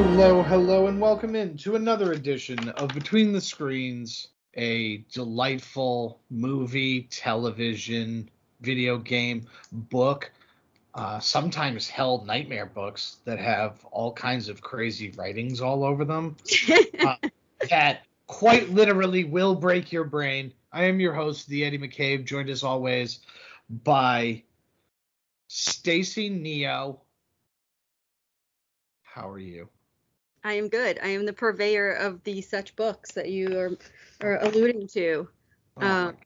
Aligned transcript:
Hello, 0.00 0.44
hello, 0.44 0.86
and 0.86 1.00
welcome 1.00 1.34
in 1.34 1.56
to 1.56 1.74
another 1.74 2.12
edition 2.12 2.68
of 2.68 2.90
Between 2.90 3.32
the 3.32 3.40
Screens, 3.40 4.28
a 4.54 4.98
delightful 5.12 6.20
movie, 6.30 7.08
television, 7.10 8.30
video 8.60 8.98
game, 8.98 9.48
book, 9.72 10.30
uh, 10.94 11.18
sometimes 11.18 11.88
hell 11.88 12.24
nightmare 12.24 12.66
books 12.66 13.16
that 13.24 13.40
have 13.40 13.84
all 13.90 14.12
kinds 14.12 14.48
of 14.48 14.60
crazy 14.60 15.10
writings 15.16 15.60
all 15.60 15.82
over 15.82 16.04
them 16.04 16.36
uh, 17.04 17.16
that 17.68 18.04
quite 18.28 18.70
literally 18.70 19.24
will 19.24 19.56
break 19.56 19.90
your 19.90 20.04
brain. 20.04 20.54
I 20.72 20.84
am 20.84 21.00
your 21.00 21.12
host, 21.12 21.48
the 21.48 21.64
Eddie 21.64 21.78
McCabe, 21.78 22.24
joined 22.24 22.50
as 22.50 22.62
always 22.62 23.18
by 23.68 24.44
Stacy 25.48 26.28
Neo. 26.28 27.00
How 29.02 29.28
are 29.28 29.40
you? 29.40 29.68
I 30.44 30.54
am 30.54 30.68
good. 30.68 30.98
I 31.02 31.08
am 31.08 31.26
the 31.26 31.32
purveyor 31.32 31.92
of 31.92 32.22
the 32.24 32.40
such 32.42 32.76
books 32.76 33.12
that 33.12 33.30
you 33.30 33.58
are, 33.58 33.78
are 34.20 34.38
alluding 34.42 34.86
to. 34.88 35.28
Oh 35.76 35.82
Um, 35.86 36.16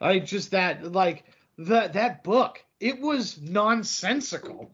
I 0.00 0.18
just 0.18 0.50
that 0.52 0.92
like 0.92 1.24
that 1.58 1.92
that 1.94 2.22
book. 2.24 2.64
It 2.80 3.00
was 3.00 3.40
nonsensical. 3.40 4.70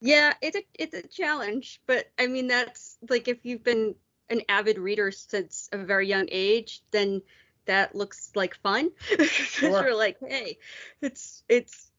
yeah, 0.00 0.34
it's 0.42 0.56
a 0.56 0.64
it's 0.74 0.94
a 0.94 1.06
challenge, 1.08 1.80
but 1.86 2.10
I 2.18 2.26
mean 2.26 2.48
that's 2.48 2.98
like 3.08 3.28
if 3.28 3.44
you've 3.44 3.64
been 3.64 3.94
an 4.30 4.42
avid 4.48 4.78
reader 4.78 5.10
since 5.10 5.68
a 5.72 5.78
very 5.78 6.08
young 6.08 6.28
age, 6.30 6.82
then 6.90 7.22
that 7.66 7.94
looks 7.94 8.30
like 8.34 8.56
fun. 8.62 8.90
Sure. 9.24 9.82
You're 9.82 9.96
like, 9.96 10.18
hey, 10.20 10.58
it's 11.00 11.42
it's 11.48 11.90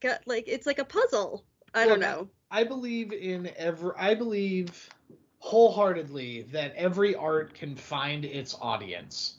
got 0.00 0.20
like 0.26 0.44
it's 0.48 0.66
like 0.66 0.78
a 0.78 0.84
puzzle. 0.84 1.44
I 1.74 1.86
don't 1.86 2.00
Look, 2.00 2.00
know. 2.00 2.28
I 2.50 2.64
believe 2.64 3.12
in 3.12 3.50
every. 3.56 3.92
I 3.96 4.14
believe 4.14 4.88
wholeheartedly 5.38 6.42
that 6.52 6.74
every 6.74 7.14
art 7.14 7.54
can 7.54 7.76
find 7.76 8.24
its 8.24 8.56
audience. 8.60 9.36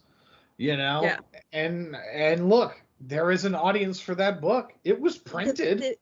You 0.58 0.78
know. 0.78 1.02
Yeah. 1.04 1.20
And 1.54 1.96
and 2.14 2.50
look, 2.50 2.80
there 3.02 3.32
is 3.32 3.46
an 3.46 3.56
audience 3.56 4.00
for 4.00 4.16
that 4.16 4.42
book. 4.42 4.74
It 4.84 5.00
was 5.00 5.18
printed. 5.18 5.80
The, 5.80 5.96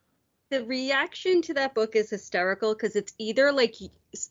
the, 0.49 0.59
the 0.59 0.65
reaction 0.65 1.41
to 1.43 1.53
that 1.55 1.73
book 1.73 1.95
is 1.95 2.09
hysterical 2.09 2.73
because 2.73 2.95
it's 2.95 3.13
either 3.17 3.51
like 3.51 3.75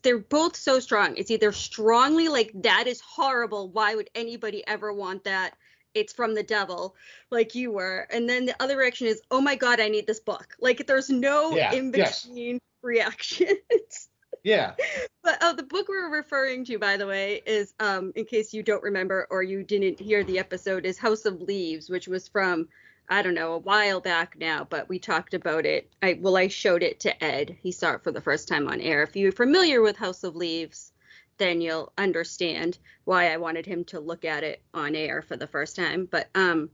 they're 0.01 0.19
both 0.19 0.55
so 0.55 0.79
strong. 0.79 1.15
It's 1.15 1.31
either 1.31 1.51
strongly 1.51 2.27
like 2.27 2.51
that 2.55 2.87
is 2.87 3.01
horrible. 3.01 3.69
Why 3.69 3.95
would 3.95 4.09
anybody 4.15 4.65
ever 4.67 4.91
want 4.93 5.23
that? 5.25 5.55
It's 5.93 6.13
from 6.13 6.35
the 6.35 6.43
devil, 6.43 6.95
like 7.31 7.55
you 7.55 7.71
were. 7.71 8.07
And 8.11 8.29
then 8.29 8.45
the 8.45 8.55
other 8.61 8.77
reaction 8.77 9.07
is, 9.07 9.21
oh 9.31 9.41
my 9.41 9.55
god, 9.55 9.79
I 9.79 9.87
need 9.87 10.07
this 10.07 10.19
book. 10.19 10.55
Like 10.59 10.85
there's 10.87 11.09
no 11.09 11.55
Yeah, 11.55 11.73
in 11.73 11.91
yes. 11.95 12.23
between 12.25 12.59
reactions. 12.81 14.09
yeah. 14.43 14.73
But 15.23 15.39
oh, 15.41 15.53
the 15.53 15.63
book 15.63 15.89
we're 15.89 16.09
referring 16.09 16.63
to, 16.65 16.79
by 16.79 16.95
the 16.95 17.05
way, 17.05 17.41
is 17.45 17.73
um, 17.81 18.13
in 18.15 18.23
case 18.23 18.53
you 18.53 18.63
don't 18.63 18.81
remember 18.81 19.27
or 19.29 19.43
you 19.43 19.61
didn't 19.61 19.99
hear 19.99 20.23
the 20.23 20.39
episode, 20.39 20.85
is 20.85 20.97
House 20.97 21.25
of 21.25 21.41
Leaves, 21.41 21.89
which 21.89 22.07
was 22.07 22.29
from 22.29 22.69
I 23.09 23.21
don't 23.21 23.33
know 23.33 23.53
a 23.53 23.57
while 23.57 23.99
back 24.01 24.37
now, 24.39 24.65
but 24.69 24.87
we 24.89 24.99
talked 24.99 25.33
about 25.33 25.65
it. 25.65 25.89
I 26.01 26.17
well, 26.21 26.37
I 26.37 26.47
showed 26.47 26.81
it 26.83 26.99
to 27.01 27.23
Ed. 27.23 27.57
He 27.61 27.71
saw 27.73 27.93
it 27.93 28.03
for 28.03 28.11
the 28.11 28.21
first 28.21 28.47
time 28.47 28.67
on 28.69 28.79
air. 28.79 29.03
If 29.03 29.15
you're 29.17 29.31
familiar 29.33 29.81
with 29.81 29.97
House 29.97 30.23
of 30.23 30.35
Leaves, 30.35 30.91
then 31.37 31.61
you'll 31.61 31.93
understand 31.97 32.77
why 33.05 33.31
I 33.31 33.37
wanted 33.37 33.65
him 33.65 33.83
to 33.85 33.99
look 33.99 34.25
at 34.25 34.43
it 34.43 34.61
on 34.73 34.95
air 34.95 35.21
for 35.21 35.37
the 35.37 35.47
first 35.47 35.75
time. 35.75 36.07
But 36.09 36.29
um, 36.35 36.69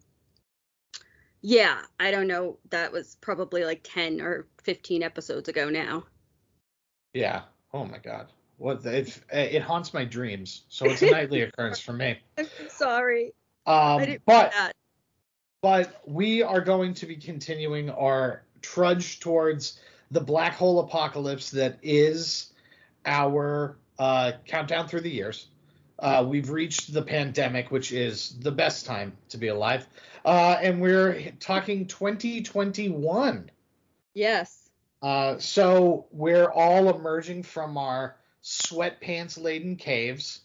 yeah, 1.42 1.82
I 2.00 2.12
don't 2.12 2.28
know. 2.28 2.58
That 2.70 2.92
was 2.92 3.18
probably 3.22 3.66
like 3.66 3.82
10 3.84 4.22
or 4.22 4.48
15 4.64 5.04
episodes 5.04 5.50
ago 5.50 5.70
now. 5.70 6.04
Yeah. 7.14 7.42
Oh 7.74 7.86
my 7.86 7.98
God. 7.98 8.28
What 8.58 8.86
it, 8.86 9.20
it 9.32 9.62
haunts 9.62 9.94
my 9.94 10.06
dreams. 10.06 10.64
So 10.70 10.86
it's 10.86 11.02
a 11.02 11.12
nightly 11.12 11.42
occurrence 11.42 11.80
for 11.80 11.94
me. 11.94 12.18
I'm 12.38 12.48
sorry. 12.70 13.34
Um, 13.66 14.18
but 14.26 14.54
but 15.62 16.02
we 16.06 16.44
are 16.44 16.60
going 16.60 16.94
to 16.96 17.06
be 17.06 17.16
continuing 17.16 17.90
our 17.90 18.44
trudge 18.62 19.20
towards 19.20 19.80
the 20.12 20.20
black 20.20 20.54
hole 20.54 20.80
apocalypse 20.82 21.52
that 21.52 21.80
is 21.82 22.54
our 23.06 23.78
uh, 24.00 24.34
countdown 24.46 24.88
through 24.88 25.02
the 25.02 25.10
years. 25.12 25.48
Uh, 26.00 26.26
we've 26.28 26.50
reached 26.50 26.94
the 26.94 27.02
pandemic, 27.02 27.72
which 27.72 27.92
is 27.92 28.36
the 28.42 28.52
best 28.52 28.86
time 28.86 29.14
to 29.30 29.38
be 29.38 29.48
alive, 29.48 29.88
uh, 30.26 30.58
and 30.62 30.82
we're 30.82 31.32
talking 31.40 31.86
2021. 31.86 33.50
Yes. 34.14 34.70
Uh, 35.02 35.38
so 35.38 36.06
we're 36.12 36.50
all 36.50 36.90
emerging 36.96 37.44
from 37.44 37.78
our 37.78 38.16
sweatpants 38.44 39.42
laden 39.42 39.76
caves. 39.76 40.42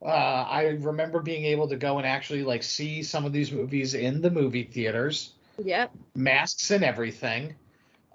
Uh, 0.00 0.06
I 0.06 0.78
remember 0.80 1.20
being 1.20 1.44
able 1.44 1.68
to 1.68 1.76
go 1.76 1.98
and 1.98 2.06
actually 2.06 2.42
like 2.42 2.62
see 2.62 3.02
some 3.02 3.24
of 3.24 3.32
these 3.32 3.52
movies 3.52 3.94
in 3.94 4.20
the 4.20 4.30
movie 4.30 4.64
theaters, 4.64 5.32
Yep. 5.62 5.92
masks 6.14 6.70
and 6.70 6.82
everything. 6.82 7.54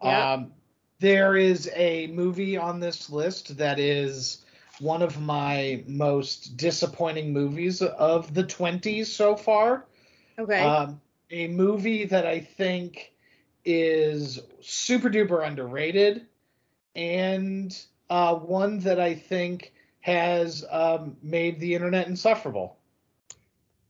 Yep. 0.03 0.13
Um, 0.13 0.51
there 0.99 1.35
is 1.37 1.69
a 1.75 2.07
movie 2.07 2.57
on 2.57 2.79
this 2.79 3.09
list 3.09 3.57
that 3.57 3.79
is 3.79 4.39
one 4.79 5.01
of 5.01 5.19
my 5.19 5.83
most 5.87 6.57
disappointing 6.57 7.33
movies 7.33 7.81
of 7.81 8.33
the 8.33 8.43
20s 8.43 9.07
so 9.07 9.35
far. 9.35 9.85
Okay. 10.37 10.61
Um, 10.61 11.01
a 11.31 11.47
movie 11.47 12.05
that 12.05 12.25
I 12.25 12.39
think 12.39 13.13
is 13.65 14.39
super 14.61 15.09
duper 15.09 15.45
underrated, 15.45 16.25
and 16.95 17.77
uh, 18.09 18.35
one 18.35 18.79
that 18.79 18.99
I 18.99 19.15
think 19.15 19.73
has 19.99 20.63
um, 20.69 21.17
made 21.21 21.59
the 21.59 21.75
internet 21.75 22.07
insufferable. 22.07 22.77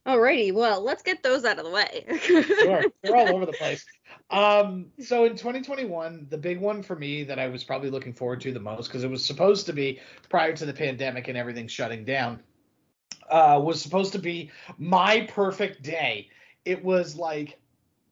Alrighty. 0.08 0.54
Well, 0.54 0.82
let's 0.82 1.04
get 1.04 1.22
those 1.22 1.44
out 1.44 1.60
of 1.60 1.66
the 1.66 1.72
way. 1.72 2.06
Sure, 2.22 2.84
they're 3.04 3.16
all 3.16 3.36
over 3.36 3.46
the 3.46 3.52
place. 3.60 3.86
Um, 4.30 4.88
so 5.00 5.24
in 5.24 5.34
2021, 5.34 6.28
the 6.30 6.38
big 6.38 6.60
one 6.60 6.84
for 6.84 6.96
me 6.96 7.24
that 7.24 7.40
I 7.40 7.48
was 7.48 7.64
probably 7.64 7.90
looking 7.90 8.14
forward 8.14 8.42
to 8.42 8.52
the 8.52 8.60
most 8.60 8.88
because 8.88 9.04
it 9.04 9.10
was 9.10 9.24
supposed 9.24 9.66
to 9.68 9.74
be 9.74 10.00
prior 10.30 10.54
to 10.54 10.66
the 10.66 10.74
pandemic 10.74 11.28
and 11.30 11.38
everything 11.38 11.68
shutting 11.68 12.04
down, 12.04 12.42
uh, 13.30 13.60
was 13.64 13.82
supposed 13.82 14.12
to 14.14 14.20
be 14.20 14.52
my 14.78 15.22
perfect 15.32 15.82
day. 15.82 16.30
It 16.66 16.84
was 16.84 17.16
like 17.16 17.58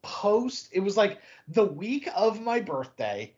post. 0.00 0.68
It 0.72 0.80
was 0.80 0.96
like 0.96 1.20
the 1.48 1.64
week 1.64 2.08
of 2.16 2.40
my 2.40 2.60
birthday, 2.60 3.34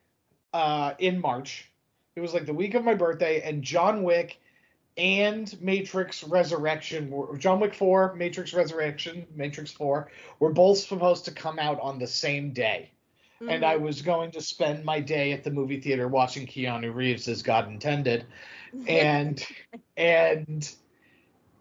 uh, 0.53 0.95
in 0.99 1.21
March. 1.21 1.71
It 2.15 2.21
was 2.21 2.35
like 2.35 2.47
the 2.47 2.55
week 2.55 2.75
of 2.75 2.85
my 2.85 2.95
birthday, 2.95 3.43
and 3.43 3.63
John 3.63 4.03
Wick 4.03 4.41
and 4.99 5.61
Matrix 5.63 6.25
Resurrection 6.25 7.13
John 7.39 7.61
Wick 7.61 7.75
4, 7.75 8.15
Matrix 8.15 8.53
Resurrection, 8.53 9.27
Matrix 9.35 9.71
4 9.73 10.11
were 10.41 10.53
both 10.53 10.79
supposed 10.79 11.25
to 11.27 11.33
come 11.33 11.59
out 11.59 11.81
on 11.81 11.99
the 11.99 12.07
same 12.07 12.53
day. 12.53 12.91
And 13.47 13.65
I 13.65 13.77
Mhm. 13.77 13.83
was 13.83 14.03
going 14.03 14.33
to 14.33 14.43
spend 14.43 14.85
my 14.85 15.01
day 15.01 15.33
at 15.33 15.45
the 15.45 15.51
movie 15.51 15.81
theater 15.81 16.09
watching 16.09 16.47
Keanu 16.47 16.95
Reeves 16.95 17.29
as 17.29 17.43
God 17.43 17.69
intended. 17.69 18.27
And 18.87 19.45
and 19.97 20.71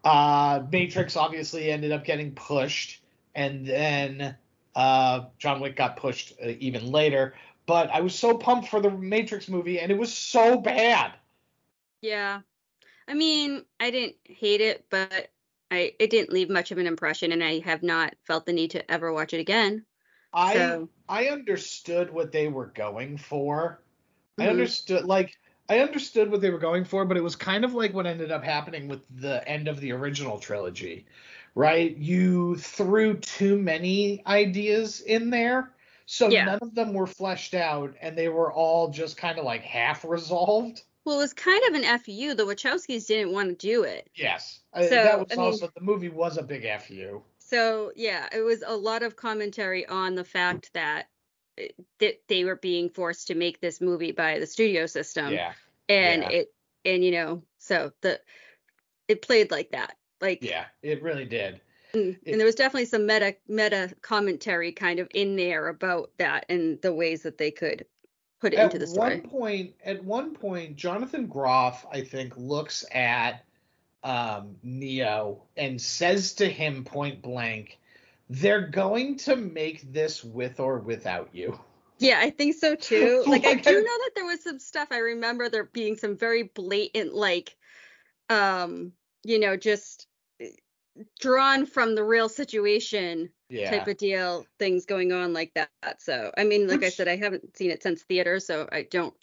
uh 0.04 0.62
Matrix 0.70 1.16
obviously 1.16 1.70
ended 1.70 1.92
up 1.92 2.04
getting 2.04 2.34
pushed 2.34 3.02
and 3.34 3.66
then 3.66 4.36
uh 4.74 5.26
John 5.38 5.60
Wick 5.60 5.76
got 5.76 5.96
pushed 5.96 6.32
uh, 6.42 6.48
even 6.60 6.90
later, 6.90 7.34
but 7.66 7.90
I 7.90 8.00
was 8.00 8.14
so 8.14 8.36
pumped 8.36 8.68
for 8.68 8.80
the 8.80 8.90
Matrix 8.90 9.48
movie 9.48 9.80
and 9.80 9.90
it 9.92 9.98
was 9.98 10.12
so 10.12 10.58
bad. 10.58 11.14
yeah. 12.00 12.42
I 13.08 13.14
mean, 13.14 13.64
I 13.80 13.90
didn't 13.90 14.16
hate 14.24 14.60
it, 14.60 14.86
but 14.90 15.32
I 15.70 15.94
it 15.98 16.10
didn't 16.10 16.32
leave 16.32 16.50
much 16.50 16.70
of 16.70 16.78
an 16.78 16.86
impression, 16.86 17.32
and 17.32 17.42
I 17.42 17.60
have 17.60 17.82
not 17.82 18.14
felt 18.24 18.46
the 18.46 18.52
need 18.52 18.70
to 18.72 18.90
ever 18.90 19.12
watch 19.12 19.34
it 19.34 19.40
again. 19.40 19.86
I 20.32 20.54
So- 20.54 20.88
I 21.08 21.28
understood 21.28 22.10
what 22.12 22.32
they 22.32 22.48
were 22.48 22.66
going 22.66 23.16
for. 23.16 23.82
I 24.38 24.46
Mhm. 24.46 24.50
understood 24.50 25.04
like 25.04 25.38
I 25.68 25.80
understood 25.80 26.30
what 26.30 26.40
they 26.40 26.50
were 26.50 26.58
going 26.58 26.84
for, 26.84 27.04
but 27.04 27.16
it 27.16 27.22
was 27.22 27.36
kind 27.36 27.64
of 27.64 27.74
like 27.74 27.92
what 27.94 28.06
ended 28.06 28.30
up 28.30 28.44
happening 28.44 28.88
with 28.88 29.02
the 29.10 29.46
end 29.48 29.68
of 29.68 29.80
the 29.80 29.92
original 29.92 30.38
trilogy, 30.38 31.06
right? 31.54 31.96
You 31.96 32.56
threw 32.56 33.18
too 33.18 33.58
many 33.58 34.24
ideas 34.26 35.00
in 35.02 35.30
there, 35.30 35.74
so 36.06 36.30
Yeah. 36.30 36.44
none 36.44 36.58
of 36.62 36.74
them 36.74 36.94
were 36.94 37.06
fleshed 37.06 37.54
out, 37.54 37.94
and 38.00 38.16
they 38.16 38.28
were 38.28 38.52
all 38.52 38.90
just 38.90 39.16
kind 39.16 39.38
of 39.38 39.44
like 39.44 39.62
half 39.62 40.04
resolved. 40.04 40.82
Well, 41.04 41.16
it 41.16 41.22
was 41.22 41.32
kind 41.32 41.62
of 41.68 41.74
an 41.82 41.98
fu. 42.00 42.34
The 42.34 42.44
Wachowskis 42.44 43.06
didn't 43.06 43.32
want 43.32 43.48
to 43.48 43.54
do 43.66 43.82
it. 43.84 44.10
Yes, 44.14 44.60
I- 44.72 44.82
So, 44.88 44.94
that 44.94 45.18
was 45.18 45.28
I 45.32 45.36
mean- 45.36 45.44
also 45.46 45.68
the 45.74 45.80
movie 45.80 46.08
was 46.10 46.36
a 46.36 46.42
big 46.42 46.66
fu. 46.82 47.22
So 47.38 47.92
yeah, 47.96 48.28
it 48.32 48.42
was 48.42 48.62
a 48.66 48.76
lot 48.76 49.02
of 49.02 49.16
commentary 49.16 49.86
on 49.86 50.14
the 50.14 50.24
fact 50.24 50.70
that 50.74 51.08
eh, 51.56 51.68
that 51.98 52.20
they 52.28 52.44
were 52.44 52.56
being 52.56 52.90
forced 52.90 53.28
to 53.28 53.34
make 53.34 53.60
this 53.60 53.80
movie 53.80 54.12
by 54.12 54.38
the 54.38 54.46
studio 54.46 54.84
system. 54.86 55.32
yeah, 55.32 55.52
and 55.88 56.22
yeah. 56.24 56.28
it 56.30 56.54
and 56.84 57.02
you 57.04 57.10
know 57.10 57.42
so 57.58 57.90
the 58.02 58.20
it 59.08 59.22
played 59.22 59.50
like 59.50 59.70
that 59.70 59.96
like 60.20 60.42
yeah, 60.42 60.66
it 60.82 61.02
really 61.02 61.24
did. 61.24 61.60
and, 61.94 62.16
it- 62.22 62.32
and 62.32 62.38
there 62.40 62.44
was 62.46 62.54
definitely 62.54 62.84
some 62.84 63.06
meta 63.06 63.34
meta 63.48 63.94
commentary 64.02 64.72
kind 64.72 64.98
of 65.00 65.08
in 65.14 65.36
there 65.36 65.68
about 65.68 66.10
that 66.18 66.44
and 66.50 66.80
the 66.82 66.92
ways 66.92 67.22
that 67.22 67.38
they 67.38 67.50
could 67.50 67.86
put 68.40 68.54
it 68.54 68.58
at 68.58 68.66
into 68.66 68.78
the 68.78 68.86
story. 68.86 69.20
one 69.20 69.28
point, 69.28 69.74
at 69.84 70.04
one 70.04 70.34
point, 70.34 70.76
Jonathan 70.76 71.26
Groff, 71.26 71.86
I 71.90 72.02
think, 72.02 72.36
looks 72.36 72.84
at 72.92 73.44
um, 74.04 74.56
Neo 74.62 75.42
and 75.56 75.80
says 75.80 76.34
to 76.34 76.48
him 76.48 76.84
point 76.84 77.22
blank, 77.22 77.78
"They're 78.30 78.66
going 78.66 79.16
to 79.18 79.36
make 79.36 79.92
this 79.92 80.22
with 80.24 80.60
or 80.60 80.78
without 80.78 81.30
you." 81.32 81.58
Yeah, 81.98 82.20
I 82.20 82.30
think 82.30 82.56
so 82.56 82.74
too. 82.74 83.24
Like 83.26 83.44
I 83.44 83.54
do 83.54 83.72
know 83.72 83.82
that 83.82 84.10
there 84.14 84.26
was 84.26 84.42
some 84.42 84.58
stuff 84.58 84.88
I 84.90 84.98
remember 84.98 85.48
there 85.48 85.64
being 85.64 85.96
some 85.96 86.16
very 86.16 86.44
blatant 86.44 87.14
like 87.14 87.56
um, 88.30 88.92
you 89.24 89.38
know, 89.38 89.56
just 89.56 90.06
drawn 91.20 91.66
from 91.66 91.94
the 91.94 92.04
real 92.04 92.28
situation 92.28 93.30
Yeah. 93.48 93.70
type 93.70 93.88
of 93.88 93.96
deal 93.96 94.46
things 94.58 94.84
going 94.86 95.12
on 95.12 95.32
like 95.32 95.52
that. 95.54 95.70
So, 95.98 96.30
I 96.36 96.44
mean, 96.44 96.66
like 96.68 96.82
I 96.82 96.90
said 96.90 97.08
I 97.08 97.16
haven't 97.16 97.56
seen 97.56 97.70
it 97.70 97.82
since 97.82 98.02
theater, 98.02 98.40
so 98.40 98.68
I 98.70 98.82
don't 98.82 99.14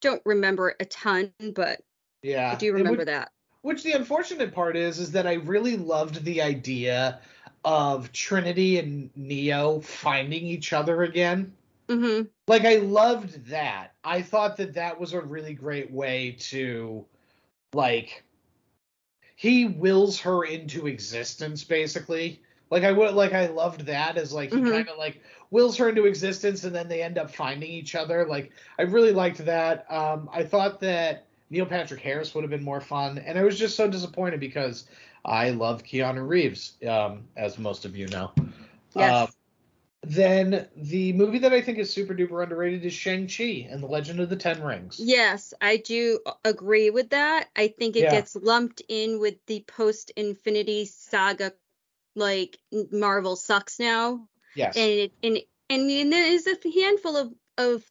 don't 0.00 0.22
remember 0.24 0.74
a 0.78 0.84
ton, 0.84 1.32
but 1.54 1.80
yeah. 2.22 2.52
I 2.52 2.54
do 2.56 2.72
remember 2.72 2.98
which, 3.00 3.06
that. 3.06 3.32
which 3.62 3.82
the 3.82 3.92
unfortunate 3.92 4.54
part 4.54 4.76
is, 4.76 4.98
is 4.98 5.10
that 5.12 5.26
I 5.26 5.34
really 5.34 5.76
loved 5.76 6.24
the 6.24 6.40
idea 6.42 7.20
of 7.64 8.12
Trinity 8.12 8.78
and 8.78 9.10
Neo 9.16 9.80
finding 9.80 10.44
each 10.46 10.72
other 10.72 11.02
again. 11.02 11.52
Mhm. 11.88 12.28
like 12.48 12.64
I 12.66 12.76
loved 12.76 13.46
that. 13.46 13.94
I 14.04 14.20
thought 14.20 14.58
that 14.58 14.74
that 14.74 15.00
was 15.00 15.14
a 15.14 15.20
really 15.22 15.54
great 15.54 15.90
way 15.90 16.36
to 16.50 17.04
like 17.72 18.24
he 19.38 19.66
wills 19.66 20.18
her 20.18 20.42
into 20.42 20.88
existence 20.88 21.62
basically. 21.62 22.42
Like 22.70 22.82
I 22.82 22.90
would 22.90 23.14
like 23.14 23.32
I 23.32 23.46
loved 23.46 23.86
that 23.86 24.16
as 24.16 24.32
like 24.32 24.50
he 24.50 24.56
Mhm. 24.56 24.72
kind 24.72 24.88
of 24.88 24.98
like 24.98 25.20
wills 25.52 25.76
her 25.76 25.88
into 25.88 26.06
existence 26.06 26.64
and 26.64 26.74
then 26.74 26.88
they 26.88 27.02
end 27.04 27.18
up 27.18 27.30
finding 27.30 27.70
each 27.70 27.94
other. 27.94 28.26
Like 28.26 28.50
I 28.80 28.82
really 28.82 29.12
liked 29.12 29.38
that. 29.44 29.86
Um 29.90 30.28
I 30.32 30.42
thought 30.42 30.80
that 30.80 31.26
Neil 31.50 31.66
Patrick 31.66 32.00
Harris 32.00 32.34
would 32.34 32.42
have 32.42 32.50
been 32.50 32.64
more 32.64 32.80
fun 32.80 33.18
and 33.18 33.38
I 33.38 33.44
was 33.44 33.56
just 33.56 33.76
so 33.76 33.88
disappointed 33.88 34.40
because 34.40 34.88
I 35.24 35.50
love 35.50 35.84
Keanu 35.84 36.26
Reeves 36.26 36.72
um 36.88 37.22
as 37.36 37.60
most 37.60 37.84
of 37.84 37.96
you 37.96 38.08
know. 38.08 38.32
Yes. 38.96 39.14
Uh, 39.14 39.26
then 40.02 40.68
the 40.76 41.12
movie 41.12 41.40
that 41.40 41.52
I 41.52 41.60
think 41.60 41.78
is 41.78 41.92
super 41.92 42.14
duper 42.14 42.42
underrated 42.42 42.84
is 42.84 42.92
Shang-Chi 42.92 43.68
and 43.70 43.82
the 43.82 43.86
Legend 43.86 44.20
of 44.20 44.28
the 44.28 44.36
Ten 44.36 44.62
Rings. 44.62 45.00
Yes, 45.00 45.52
I 45.60 45.78
do 45.78 46.20
agree 46.44 46.90
with 46.90 47.10
that. 47.10 47.48
I 47.56 47.68
think 47.68 47.96
it 47.96 48.04
Yeah. 48.04 48.10
gets 48.12 48.36
lumped 48.36 48.82
in 48.88 49.18
with 49.18 49.44
the 49.46 49.64
post 49.66 50.10
Infinity 50.16 50.84
Saga, 50.86 51.52
like 52.14 52.58
Marvel 52.92 53.36
sucks 53.36 53.78
now, 53.78 54.28
Yes. 54.54 54.76
and 54.76 54.90
it, 54.90 55.12
and 55.22 55.38
and, 55.70 55.90
and 55.90 56.12
there 56.12 56.26
is 56.26 56.46
a 56.46 56.56
handful 56.80 57.16
of 57.16 57.34
of 57.58 57.90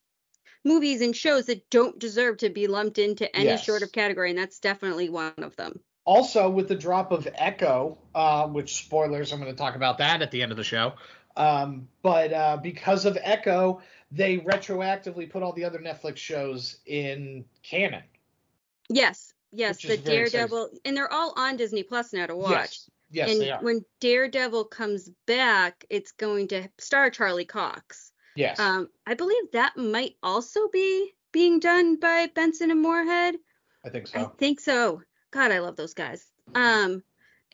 movies 0.64 1.02
and 1.02 1.16
shows 1.16 1.46
that 1.48 1.70
don't 1.70 2.00
deserve 2.00 2.38
to 2.38 2.50
be 2.50 2.68
lumped 2.68 2.98
into 2.98 3.34
any 3.36 3.50
Yes. 3.50 3.66
sort 3.66 3.84
of 3.84 3.92
category, 3.92 4.30
and 4.30 4.40
that's 4.40 4.60
definitely 4.60 5.10
one 5.10 5.34
of 5.38 5.56
them. 5.58 5.80
also, 6.06 6.50
with 6.50 6.70
the 6.70 6.76
drop 6.76 7.12
of 7.12 7.28
Echo, 7.36 7.98
uh, 8.16 8.48
which 8.48 8.76
spoilers, 8.78 9.34
I'm 9.34 9.42
going 9.42 9.52
to 9.52 9.58
talk 9.58 9.76
about 9.76 9.98
that 9.98 10.22
at 10.22 10.32
the 10.32 10.42
end 10.42 10.52
of 10.52 10.58
the 10.58 10.64
show. 10.64 10.94
Um, 11.38 11.88
but 12.02 12.34
uh, 12.34 12.58
because 12.58 13.06
of 13.06 13.18
Echo, 13.22 13.82
they 14.12 14.40
retroactively 14.40 15.30
put 15.30 15.44
all 15.44 15.54
the 15.54 15.64
other 15.64 15.80
Netflix 15.80 16.18
shows 16.18 16.78
in 16.86 17.46
canon. 17.64 18.04
Yes, 18.90 19.34
yes, 19.52 19.82
the 19.82 19.98
very 19.98 19.98
exciting. 19.98 20.32
Daredevil, 20.32 20.70
and 20.86 20.98
they're 20.98 21.12
all 21.12 21.34
on 21.38 21.58
Disney 21.58 21.84
Plus 21.84 22.14
now 22.14 22.26
to 22.26 22.36
watch. 22.36 22.52
Yes. 22.52 22.90
Yes, 23.10 23.32
and 23.32 23.42
they 23.42 23.52
are. 23.52 23.62
when 23.62 23.86
Daredevil 24.02 24.66
comes 24.66 25.10
back, 25.28 25.86
it's 25.90 26.12
going 26.12 26.50
to 26.50 26.68
star 26.78 27.10
Charlie 27.10 27.46
Cox. 27.46 28.12
yes. 28.36 28.60
Um, 28.60 28.90
I 29.06 29.14
believe 29.14 29.52
that 29.54 29.78
might 29.78 30.16
also 30.22 30.68
be 30.68 31.14
being 31.32 31.60
done 31.60 31.98
by 32.00 32.30
Benson 32.36 32.70
and 32.70 32.82
Moorhead. 32.82 33.36
I 33.86 33.90
think 33.90 34.08
so. 34.08 34.20
I 34.20 34.26
think 34.38 34.60
so. 34.60 35.02
God, 35.32 35.52
I 35.52 35.60
love 35.60 35.78
those 35.78 35.94
guys. 35.94 36.26
Um, 36.54 37.02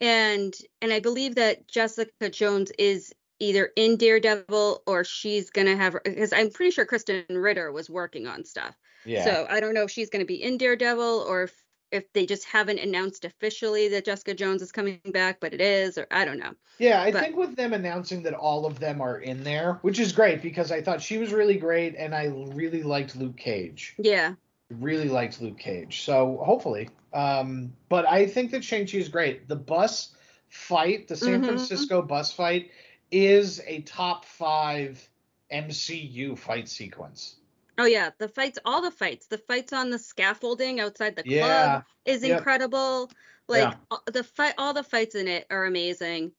and 0.00 0.54
and 0.82 0.92
I 0.92 0.98
believe 1.00 1.36
that 1.36 1.68
Jessica 1.68 2.30
Jones 2.30 2.72
is 2.78 3.12
either 3.40 3.70
in 3.76 3.96
Daredevil 3.96 4.82
or 4.86 5.04
she's 5.04 5.50
gonna 5.50 5.76
have 5.76 5.96
because 6.04 6.32
I'm 6.32 6.50
pretty 6.50 6.70
sure 6.70 6.86
Krysten 6.86 7.24
Ritter 7.30 7.72
was 7.72 7.90
working 7.90 8.26
on 8.26 8.44
stuff. 8.44 8.76
Yeah. 9.04 9.24
So 9.24 9.46
I 9.50 9.60
don't 9.60 9.74
know 9.74 9.82
if 9.82 9.90
she's 9.90 10.10
gonna 10.10 10.24
be 10.24 10.42
in 10.42 10.56
Daredevil 10.56 11.24
or 11.28 11.44
if 11.44 11.54
if 11.92 12.12
they 12.12 12.26
just 12.26 12.44
haven't 12.44 12.80
announced 12.80 13.24
officially 13.24 13.86
that 13.88 14.04
Jessica 14.04 14.34
Jones 14.34 14.62
is 14.62 14.72
coming 14.72 14.98
back, 15.12 15.38
but 15.38 15.54
it 15.54 15.60
is, 15.60 15.96
or 15.96 16.08
I 16.10 16.24
don't 16.24 16.38
know. 16.40 16.52
Yeah, 16.78 17.00
I 17.00 17.12
But- 17.12 17.22
think 17.22 17.36
with 17.36 17.54
them 17.54 17.72
announcing 17.72 18.22
that 18.24 18.34
all 18.34 18.66
of 18.66 18.80
them 18.80 19.00
are 19.00 19.20
in 19.20 19.44
there, 19.44 19.74
which 19.82 20.00
is 20.00 20.10
great 20.10 20.42
because 20.42 20.72
I 20.72 20.82
thought 20.82 21.00
she 21.00 21.18
was 21.18 21.32
really 21.32 21.56
great 21.56 21.94
and 21.96 22.12
I 22.12 22.32
really 22.54 22.82
liked 22.82 23.14
Luke 23.14 23.36
Cage. 23.36 23.94
Yeah. 23.98 24.34
Really 24.70 25.08
liked 25.08 25.40
Luke 25.40 25.58
Cage. 25.58 26.02
So 26.02 26.42
hopefully. 26.44 26.88
Um, 27.12 27.72
but 27.88 28.08
I 28.08 28.26
think 28.26 28.50
that 28.50 28.64
Shang-Chi 28.64 28.98
is 28.98 29.08
great. 29.08 29.46
The 29.46 29.54
bus 29.54 30.16
fight, 30.48 31.06
the 31.06 31.14
San 31.16 31.42
Mhm. 31.42 31.46
Francisco 31.46 32.02
bus 32.02 32.32
fight, 32.32 32.72
is 33.14 33.62
a 33.66 33.80
top 33.82 34.24
five 34.24 35.08
MCU 35.52 36.36
fight 36.36 36.68
sequence. 36.68 37.36
Oh 37.78 37.86
yeah, 37.86 38.10
the 38.18 38.28
fights, 38.28 38.58
all 38.64 38.82
the 38.82 38.90
fights, 38.90 39.26
the 39.26 39.38
fights 39.38 39.72
on 39.72 39.90
the 39.90 39.98
scaffolding 39.98 40.80
outside 40.80 41.16
the 41.16 41.22
club 41.22 41.32
Yeah. 41.32 41.82
is 42.04 42.22
Yep. 42.22 42.38
incredible. 42.38 43.10
Like 43.48 43.76
Yeah. 43.90 43.98
the 44.06 44.24
fight, 44.24 44.54
all 44.58 44.74
the 44.74 44.82
fights 44.82 45.14
in 45.14 45.28
it 45.28 45.46
are 45.50 45.64
amazing. 45.64 46.32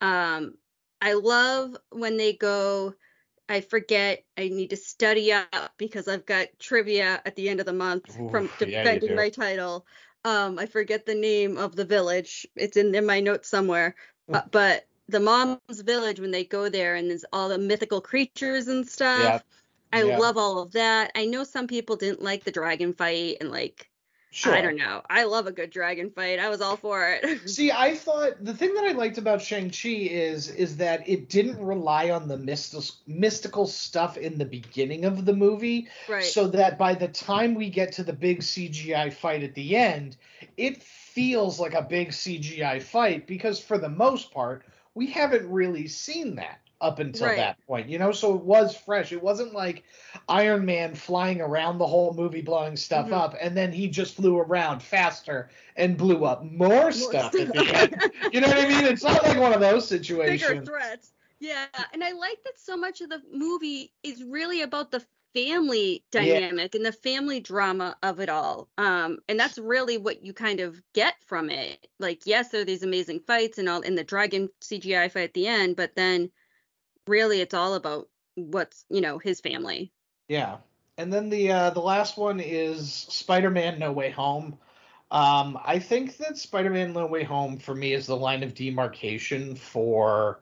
Um, 0.00 0.54
I 1.00 1.14
love 1.14 1.76
when 1.90 2.16
they 2.16 2.32
go. 2.32 2.94
I 3.48 3.60
forget. 3.60 4.24
I 4.38 4.48
need 4.48 4.70
to 4.70 4.76
study 4.76 5.32
up 5.32 5.72
because 5.76 6.08
I've 6.08 6.24
got 6.24 6.48
trivia 6.58 7.20
at 7.26 7.36
the 7.36 7.48
end 7.48 7.60
of 7.60 7.66
the 7.66 7.72
month 7.72 8.18
from 8.30 8.46
yeah, 8.46 8.58
defending 8.58 9.10
do. 9.10 9.16
my 9.16 9.28
title. 9.28 9.86
Um, 10.24 10.58
I 10.58 10.66
forget 10.66 11.04
the 11.04 11.14
name 11.14 11.58
of 11.58 11.74
the 11.76 11.84
village. 11.84 12.46
It's 12.56 12.76
in, 12.76 12.94
in 12.94 13.04
my 13.04 13.20
notes 13.20 13.48
somewhere. 13.48 13.96
Uh, 14.32 14.42
but 14.50 14.86
the 15.12 15.20
mom's 15.20 15.80
village 15.82 16.18
when 16.18 16.30
they 16.32 16.44
go 16.44 16.68
there 16.68 16.96
and 16.96 17.08
there's 17.10 17.24
all 17.32 17.48
the 17.48 17.58
mythical 17.58 18.00
creatures 18.00 18.68
and 18.68 18.86
stuff. 18.88 19.22
Yeah. 19.22 19.40
I 19.92 20.02
Yeah. 20.04 20.18
love 20.18 20.36
all 20.38 20.58
of 20.60 20.72
that. 20.72 21.12
I 21.14 21.26
know 21.26 21.44
some 21.44 21.66
people 21.66 21.96
didn't 21.96 22.22
like 22.22 22.44
the 22.44 22.50
dragon 22.50 22.94
fight 22.94 23.36
and 23.40 23.50
like 23.50 23.88
Sure. 24.34 24.54
I 24.54 24.62
don't 24.62 24.76
know. 24.76 25.02
I 25.10 25.24
love 25.24 25.46
a 25.46 25.52
good 25.52 25.68
dragon 25.68 26.10
fight. 26.10 26.38
I 26.38 26.48
was 26.48 26.62
all 26.62 26.78
for 26.78 27.06
it. 27.06 27.46
See, 27.50 27.70
I 27.70 27.94
thought 27.94 28.42
the 28.42 28.54
thing 28.54 28.72
that 28.72 28.84
I 28.84 28.92
liked 28.92 29.18
about 29.18 29.42
Shang-Chi 29.42 29.90
is 29.90 30.48
is 30.48 30.78
that 30.78 31.06
it 31.06 31.28
didn't 31.28 31.62
rely 31.62 32.08
on 32.08 32.28
the 32.28 32.38
mystical 32.38 32.82
mystical 33.06 33.66
stuff 33.66 34.16
in 34.16 34.38
the 34.38 34.46
beginning 34.46 35.04
of 35.04 35.26
the 35.26 35.34
movie. 35.34 35.88
right. 36.08 36.24
so 36.24 36.48
that 36.48 36.78
by 36.78 36.94
the 36.94 37.08
time 37.08 37.54
we 37.54 37.68
get 37.68 37.92
to 37.92 38.02
the 38.02 38.14
big 38.14 38.40
CGI 38.40 39.12
fight 39.12 39.42
at 39.42 39.54
the 39.54 39.76
end, 39.76 40.16
it 40.56 40.82
feels 40.82 41.60
like 41.60 41.74
a 41.74 41.82
big 41.82 42.08
CGI 42.08 42.82
fight 42.82 43.26
because 43.26 43.60
for 43.60 43.76
the 43.76 43.90
most 43.90 44.32
part, 44.32 44.64
we 44.94 45.06
haven't 45.06 45.50
really 45.50 45.88
seen 45.88 46.36
that 46.36 46.60
up 46.80 46.98
until 46.98 47.28
Right. 47.28 47.36
that 47.36 47.64
point, 47.66 47.88
you 47.88 47.98
know? 47.98 48.10
So 48.10 48.34
it 48.34 48.42
was 48.42 48.76
fresh. 48.76 49.12
It 49.12 49.22
wasn't 49.22 49.54
like 49.54 49.84
Iron 50.28 50.64
Man 50.64 50.94
flying 50.94 51.40
around 51.40 51.78
the 51.78 51.86
whole 51.86 52.12
movie 52.12 52.42
blowing 52.42 52.76
stuff 52.76 53.08
Mhm. 53.08 53.12
up 53.12 53.36
and 53.40 53.56
then 53.56 53.72
he 53.72 53.88
just 53.88 54.16
flew 54.16 54.36
around 54.38 54.82
faster 54.82 55.48
and 55.76 55.96
blew 55.96 56.24
up 56.24 56.42
more, 56.44 56.90
stuff 56.90 57.34
at 57.38 57.52
the 57.52 57.74
end. 57.74 58.10
You 58.32 58.40
know 58.40 58.48
what 58.48 58.58
I 58.58 58.68
mean? 58.68 58.84
It's 58.84 59.04
not 59.04 59.22
like 59.22 59.38
one 59.38 59.52
of 59.52 59.60
those 59.60 59.88
Bigger 59.88 59.98
situations. 59.98 60.68
threats. 60.68 61.12
Yeah, 61.38 61.66
and 61.92 62.04
I 62.04 62.12
like 62.12 62.38
that 62.44 62.58
so 62.58 62.76
much 62.76 63.00
of 63.00 63.10
the 63.10 63.20
movie 63.32 63.92
is 64.04 64.22
really 64.22 64.62
about 64.62 64.90
the 64.92 65.04
family 65.34 66.04
Yeah. 66.16 66.40
dynamic 66.40 66.74
and 66.74 66.84
the 66.84 66.92
family 66.92 67.40
drama 67.40 67.96
of 68.02 68.20
it 68.20 68.28
all. 68.28 68.68
Um, 68.78 69.18
and 69.28 69.38
that's 69.38 69.58
really 69.58 69.98
what 69.98 70.24
you 70.24 70.32
kind 70.34 70.60
of 70.60 70.82
get 70.94 71.14
from 71.26 71.50
it. 71.50 71.88
Like, 71.98 72.22
yes, 72.26 72.50
there 72.50 72.62
are 72.62 72.64
these 72.64 72.82
amazing 72.82 73.20
fights 73.20 73.58
and 73.58 73.68
all 73.68 73.80
in 73.82 73.94
the 73.94 74.04
dragon 74.04 74.48
CGI 74.60 75.08
fight 75.08 75.24
at 75.24 75.34
the 75.34 75.46
end, 75.48 75.76
but 75.76 75.94
then 75.96 76.30
really 77.06 77.40
it's 77.40 77.54
all 77.54 77.74
about 77.74 78.08
what's 78.36 78.84
you 78.88 79.00
know 79.00 79.18
his 79.18 79.40
family. 79.40 79.92
Yeah. 80.28 80.58
And 80.98 81.12
then 81.12 81.28
the 81.30 81.50
uh, 81.50 81.70
the 81.70 81.80
last 81.80 82.16
one 82.18 82.40
is 82.40 82.92
Spider-Man 82.92 83.78
No 83.78 83.92
Way 83.92 84.10
Home. 84.10 84.58
Um, 85.10 85.58
I 85.64 85.78
think 85.78 86.16
that 86.18 86.38
Spider-Man 86.38 86.92
No 86.92 87.06
Way 87.06 87.24
Home 87.24 87.58
for 87.58 87.74
me 87.74 87.92
is 87.92 88.06
the 88.06 88.16
line 88.16 88.42
of 88.42 88.54
demarcation 88.54 89.54
for 89.56 90.40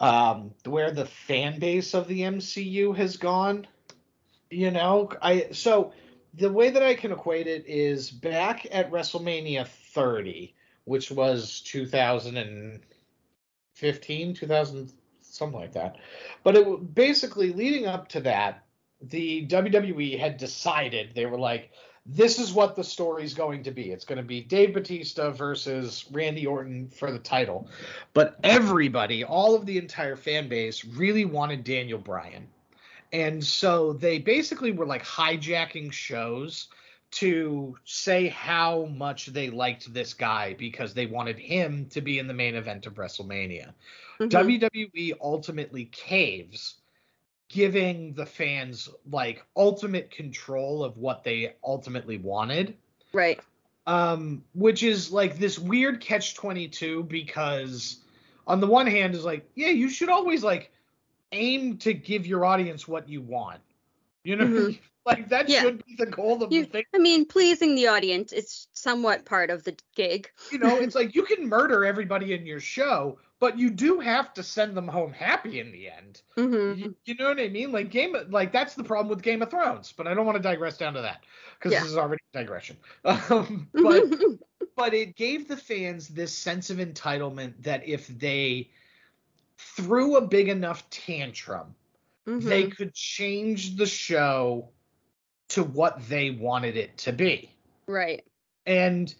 um, 0.00 0.52
where 0.64 0.90
the 0.90 1.04
fan 1.04 1.60
base 1.60 1.94
of 1.94 2.08
the 2.08 2.22
MCU 2.22 2.96
has 2.96 3.16
gone. 3.16 3.66
You 4.50 4.70
know, 4.70 5.10
I 5.22 5.48
so 5.52 5.92
the 6.34 6.52
way 6.52 6.70
that 6.70 6.82
I 6.82 6.94
can 6.94 7.12
equate 7.12 7.46
it 7.46 7.64
is 7.66 8.10
back 8.10 8.66
at 8.72 8.90
WrestleMania 8.90 9.68
30, 9.94 10.54
which 10.84 11.10
was 11.10 11.60
2015, 11.60 14.34
2000 14.34 14.92
something 15.20 15.60
like 15.60 15.72
that. 15.72 15.96
But 16.42 16.56
it 16.56 16.94
basically 16.94 17.52
leading 17.52 17.86
up 17.86 18.08
to 18.08 18.20
that, 18.20 18.64
the 19.00 19.46
WWE 19.46 20.18
had 20.18 20.36
decided 20.36 21.14
they 21.14 21.26
were 21.26 21.38
like, 21.38 21.70
this 22.06 22.38
is 22.38 22.52
what 22.52 22.76
the 22.76 22.84
story's 22.84 23.34
going 23.34 23.62
to 23.64 23.70
be. 23.70 23.90
It's 23.90 24.04
going 24.04 24.18
to 24.18 24.24
be 24.24 24.40
Dave 24.40 24.74
Batista 24.74 25.30
versus 25.30 26.06
Randy 26.10 26.46
Orton 26.46 26.88
for 26.88 27.12
the 27.12 27.18
title. 27.18 27.68
But 28.14 28.38
everybody, 28.42 29.24
all 29.24 29.54
of 29.54 29.66
the 29.66 29.78
entire 29.78 30.16
fan 30.16 30.48
base, 30.48 30.84
really 30.84 31.24
wanted 31.24 31.62
Daniel 31.64 31.98
Bryan. 31.98 32.48
And 33.12 33.44
so 33.44 33.92
they 33.92 34.18
basically 34.18 34.72
were 34.72 34.86
like 34.86 35.04
hijacking 35.04 35.92
shows 35.92 36.68
to 37.12 37.76
say 37.84 38.28
how 38.28 38.84
much 38.86 39.26
they 39.26 39.50
liked 39.50 39.92
this 39.92 40.14
guy 40.14 40.54
because 40.54 40.94
they 40.94 41.06
wanted 41.06 41.38
him 41.38 41.86
to 41.86 42.00
be 42.00 42.18
in 42.18 42.28
the 42.28 42.34
main 42.34 42.54
event 42.54 42.86
of 42.86 42.94
WrestleMania. 42.94 43.72
Mhm. 44.20 44.30
WWE 44.30 45.14
ultimately 45.20 45.86
caves, 45.86 46.76
giving 47.50 48.14
the 48.14 48.24
fans 48.24 48.88
like 49.10 49.44
ultimate 49.56 50.10
control 50.10 50.84
of 50.84 50.96
what 50.96 51.24
they 51.24 51.52
ultimately 51.64 52.16
wanted. 52.16 52.76
Right. 53.12 53.40
Um, 53.86 54.44
which 54.54 54.82
is 54.84 55.10
like 55.10 55.36
this 55.36 55.58
weird 55.58 56.00
catch 56.00 56.34
22 56.36 57.02
because 57.04 57.98
on 58.46 58.60
the 58.60 58.68
one 58.68 58.86
hand 58.86 59.14
is 59.14 59.24
like, 59.24 59.44
yeah, 59.56 59.68
you 59.70 59.90
should 59.90 60.08
always 60.08 60.44
like 60.44 60.70
aim 61.32 61.76
to 61.78 61.92
give 61.92 62.24
your 62.26 62.44
audience 62.44 62.86
what 62.86 63.08
you 63.08 63.20
want. 63.20 63.60
You 64.22 64.36
know, 64.36 64.44
Mhm. 64.44 64.78
like 65.06 65.28
that 65.30 65.48
Yeah. 65.48 65.62
should 65.62 65.84
be 65.84 65.96
the 65.96 66.06
goal 66.06 66.42
of 66.44 66.52
You- 66.52 66.64
the 66.66 66.70
thing. 66.70 66.84
I 66.94 66.98
mean, 66.98 67.24
pleasing 67.24 67.74
the 67.74 67.88
audience 67.88 68.32
is 68.32 68.68
somewhat 68.74 69.24
part 69.24 69.50
of 69.50 69.64
the 69.64 69.76
gig. 69.96 70.30
You 70.52 70.58
know, 70.58 70.76
it's 70.80 70.94
like 70.94 71.16
you 71.16 71.24
can 71.24 71.48
murder 71.48 71.84
everybody 71.84 72.32
in 72.32 72.46
your 72.46 72.60
show, 72.60 73.18
but 73.40 73.58
you 73.58 73.70
do 73.70 74.00
have 74.00 74.34
to 74.34 74.42
send 74.44 74.76
them 74.76 74.88
home 74.88 75.12
happy 75.12 75.60
in 75.60 75.72
the 75.72 75.90
end. 75.90 76.22
hmm 76.36 76.74
You, 76.74 76.94
you 77.04 77.14
know 77.16 77.28
what 77.28 77.40
I 77.40 77.48
mean? 77.48 77.72
Like 77.72 77.90
game, 77.90 78.16
like 78.30 78.52
that's 78.52 78.74
the 78.74 78.84
problem 78.84 79.08
with 79.08 79.22
Game 79.22 79.42
of 79.42 79.50
Thrones. 79.50 79.92
But 79.92 80.06
I 80.06 80.14
don't 80.14 80.26
want 80.26 80.36
to 80.36 80.42
digress 80.42 80.78
down 80.78 80.94
to 80.94 81.02
that 81.02 81.24
because 81.58 81.72
Yeah. 81.72 81.80
this 81.80 81.88
is 81.88 81.96
already 81.96 82.22
a 82.34 82.38
digression. 82.38 82.76
Um, 83.04 83.70
but 83.82 84.10
but 84.76 84.94
it 84.94 85.16
gave 85.16 85.48
the 85.48 85.56
fans 85.56 86.08
this 86.08 86.36
sense 86.36 86.70
of 86.70 86.78
entitlement 86.78 87.62
that 87.64 87.86
if 87.88 88.06
they 88.08 88.70
threw 89.58 90.16
a 90.16 90.26
big 90.26 90.48
enough 90.48 90.88
tantrum, 90.90 91.74
they 92.38 92.64
Mhm. 92.64 92.72
could 92.76 92.94
change 92.94 93.76
the 93.76 93.86
show 93.86 94.70
to 95.50 95.62
what 95.64 96.08
they 96.08 96.30
wanted 96.30 96.76
it 96.76 96.96
to 96.98 97.12
be. 97.12 97.50
right. 97.86 98.24
And 98.66 99.14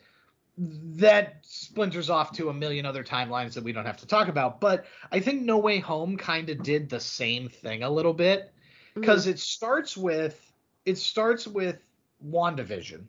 that 0.62 1.38
splinters 1.40 2.10
off 2.10 2.32
to 2.32 2.50
a 2.50 2.54
million 2.54 2.84
other 2.84 3.02
timelines 3.02 3.54
that 3.54 3.64
we 3.64 3.72
don't 3.72 3.86
have 3.86 3.96
to 3.96 4.06
talk 4.06 4.28
about. 4.28 4.60
But 4.60 4.84
I 5.10 5.18
think 5.18 5.42
No 5.42 5.56
Way 5.56 5.78
Home 5.78 6.18
kind 6.18 6.50
of 6.50 6.62
did 6.62 6.90
the 6.90 7.00
same 7.00 7.48
thing 7.48 7.82
a 7.82 7.88
little 7.88 8.12
bit 8.12 8.52
mm-hmm. 8.90 9.00
because 9.00 9.26
it 9.26 9.38
starts 9.38 9.96
with 9.96 10.52
it 10.84 10.98
starts 10.98 11.46
with 11.46 11.78
WandaVision, 12.26 13.04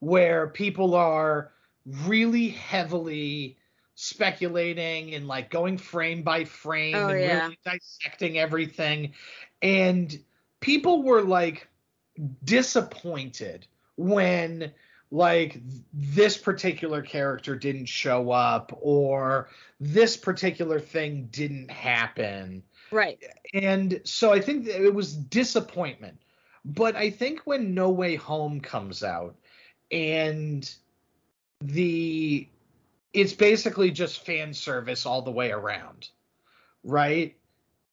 where 0.00 0.48
people 0.48 0.94
are 0.94 1.52
really 1.86 2.48
heavily 2.48 3.56
speculating 3.94 5.14
and 5.14 5.26
like 5.26 5.50
going 5.50 5.78
frame 5.78 6.22
by 6.22 6.44
frame 6.44 6.96
Oh, 6.96 7.08
and 7.08 7.20
yeah. 7.20 7.42
really 7.44 7.58
dissecting 7.64 8.38
everything. 8.38 9.14
And 9.62 10.18
people 10.60 11.02
were 11.02 11.22
like 11.22 11.68
disappointed 12.44 13.66
when 13.96 14.72
like 15.10 15.60
this 15.92 16.36
particular 16.36 17.02
character 17.02 17.56
didn't 17.56 17.86
show 17.86 18.30
up 18.30 18.76
or 18.80 19.48
this 19.80 20.16
particular 20.16 20.80
thing 20.80 21.28
didn't 21.30 21.70
happen 21.70 22.62
right. 22.90 23.22
and 23.52 24.00
so 24.04 24.32
I 24.32 24.40
think 24.40 24.66
it 24.66 24.92
was 24.94 25.14
disappointment. 25.14 26.18
But 26.64 26.96
I 26.96 27.10
think 27.10 27.40
when 27.44 27.74
No 27.74 27.90
Way 27.90 28.16
Home 28.16 28.60
comes 28.60 29.02
out 29.02 29.36
and 29.90 30.68
the 31.60 32.48
it's 33.12 33.32
basically 33.32 33.90
just 33.90 34.24
fan 34.24 34.54
service 34.54 35.06
all 35.06 35.22
the 35.22 35.30
way 35.30 35.52
around. 35.52 36.08
Right? 36.82 37.36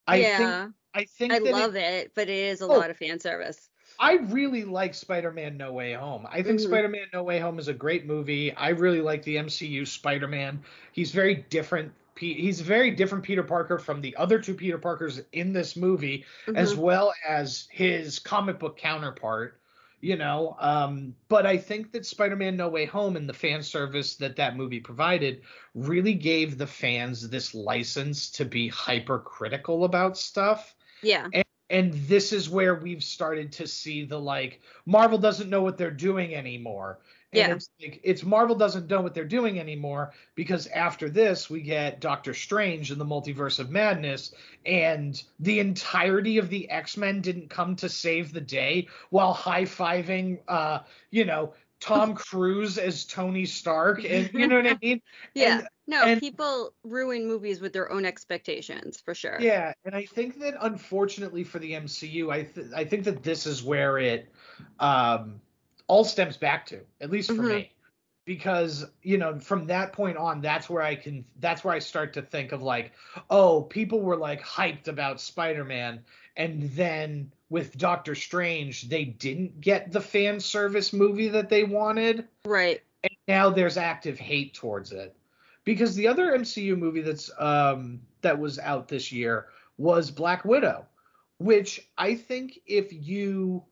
I 0.07 0.15
yeah. 0.17 0.63
think 0.63 0.73
I 0.93 1.03
think 1.05 1.33
I 1.33 1.37
love 1.39 1.75
it, 1.75 2.11
but 2.15 2.29
it 2.29 2.35
is 2.35 2.61
a 2.61 2.65
Oh. 2.65 2.69
lot 2.69 2.89
of 2.89 2.97
fan 2.97 3.19
service. 3.19 3.69
I 4.01 4.13
really 4.13 4.63
like 4.63 4.95
Spider-Man 4.95 5.57
No 5.57 5.71
Way 5.73 5.93
Home. 5.93 6.27
I 6.29 6.41
think 6.41 6.59
Mhm. 6.59 6.63
Spider-Man 6.63 7.07
No 7.13 7.21
Way 7.21 7.39
Home 7.39 7.59
is 7.59 7.67
a 7.67 7.73
great 7.73 8.07
movie. 8.07 8.51
I 8.55 8.69
really 8.69 8.99
like 8.99 9.21
the 9.23 9.37
MCU 9.37 9.85
Spider-Man. 9.85 10.63
He's 10.91 11.11
very 11.11 11.35
different. 11.35 11.93
He's 12.17 12.61
a 12.61 12.63
very 12.63 12.91
different 12.91 13.23
Peter 13.23 13.43
Parker 13.43 13.77
from 13.77 14.01
the 14.01 14.15
other 14.15 14.39
two 14.39 14.55
Peter 14.55 14.79
Parkers 14.79 15.21
in 15.33 15.53
this 15.53 15.75
movie, 15.75 16.25
as 16.55 16.73
Mhm. 16.73 16.77
well 16.77 17.13
as 17.27 17.67
his 17.71 18.17
comic 18.17 18.57
book 18.59 18.75
counterpart. 18.75 19.59
You 20.01 20.15
know, 20.15 20.57
um, 20.59 21.15
but 21.29 21.45
I 21.45 21.57
think 21.57 21.91
that 21.91 22.07
Spider-Man 22.07 22.57
No 22.57 22.69
Way 22.69 22.85
Home 22.85 23.15
and 23.15 23.29
the 23.29 23.33
fan 23.33 23.61
service 23.61 24.15
that 24.15 24.35
that 24.37 24.57
movie 24.57 24.79
provided 24.79 25.43
really 25.75 26.15
gave 26.15 26.57
the 26.57 26.65
fans 26.65 27.29
this 27.29 27.53
license 27.53 28.31
to 28.31 28.45
be 28.45 28.67
hypercritical 28.67 29.83
about 29.83 30.17
stuff 30.17 30.75
yeah. 31.03 31.27
and 31.33 31.45
this 31.93 32.33
is 32.33 32.49
where 32.49 32.75
we've 32.75 33.03
started 33.03 33.51
to 33.53 33.67
see 33.67 34.03
the 34.03 34.19
like 34.19 34.61
Marvel 34.85 35.17
doesn't 35.17 35.49
know 35.49 35.61
what 35.61 35.77
they're 35.77 35.89
doing 35.91 36.35
anymore. 36.35 36.99
And 37.33 37.39
Yeah. 37.47 37.55
it's 37.55 37.69
like 37.81 38.01
it's 38.03 38.23
Marvel 38.23 38.55
doesn't 38.57 38.89
know 38.89 38.99
what 39.01 39.13
they're 39.13 39.23
doing 39.23 39.57
anymore 39.57 40.11
because 40.35 40.67
after 40.67 41.09
this 41.09 41.49
we 41.49 41.61
get 41.61 42.01
Doctor 42.01 42.33
Strange 42.33 42.91
and 42.91 42.99
the 42.99 43.05
Multiverse 43.05 43.57
of 43.59 43.69
Madness 43.69 44.33
and 44.65 45.21
the 45.39 45.59
entirety 45.59 46.37
of 46.39 46.49
the 46.49 46.69
X-Men 46.69 47.21
didn't 47.21 47.49
come 47.49 47.77
to 47.77 47.87
save 47.87 48.33
the 48.33 48.41
day 48.41 48.87
while 49.09 49.33
high-fiving 49.33 50.39
uh 50.49 50.79
you 51.09 51.23
know 51.23 51.53
Tom 51.81 52.13
Cruise 52.13 52.77
as 52.77 53.03
Tony 53.05 53.45
Stark 53.45 54.05
and 54.05 54.29
you 54.33 54.47
know 54.47 54.55
what 54.57 54.67
I 54.67 54.77
mean? 54.81 55.01
Yeah. 55.33 55.57
And- 55.59 55.67
no, 55.87 56.03
and- 56.03 56.21
people 56.21 56.73
ruin 56.83 57.27
movies 57.27 57.59
with 57.59 57.73
their 57.73 57.91
own 57.91 58.05
expectations 58.05 59.01
for 59.03 59.13
sure. 59.13 59.37
Yeah, 59.41 59.73
and 59.83 59.93
I 59.93 60.05
think 60.05 60.39
that 60.39 60.53
unfortunately 60.61 61.43
for 61.43 61.59
the 61.59 61.73
MCU, 61.73 62.31
I 62.31 62.43
th- 62.43 62.67
I 62.73 62.85
think 62.85 63.03
that 63.05 63.23
this 63.23 63.45
is 63.45 63.61
where 63.61 63.97
it 63.97 64.31
um 64.79 65.41
all 65.87 66.05
stems 66.05 66.37
back 66.37 66.67
to, 66.67 66.79
at 67.01 67.09
least 67.11 67.29
for 67.29 67.43
Mhm. 67.43 67.49
me. 67.55 67.71
Because, 68.23 68.85
you 69.01 69.17
know, 69.17 69.39
from 69.39 69.65
that 69.67 69.91
point 69.93 70.15
on, 70.15 70.39
that's 70.41 70.69
where 70.69 70.83
I 70.83 70.95
can 70.95 71.25
that's 71.39 71.63
where 71.63 71.73
I 71.73 71.79
start 71.79 72.13
to 72.13 72.21
think 72.21 72.51
of 72.53 72.61
like, 72.61 72.93
oh, 73.29 73.63
people 73.63 73.99
were 73.99 74.15
like 74.15 74.41
hyped 74.43 74.87
about 74.87 75.19
Spider-Man 75.19 76.05
and 76.37 76.63
then 76.71 77.31
with 77.49 77.77
Doctor 77.77 78.15
Strange, 78.15 78.87
they 78.89 79.03
didn't 79.05 79.59
get 79.61 79.91
the 79.91 79.99
fan 80.01 80.39
service 80.39 80.93
movie 80.93 81.27
that 81.29 81.49
they 81.49 81.63
wanted 81.63 82.27
Right. 82.45 82.81
and 83.03 83.13
now 83.27 83.49
there's 83.49 83.77
active 83.77 84.17
hate 84.17 84.53
towards 84.53 84.91
it 84.91 85.15
because 85.65 85.95
the 85.95 86.07
other 86.07 86.31
MCU 86.37 86.77
movie 86.77 87.01
that's 87.01 87.29
um 87.39 88.01
that 88.21 88.39
was 88.39 88.59
out 88.59 88.87
this 88.87 89.11
year 89.11 89.47
was 89.77 90.11
Black 90.11 90.45
Widow, 90.45 90.85
which 91.39 91.89
I 91.97 92.15
think 92.15 92.59
if 92.67 92.93
you 92.93 93.63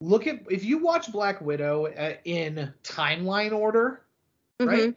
look 0.00 0.26
at 0.26 0.40
if 0.50 0.64
you 0.64 0.78
watch 0.78 1.10
Black 1.10 1.40
Widow 1.40 1.86
uh, 1.86 2.14
in 2.24 2.72
timeline 2.84 3.52
order, 3.52 4.02
right? 4.60 4.90
Mhm. 4.90 4.96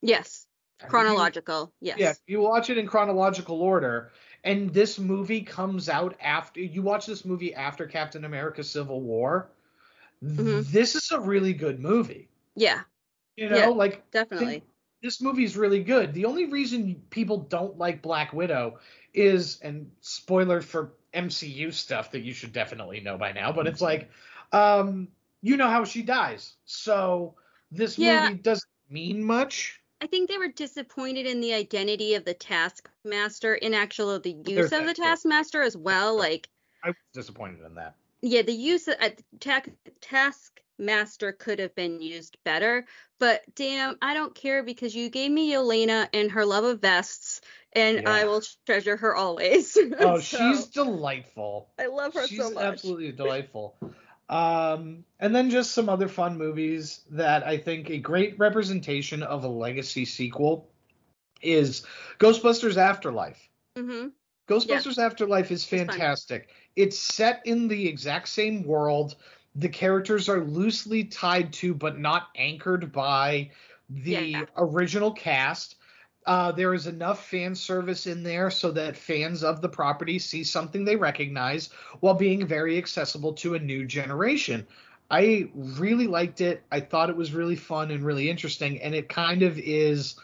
Yes. 0.00 0.46
If 0.80 0.84
you- 0.86 0.90
Chronological. 0.90 1.72
Yes. 1.80 1.98
yeah, 1.98 2.12
you 2.26 2.40
watch 2.40 2.70
it 2.70 2.76
in 2.78 2.86
chronological 2.88 3.62
order, 3.62 4.10
and 4.44 4.72
this 4.72 4.98
movie 4.98 5.42
comes 5.42 5.88
out 5.88 6.16
after 6.20 6.60
you 6.60 6.82
watch 6.82 7.06
this 7.06 7.24
movie 7.24 7.54
after 7.54 7.86
Captain 7.86 8.24
America: 8.24 8.62
Civil 8.64 9.00
War, 9.02 9.50
Mhm. 10.22 10.66
this 10.70 10.94
is 10.94 11.10
a 11.10 11.20
really 11.20 11.52
good 11.52 11.80
movie. 11.80 12.28
Yeah. 12.54 12.82
You 13.36 13.48
know, 13.48 13.56
Yeah. 13.56 13.68
like 13.68 14.08
Definitely. 14.10 14.62
this 15.02 15.20
movie 15.20 15.44
is 15.44 15.56
really 15.56 15.82
good. 15.82 16.14
The 16.14 16.26
only 16.26 16.46
reason 16.46 17.02
people 17.10 17.38
don't 17.38 17.76
like 17.78 18.02
Black 18.02 18.32
Widow 18.32 18.78
is, 19.14 19.58
and 19.60 19.90
spoiler 20.00 20.60
for 20.60 20.92
MCU 21.12 21.72
stuff 21.72 22.10
that 22.12 22.20
you 22.20 22.32
should 22.32 22.52
definitely 22.52 23.00
know 23.00 23.18
by 23.18 23.32
now, 23.32 23.52
but 23.52 23.66
it's 23.66 23.80
like, 23.80 24.10
um, 24.52 25.08
you 25.40 25.56
know 25.56 25.68
how 25.68 25.84
she 25.84 26.02
dies. 26.02 26.54
So 26.64 27.34
this 27.70 27.98
Yeah. 27.98 28.28
movie 28.28 28.34
doesn't 28.42 28.70
mean 28.88 29.22
much. 29.24 29.80
I 30.00 30.06
think 30.06 30.28
they 30.28 30.38
were 30.38 30.48
disappointed 30.48 31.26
in 31.26 31.40
the 31.40 31.54
identity 31.54 32.14
of 32.14 32.24
the 32.24 32.34
Taskmaster, 33.12 33.54
in 33.54 33.74
actual 33.74 34.18
the 34.20 34.30
use 34.30 34.70
There's 34.70 34.72
of 34.72 34.86
the. 34.86 34.94
Taskmaster 34.94 35.62
as 35.62 35.76
well. 35.76 36.16
Like, 36.16 36.48
I 36.84 36.88
was 36.88 36.96
disappointed 37.12 37.64
in 37.64 37.74
that. 37.74 37.96
yeah, 38.22 38.42
the 38.42 38.52
use 38.52 38.88
of 38.88 38.94
uh, 39.00 39.10
ta- 39.40 39.62
Taskmaster 40.00 41.32
could 41.32 41.58
have 41.58 41.74
been 41.74 42.00
used 42.00 42.36
better. 42.44 42.84
But 43.18 43.42
damn, 43.54 43.96
I 44.02 44.14
don't 44.14 44.34
care 44.34 44.62
because 44.62 44.94
you 44.94 45.08
gave 45.08 45.30
me 45.30 45.52
Yelena 45.52 46.08
and 46.12 46.30
her 46.32 46.44
love 46.44 46.64
of 46.64 46.80
vests, 46.80 47.40
and 47.72 48.08
I 48.08 48.24
will 48.24 48.42
treasure 48.66 48.96
her 48.96 49.14
always. 49.14 49.76
Oh, 50.00 50.18
So, 50.18 50.20
she's 50.20 50.66
delightful. 50.66 51.68
I 51.78 51.86
love 51.86 52.14
her 52.14 52.26
She's 52.26 52.38
so 52.38 52.50
much. 52.50 52.64
absolutely 52.64 53.12
delightful. 53.16 53.76
Um, 54.28 55.04
and 55.20 55.34
then 55.34 55.50
just 55.50 55.72
some 55.72 55.88
other 55.88 56.08
fun 56.08 56.38
movies 56.38 57.00
that 57.10 57.46
I 57.46 57.58
think 57.58 57.90
a 57.90 57.98
great 57.98 58.38
representation 58.38 59.22
of 59.22 59.44
a 59.44 59.48
legacy 59.48 60.04
sequel 60.04 60.68
is 61.42 61.84
Ghostbusters 62.18 62.76
Afterlife. 62.76 63.48
hmm 63.76 64.08
Ghostbusters 64.48 64.98
Afterlife 64.98 65.50
is 65.50 65.64
fantastic. 65.64 66.48
It's 66.76 66.98
set 66.98 67.42
in 67.46 67.68
the 67.68 67.88
exact 67.88 68.28
same 68.28 68.64
world. 68.64 69.16
The 69.54 69.68
characters 69.68 70.28
are 70.28 70.44
loosely 70.44 71.04
tied 71.04 71.52
to, 71.54 71.74
but 71.74 71.98
not 71.98 72.28
anchored 72.36 72.92
by 72.92 73.50
the 73.88 74.12
Yeah. 74.32 74.44
original 74.56 75.12
cast. 75.12 75.76
Uh, 76.26 76.52
there 76.52 76.72
is 76.74 76.86
enough 76.86 77.26
fan 77.28 77.54
service 77.54 78.06
in 78.06 78.22
there 78.22 78.50
so 78.50 78.70
that 78.72 78.96
fans 78.96 79.42
of 79.42 79.60
the 79.60 79.68
property 79.68 80.18
see 80.18 80.44
something 80.44 80.84
they 80.84 80.96
recognize 80.96 81.70
while 82.00 82.14
being 82.14 82.46
very 82.46 82.78
accessible 82.78 83.32
to 83.32 83.54
a 83.54 83.58
new 83.58 83.84
generation. 83.86 84.66
I 85.10 85.50
really 85.54 86.06
liked 86.06 86.40
it. 86.40 86.62
I 86.70 86.80
thought 86.80 87.10
it 87.10 87.16
was 87.16 87.32
really 87.32 87.56
fun 87.56 87.90
and 87.90 88.04
really 88.04 88.30
interesting, 88.30 88.80
and 88.80 88.94
it 88.94 89.08
kind 89.08 89.42
of 89.42 89.58
is 89.58 90.14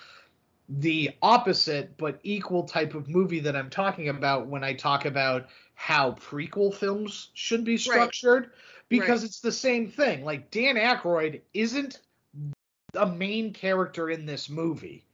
the 0.69 1.11
opposite 1.23 1.97
but 1.97 2.21
equal 2.23 2.65
type 2.65 2.95
of 2.95 3.09
movie 3.09 3.41
that 3.41 3.57
I'm 3.57 3.71
talking 3.71 4.09
about 4.09 4.47
when 4.47 4.63
I 4.63 4.75
talk 4.75 5.07
about 5.07 5.49
how 5.75 6.13
prequel 6.13 6.75
films 6.75 7.31
should 7.35 7.65
be 7.65 7.77
structured 7.77 8.45
right. 8.45 8.53
because 8.89 9.23
right. 9.23 9.29
it's 9.29 9.41
the 9.41 9.53
same 9.53 9.91
thing. 9.91 10.25
Like 10.25 10.51
Dan 10.51 10.77
Aykroyd 10.77 11.41
isn't 11.55 12.01
a 12.95 13.07
main 13.07 13.53
character 13.53 14.11
in 14.11 14.27
this 14.27 14.51
movie, 14.51 15.07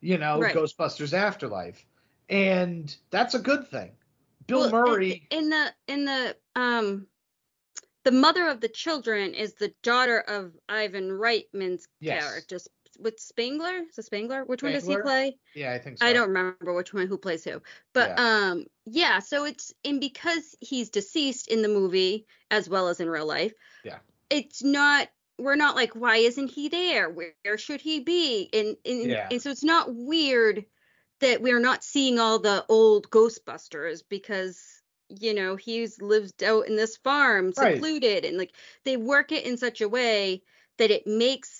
you 0.00 0.18
know, 0.18 0.40
right. 0.40 0.54
Ghostbusters 0.54 1.12
Afterlife. 1.12 1.84
And 2.28 2.94
that's 3.10 3.34
a 3.34 3.38
good 3.38 3.68
thing. 3.68 3.92
Bill 4.46 4.70
well, 4.70 4.86
Murray 4.86 5.26
in 5.30 5.50
the 5.50 5.72
in 5.86 6.04
the 6.04 6.36
um 6.56 7.06
the 8.04 8.12
mother 8.12 8.48
of 8.48 8.60
the 8.60 8.68
children 8.68 9.34
is 9.34 9.54
the 9.54 9.72
daughter 9.82 10.20
of 10.20 10.52
Ivan 10.68 11.10
Reitman's 11.10 11.86
yes. 12.00 12.24
character, 12.24 12.58
with 12.98 13.18
Spengler. 13.20 13.82
Is 13.90 13.98
it 13.98 14.04
Spengler? 14.06 14.44
Which 14.44 14.60
Spengler? 14.60 14.78
one 14.78 14.86
does 14.86 14.96
he 14.96 15.02
play? 15.02 15.36
Yeah, 15.54 15.72
I 15.72 15.78
think 15.78 15.98
so. 15.98 16.06
I 16.06 16.12
don't 16.12 16.28
remember 16.28 16.74
which 16.74 16.92
one 16.92 17.06
who 17.06 17.18
plays 17.18 17.44
who. 17.44 17.62
But 17.92 18.10
yeah. 18.10 18.48
um 18.50 18.66
yeah, 18.86 19.18
so 19.20 19.44
it's 19.44 19.72
and 19.84 20.00
because 20.00 20.56
he's 20.60 20.90
deceased 20.90 21.48
in 21.48 21.62
the 21.62 21.68
movie 21.68 22.26
as 22.50 22.68
well 22.68 22.88
as 22.88 23.00
in 23.00 23.08
real 23.08 23.26
life. 23.26 23.52
Yeah. 23.84 23.98
It's 24.30 24.62
not 24.62 25.08
we're 25.38 25.56
not 25.56 25.76
like 25.76 25.94
why 25.94 26.16
isn't 26.16 26.48
he 26.50 26.68
there? 26.68 27.08
Where, 27.08 27.34
where 27.44 27.58
should 27.58 27.80
he 27.80 28.00
be? 28.00 28.48
And 28.52 28.76
and, 28.84 29.10
yeah. 29.10 29.28
and 29.30 29.40
so 29.40 29.50
it's 29.50 29.64
not 29.64 29.94
weird 29.94 30.64
that 31.20 31.42
we're 31.42 31.60
not 31.60 31.84
seeing 31.84 32.18
all 32.18 32.38
the 32.38 32.64
old 32.68 33.10
Ghostbusters 33.10 34.02
because 34.08 34.60
you 35.08 35.34
know 35.34 35.56
he's 35.56 36.00
lived 36.02 36.42
out 36.42 36.68
in 36.68 36.76
this 36.76 36.96
farm 36.98 37.52
secluded 37.52 38.12
right. 38.12 38.24
and 38.26 38.36
like 38.36 38.52
they 38.84 38.96
work 38.96 39.32
it 39.32 39.44
in 39.44 39.56
such 39.56 39.80
a 39.80 39.88
way 39.88 40.42
that 40.76 40.90
it 40.90 41.06
makes 41.06 41.57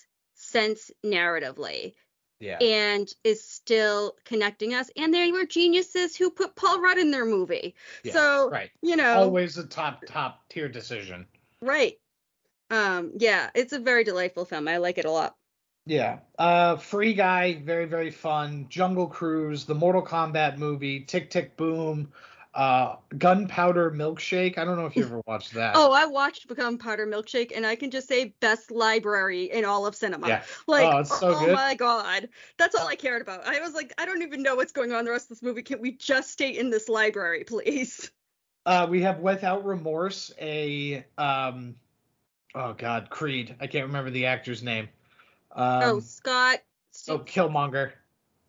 sense 0.48 0.90
narratively. 1.04 1.94
Yeah. 2.40 2.58
And 2.58 3.08
is 3.24 3.42
still 3.44 4.14
connecting 4.24 4.72
us. 4.72 4.90
And 4.96 5.12
they 5.12 5.32
were 5.32 5.44
geniuses 5.44 6.16
who 6.16 6.30
put 6.30 6.54
Paul 6.54 6.80
Rudd 6.80 6.98
in 6.98 7.10
their 7.10 7.24
movie. 7.24 7.74
Yeah, 8.04 8.12
so 8.12 8.50
right. 8.50 8.70
you 8.80 8.94
know 8.96 9.14
always 9.14 9.58
a 9.58 9.66
top 9.66 10.04
top 10.06 10.48
tier 10.48 10.68
decision. 10.68 11.26
Right. 11.60 11.98
Um, 12.70 13.12
yeah, 13.16 13.50
it's 13.54 13.72
a 13.72 13.80
very 13.80 14.04
delightful 14.04 14.44
film. 14.44 14.68
I 14.68 14.76
like 14.76 14.98
it 14.98 15.04
a 15.04 15.10
lot. 15.10 15.34
Yeah. 15.84 16.18
Uh 16.38 16.76
Free 16.76 17.14
Guy, 17.14 17.60
very, 17.64 17.86
very 17.86 18.12
fun. 18.12 18.66
Jungle 18.68 19.08
Cruise, 19.08 19.64
the 19.64 19.74
Mortal 19.74 20.04
Kombat 20.04 20.58
movie, 20.58 21.00
Tick 21.00 21.30
Tick 21.30 21.56
Boom, 21.56 22.12
uh 22.54 22.96
gunpowder 23.16 23.90
milkshake. 23.90 24.56
I 24.56 24.64
don't 24.64 24.76
know 24.76 24.86
if 24.86 24.96
you 24.96 25.04
ever 25.04 25.20
watched 25.26 25.54
that. 25.54 25.74
Oh 25.76 25.92
i 25.92 26.06
watched 26.06 26.52
gunpowder 26.54 27.06
milkshake 27.06 27.52
and 27.54 27.66
i 27.66 27.76
can 27.76 27.90
just 27.90 28.08
say 28.08 28.34
best 28.40 28.70
library 28.70 29.44
in 29.44 29.64
all 29.64 29.86
of 29.86 29.94
cinema. 29.94 30.28
Yeah. 30.28 30.42
like 30.66 30.92
oh, 30.92 31.02
so 31.02 31.34
oh 31.34 31.52
my 31.52 31.74
god. 31.74 32.28
That's 32.56 32.74
all 32.74 32.86
i 32.86 32.96
cared 32.96 33.22
about. 33.22 33.46
I 33.46 33.60
was 33.60 33.74
like 33.74 33.92
i 33.98 34.06
don't 34.06 34.22
even 34.22 34.42
know 34.42 34.56
what's 34.56 34.72
going 34.72 34.92
on 34.92 35.04
the 35.04 35.10
rest 35.10 35.26
of 35.26 35.28
this 35.30 35.42
movie. 35.42 35.62
Can 35.62 35.80
we 35.80 35.92
just 35.92 36.30
stay 36.30 36.50
in 36.50 36.70
this 36.70 36.88
library 36.88 37.44
please? 37.44 38.10
Uh 38.66 38.86
we 38.90 39.00
have 39.00 39.20
without 39.20 39.64
remorse 39.64 40.30
a 40.38 41.02
um 41.16 41.74
oh 42.54 42.74
god 42.74 43.08
creed. 43.08 43.54
I 43.60 43.66
can't 43.66 43.86
remember 43.86 44.10
the 44.10 44.26
actor's 44.26 44.62
name. 44.62 44.88
Um, 45.52 45.82
oh 45.84 46.00
scott 46.00 46.58
oh 47.08 47.20
killmonger. 47.20 47.92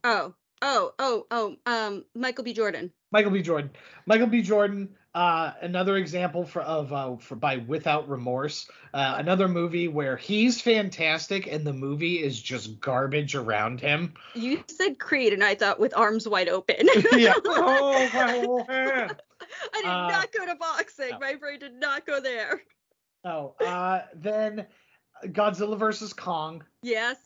Oh 0.04 0.34
oh 0.62 0.94
oh 1.00 1.26
oh 1.32 1.56
um 1.66 2.06
michael 2.16 2.44
b 2.44 2.54
jordan 2.54 2.92
Michael 3.12 3.32
B. 3.32 3.42
Jordan. 3.42 3.72
Michael 4.06 4.28
B. 4.28 4.42
Jordan. 4.42 4.96
Uh, 5.16 5.54
another 5.62 5.98
example 5.98 6.46
for 6.46 6.62
of 6.62 6.94
uh, 6.94 7.16
for 7.18 7.36
by 7.36 7.58
Without 7.58 8.08
Remorse. 8.08 8.70
Uh, 8.94 9.16
another 9.18 9.48
movie 9.48 9.88
where 9.88 10.16
he's 10.16 10.62
fantastic 10.62 11.48
and 11.48 11.66
the 11.66 11.74
movie 11.74 12.22
is 12.22 12.40
just 12.40 12.80
garbage 12.80 13.34
around 13.34 13.82
him. 13.82 14.14
You 14.36 14.64
said 14.68 15.00
Creed, 15.00 15.34
and 15.34 15.44
I 15.44 15.56
thought 15.56 15.80
with 15.80 15.98
arms 15.98 16.28
wide 16.28 16.48
open. 16.48 16.88
yeah. 17.14 17.34
Oh, 17.46 18.66
I 19.74 19.82
did 19.82 19.88
uh, 19.88 20.10
not 20.10 20.32
go 20.32 20.46
to 20.46 20.56
boxing. 20.56 21.10
No. 21.12 21.20
My 21.20 21.36
brain 21.36 21.60
did 21.60 21.74
not 21.74 22.06
go 22.06 22.20
there. 22.20 22.62
Oh, 23.26 23.56
uh, 23.66 24.02
then 24.14 24.68
Godzilla 25.26 25.78
versus 25.78 26.14
Kong. 26.14 26.64
Yes 26.84 27.18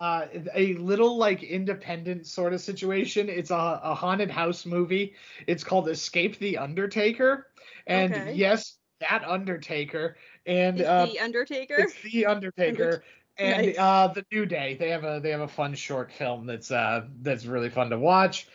uh, 0.00 0.26
a 0.54 0.74
little 0.74 1.18
like 1.18 1.42
independent 1.42 2.26
sort 2.26 2.52
of 2.52 2.60
situation. 2.60 3.28
It's 3.28 3.50
a, 3.50 3.80
a 3.82 3.94
haunted 3.94 4.30
house 4.30 4.64
movie. 4.64 5.14
It's 5.46 5.62
called 5.62 5.88
Escape 5.88 6.38
the 6.38 6.58
Undertaker. 6.58 7.48
And 7.86 8.14
okay. 8.14 8.32
yes, 8.34 8.76
that 9.00 9.24
Undertaker. 9.26 10.16
And 10.46 10.80
uh, 10.80 11.06
the 11.06 11.20
Undertaker. 11.20 11.76
It's 11.78 11.94
the 12.02 12.26
Undertaker. 12.26 13.04
and 13.38 13.66
nice. 13.66 13.78
uh, 13.78 14.08
the 14.08 14.24
New 14.32 14.46
Day. 14.46 14.76
They 14.78 14.90
have 14.90 15.04
a 15.04 15.20
they 15.22 15.30
have 15.30 15.40
a 15.40 15.48
fun 15.48 15.74
short 15.74 16.12
film 16.12 16.46
that's 16.46 16.70
uh 16.70 17.06
that's 17.20 17.46
really 17.46 17.70
fun 17.70 17.90
to 17.90 17.98
watch. 17.98 18.48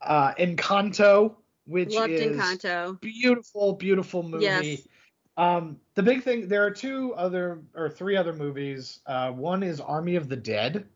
Uh, 0.00 0.34
Encanto, 0.34 1.34
which 1.66 1.94
Loved 1.94 2.12
is 2.12 2.36
Encanto. 2.36 3.00
beautiful, 3.00 3.74
beautiful 3.74 4.22
movie. 4.22 4.44
Yes. 4.44 4.88
Um, 5.36 5.78
the 5.94 6.02
big 6.02 6.22
thing 6.22 6.48
there 6.48 6.64
are 6.64 6.70
two 6.70 7.14
other 7.14 7.62
or 7.74 7.88
three 7.88 8.16
other 8.16 8.32
movies. 8.32 9.00
Uh, 9.06 9.32
one 9.32 9.62
is 9.62 9.80
Army 9.80 10.16
of 10.16 10.28
the 10.28 10.36
Dead. 10.36 10.86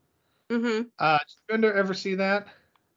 Mm-hmm. 0.49 0.83
Uh, 0.99 1.19
did 1.49 1.63
you 1.63 1.71
ever 1.71 1.93
see 1.93 2.15
that? 2.15 2.47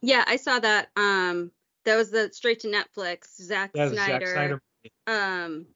Yeah, 0.03 0.25
I 0.27 0.37
saw 0.37 0.59
that. 0.59 0.91
Um, 0.97 1.51
that 1.85 1.97
was 1.97 2.11
the 2.11 2.31
straight 2.33 2.61
to 2.61 2.69
Netflix. 2.69 3.37
Zack 3.41 3.71
Snyder. 3.75 3.95
Zack 3.95 4.27
Snyder. 4.27 4.63
Um, 5.07 5.67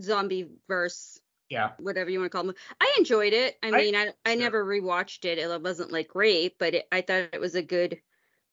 zombie 0.00 0.48
verse. 0.68 1.20
Yeah. 1.48 1.70
Whatever 1.78 2.08
you 2.10 2.18
want 2.18 2.32
to 2.32 2.36
call 2.36 2.44
them. 2.44 2.54
I 2.80 2.94
enjoyed 2.96 3.34
it. 3.34 3.58
I 3.62 3.70
mean, 3.70 3.94
I 3.94 4.12
I, 4.24 4.32
I 4.32 4.34
never 4.36 4.64
rewatched 4.64 5.24
it. 5.26 5.38
It 5.38 5.62
wasn't 5.62 5.92
like 5.92 6.08
great, 6.08 6.58
but 6.58 6.74
it, 6.74 6.88
I 6.90 7.02
thought 7.02 7.28
it 7.32 7.40
was 7.40 7.54
a 7.54 7.62
good. 7.62 8.00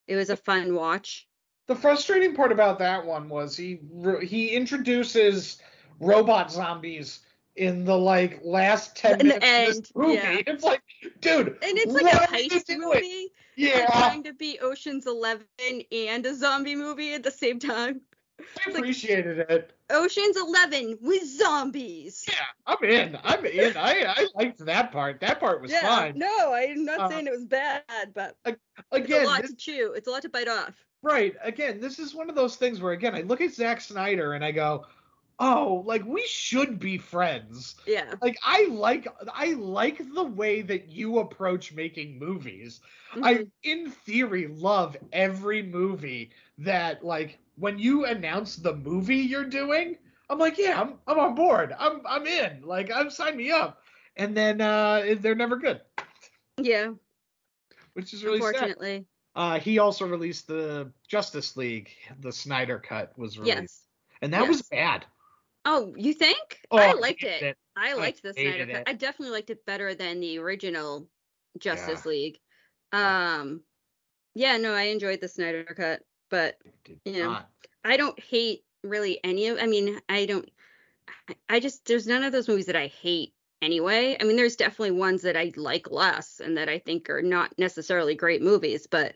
It 0.07 0.15
was 0.15 0.29
a 0.29 0.35
fun 0.35 0.75
watch. 0.75 1.27
The 1.67 1.75
frustrating 1.75 2.35
part 2.35 2.51
about 2.51 2.79
that 2.79 3.05
one 3.05 3.29
was 3.29 3.55
he 3.55 3.79
he 4.21 4.49
introduces 4.49 5.62
robot 5.99 6.51
zombies 6.51 7.19
in 7.55 7.83
the 7.83 7.97
like 7.97 8.39
last 8.43 8.95
ten 8.95 9.17
minutes 9.17 9.45
end, 9.45 9.69
of 9.69 9.75
this 9.75 9.95
movie. 9.95 10.13
Yeah. 10.13 10.41
It's 10.47 10.63
like, 10.63 10.81
dude, 11.19 11.47
and 11.47 11.77
it's 11.77 11.91
like 11.91 12.13
a 12.13 12.27
heist 12.27 12.77
movie. 12.77 13.27
Yeah, 13.55 13.85
trying 13.88 14.23
to 14.23 14.33
be 14.33 14.57
Ocean's 14.62 15.05
Eleven 15.05 15.45
and 15.91 16.25
a 16.25 16.33
zombie 16.33 16.75
movie 16.75 17.13
at 17.13 17.23
the 17.23 17.31
same 17.31 17.59
time. 17.59 18.01
I 18.65 18.71
appreciated 18.71 19.39
like, 19.39 19.49
it. 19.49 19.73
Ocean's 19.89 20.38
Eleven 20.38 20.97
with 21.01 21.27
zombies. 21.27 22.25
Yeah, 22.27 22.35
I'm 22.65 22.83
in. 22.89 23.17
I'm 23.23 23.45
in. 23.45 23.75
I 23.75 24.13
I 24.15 24.27
liked 24.35 24.65
that 24.65 24.91
part. 24.93 25.19
That 25.19 25.39
part 25.39 25.62
was 25.62 25.71
yeah, 25.71 25.81
fine. 25.81 26.17
No, 26.17 26.53
I'm 26.53 26.85
not 26.85 26.99
uh, 26.99 27.09
saying 27.09 27.27
it 27.27 27.31
was 27.31 27.45
bad, 27.45 27.83
but 28.13 28.35
again, 28.45 28.57
it's 28.93 29.12
a 29.12 29.25
lot 29.25 29.41
this, 29.41 29.51
to 29.51 29.57
chew. 29.57 29.93
It's 29.93 30.07
a 30.07 30.12
lot 30.12 30.21
to 30.21 30.29
bite 30.29 30.47
off. 30.47 30.73
Right. 31.01 31.35
Again, 31.43 31.79
this 31.79 31.99
is 31.99 32.13
one 32.13 32.29
of 32.29 32.35
those 32.35 32.55
things 32.55 32.81
where 32.81 32.93
again 32.93 33.15
I 33.15 33.21
look 33.21 33.41
at 33.41 33.53
Zack 33.53 33.81
Snyder 33.81 34.33
and 34.33 34.43
I 34.43 34.51
go, 34.51 34.85
oh, 35.39 35.84
like 35.86 36.06
we 36.06 36.25
should 36.28 36.80
be 36.80 36.97
friends. 36.97 37.75
Yeah. 37.88 38.13
Like 38.21 38.38
I 38.43 38.67
like 38.69 39.08
I 39.34 39.54
like 39.54 40.02
the 40.13 40.23
way 40.23 40.62
that 40.62 40.89
you 40.89 41.19
approach 41.19 41.73
making 41.73 42.19
movies. 42.19 42.82
Mm-hmm. 43.13 43.25
I 43.25 43.45
in 43.63 43.91
theory 43.91 44.47
love 44.47 44.97
every 45.13 45.63
movie 45.63 46.32
that 46.60 47.04
like 47.04 47.39
when 47.56 47.80
you 47.80 48.06
announce 48.06 48.58
the 48.58 48.75
movie 48.75 49.17
you're 49.17 49.45
doing, 49.45 49.97
I'm 50.30 50.39
like, 50.39 50.58
yeah, 50.58 50.80
I'm 50.80 50.95
I'm 51.08 51.19
on 51.19 51.36
board. 51.36 51.75
I'm 51.78 52.02
I'm 52.06 52.28
in. 52.28 52.62
Like 52.63 52.91
I'm 52.93 53.10
sign 53.10 53.38
me 53.38 53.52
up. 53.52 53.82
And 54.17 54.36
then 54.36 54.62
uh 54.62 55.15
they're 55.19 55.36
never 55.36 55.56
good. 55.56 55.82
Yeah. 56.58 56.91
Which 57.93 58.13
is 58.13 58.23
really 58.23 58.38
Unfortunately. 58.38 58.97
Sad. 58.97 59.06
Uh, 59.36 59.60
he 59.60 59.80
also 59.80 60.06
released 60.06 60.47
the 60.47 60.91
Justice 61.08 61.56
League. 61.56 61.91
The 62.19 62.32
Snyder 62.32 62.80
cut 62.80 63.17
was 63.17 63.39
released. 63.39 63.58
Yes. 63.58 63.82
And 64.21 64.34
that 64.34 64.41
yes. 64.41 64.49
was 64.49 64.62
bad. 64.63 65.06
Oh, 65.71 65.93
you 65.95 66.13
think? 66.13 66.60
Oh, 66.71 66.77
I 66.77 66.93
liked 66.93 67.23
it. 67.23 67.43
it. 67.43 67.58
I 67.77 67.93
liked 67.93 68.21
I 68.25 68.29
the 68.29 68.34
Snyder 68.34 68.73
Cut. 68.73 68.89
I 68.89 68.93
definitely 68.93 69.34
liked 69.34 69.51
it 69.51 69.65
better 69.67 69.93
than 69.93 70.19
the 70.19 70.39
original 70.39 71.08
Justice 71.60 72.01
yeah. 72.05 72.10
League. 72.10 72.39
Um, 72.91 73.62
yeah, 74.34 74.58
no, 74.58 74.73
I 74.73 74.84
enjoyed 74.84 75.21
the 75.21 75.27
Snyder 75.27 75.63
Cut, 75.63 76.01
but 76.32 76.58
you 77.05 77.19
know, 77.19 77.34
not. 77.34 77.49
I 77.86 77.97
don't 77.97 78.19
hate 78.19 78.63
really 78.84 79.19
any 79.23 79.47
of. 79.47 79.60
I 79.60 79.67
mean, 79.67 79.99
I 80.10 80.25
don't. 80.25 80.49
I 81.47 81.60
just 81.60 81.86
there's 81.86 82.08
none 82.08 82.23
of 82.23 82.32
those 82.32 82.47
movies 82.47 82.65
that 82.65 82.75
I 82.75 82.88
hate 82.88 83.34
anyway. 83.62 84.17
I 84.19 84.23
mean, 84.23 84.38
there's 84.38 84.55
definitely 84.55 84.91
ones 84.91 85.21
that 85.21 85.38
I 85.38 85.51
like 85.55 85.91
less 85.91 86.41
and 86.43 86.58
that 86.58 86.67
I 86.67 86.79
think 86.79 87.12
are 87.12 87.21
not 87.21 87.53
necessarily 87.60 88.15
great 88.15 88.41
movies, 88.41 88.88
but 88.88 89.13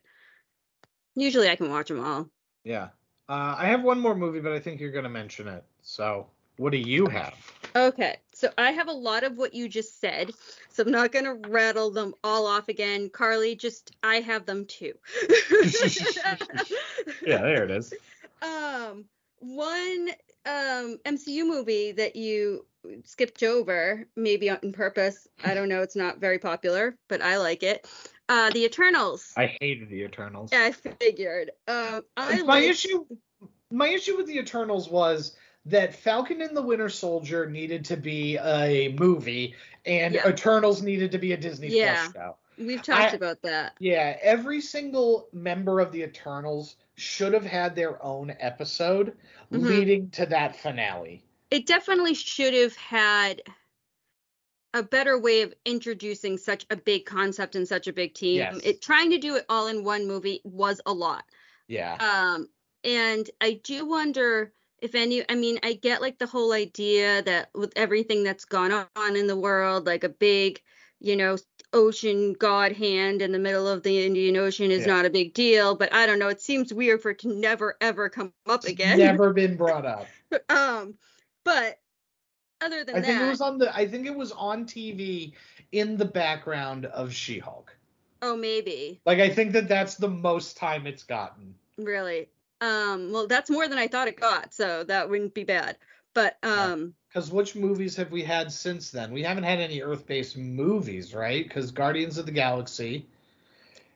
usually 1.16 1.50
I 1.50 1.56
can 1.56 1.72
watch 1.72 1.88
them 1.88 2.04
all. 2.04 2.30
Yeah. 2.64 2.90
Uh, 3.28 3.56
I 3.58 3.66
have 3.66 3.82
one 3.82 4.00
more 4.00 4.16
movie, 4.16 4.40
but 4.40 4.52
I 4.52 4.60
think 4.60 4.80
you're 4.80 4.92
gonna 4.92 5.10
mention 5.10 5.48
it. 5.48 5.64
So 5.82 6.28
What 6.58 6.72
do 6.72 6.78
you 6.78 7.08
have? 7.08 7.34
Okay, 7.76 8.18
so 8.34 8.50
I 8.58 8.72
have 8.72 8.88
a 8.88 8.94
lot 8.94 9.24
of 9.24 9.38
what 9.38 9.54
you 9.56 9.68
just 9.68 10.00
said, 10.00 10.32
so 10.70 10.84
I'm 10.84 10.92
not 10.92 11.12
gonna 11.12 11.34
rattle 11.34 11.90
them 11.92 12.14
all 12.24 12.46
off 12.46 12.70
again. 12.70 13.10
Carly, 13.10 13.56
just 13.56 13.96
I 14.04 14.18
have 14.18 14.46
them 14.46 14.66
too. 14.66 14.94
Yeah, 17.26 17.42
there 17.42 17.64
it 17.64 17.72
is. 17.72 17.94
um, 18.42 19.06
one 19.40 20.10
um 20.46 21.00
MCU 21.06 21.46
movie 21.48 21.94
that 21.94 22.16
you 22.16 22.66
skipped 23.06 23.44
over, 23.44 24.06
maybe 24.16 24.50
on 24.50 24.74
purpose. 24.74 25.28
I 25.44 25.54
don't 25.54 25.70
know. 25.70 25.82
It's 25.82 25.96
not 25.96 26.20
very 26.20 26.38
popular, 26.40 26.96
but 27.08 27.22
I 27.22 27.38
like 27.38 27.64
it. 27.64 27.88
Uh, 28.30 28.50
The 28.52 28.66
Eternals. 28.66 29.34
I 29.38 29.56
hated 29.60 29.90
the 29.90 30.04
Eternals. 30.04 30.52
I 30.54 30.72
figured. 30.72 31.52
Um, 31.68 32.04
I 32.18 32.42
my 32.44 32.60
like- 32.60 32.64
issue 32.70 33.06
my 33.72 33.88
issue 33.88 34.16
with 34.18 34.28
the 34.28 34.38
Eternals 34.38 34.90
was 34.90 35.36
that 35.66 35.96
Falcon 35.96 36.42
and 36.42 36.56
the 36.56 36.62
Winter 36.62 36.90
Soldier 36.90 37.50
needed 37.50 37.86
to 37.86 37.98
be 37.98 38.38
a 38.38 38.96
movie 39.00 39.56
and 39.86 40.14
Yeah. 40.16 40.28
Eternals 40.30 40.82
needed 40.82 41.12
to 41.12 41.18
be 41.18 41.32
a 41.34 41.38
Disney 41.38 41.68
Yeah. 41.70 41.96
Plus 42.12 42.14
show. 42.14 42.38
We've 42.58 42.82
talked 42.84 43.14
I- 43.14 43.16
about 43.16 43.42
that. 43.44 43.74
Yeah, 43.80 44.18
every 44.22 44.62
single 44.62 45.28
member 45.34 45.80
of 45.80 45.92
the 45.92 46.04
Eternals 46.04 46.76
should 46.96 47.34
have 47.34 47.46
had 47.46 47.76
their 47.76 48.02
own 48.04 48.36
episode 48.40 49.18
Mhm. 49.52 49.66
leading 49.66 50.10
to 50.12 50.26
that 50.28 50.56
finale. 50.56 51.24
It 51.50 51.66
definitely 51.66 52.14
should 52.14 52.54
have 52.54 52.76
had 52.76 53.42
a 54.76 54.84
better 54.84 55.20
way 55.20 55.42
of 55.42 55.54
introducing 55.66 56.38
such 56.38 56.66
a 56.70 56.76
big 56.76 57.06
concept 57.06 57.56
and 57.56 57.68
such 57.68 57.88
a 57.88 57.94
big 57.94 58.14
team. 58.16 58.38
Yes. 58.38 58.60
It 58.64 58.82
trying 58.82 59.12
to 59.12 59.18
do 59.20 59.36
it 59.36 59.46
all 59.50 59.68
in 59.68 59.84
one 59.84 60.08
movie 60.08 60.42
was 60.44 60.82
a 60.86 60.94
lot. 60.94 61.24
Yeah. 61.68 61.96
Um, 62.00 62.50
and 62.84 63.30
I 63.40 63.62
do 63.64 63.86
wonder 63.86 64.52
if 64.84 64.96
any, 64.96 65.24
I 65.30 65.36
mean, 65.36 65.60
I 65.64 65.74
get 65.74 66.02
like 66.02 66.20
the 66.20 66.28
whole 66.28 66.52
idea 66.52 67.22
that 67.24 67.50
with 67.56 67.72
everything 67.78 68.24
that's 68.24 68.44
gone 68.44 68.86
on 68.98 69.16
in 69.16 69.28
the 69.28 69.38
world, 69.38 69.86
like 69.86 70.04
a 70.04 70.10
big, 70.10 70.62
you 71.00 71.16
know, 71.16 71.38
ocean 71.72 72.34
god 72.34 72.74
hand 72.74 73.22
in 73.22 73.32
the 73.32 73.40
middle 73.40 73.66
of 73.66 73.82
the 73.82 74.06
Indian 74.06 74.36
Ocean 74.36 74.72
is 74.72 74.86
Yeah. 74.86 74.94
not 74.94 75.06
a 75.06 75.10
big 75.10 75.34
deal, 75.34 75.76
but 75.76 75.94
I 75.94 76.06
don't 76.06 76.20
know. 76.20 76.28
It 76.28 76.42
seems 76.42 76.74
weird 76.74 77.02
for 77.02 77.12
it 77.12 77.20
to 77.20 77.30
never 77.30 77.78
ever 77.80 78.10
come 78.10 78.34
up 78.46 78.66
again. 78.66 78.98
Never 78.98 79.32
been 79.32 79.56
brought 79.56 79.86
up. 79.86 80.06
um, 80.50 80.96
but 81.46 81.80
other 82.60 82.84
than 82.84 82.98
I 82.98 83.02
think 83.02 83.20
that, 83.20 83.26
it 83.26 83.30
was 83.30 83.40
on 83.40 83.58
the 83.58 83.74
I 83.74 83.88
think 83.88 84.06
it 84.06 84.16
was 84.16 84.34
on 84.34 84.66
TV 84.66 85.32
in 85.72 85.96
the 85.96 86.06
background 86.06 86.88
of 86.88 87.14
She-Hulk. 87.14 87.74
oh, 88.22 88.36
maybe 88.36 89.00
Like 89.06 89.20
I 89.20 89.30
think 89.30 89.54
that 89.54 89.70
that's 89.70 89.96
the 89.96 90.10
most 90.10 90.58
time 90.58 90.86
it's 90.88 91.04
gotten. 91.04 91.56
really. 91.78 92.28
Um, 92.64 93.12
well, 93.12 93.28
that's 93.28 93.50
more 93.50 93.68
than 93.68 93.78
I 93.78 93.88
thought 93.88 94.08
it 94.08 94.20
got, 94.20 94.54
so 94.54 94.86
that 94.86 95.10
wouldn't 95.10 95.34
be 95.34 95.44
bad. 95.44 95.78
But 96.14 96.38
Yeah. 96.44 96.64
um, 96.72 96.94
Because 97.10 97.30
which 97.32 97.56
movies 97.56 97.96
have 97.98 98.12
we 98.12 98.24
had 98.24 98.52
since 98.52 98.90
then? 98.90 99.12
We 99.12 99.22
haven't 99.22 99.44
had 99.44 99.60
any 99.60 99.82
Earth-based 99.82 100.38
movies, 100.38 101.14
right? 101.14 101.46
Because 101.48 101.72
Guardians 101.72 102.18
of 102.18 102.26
the 102.26 102.32
Galaxy, 102.32 103.06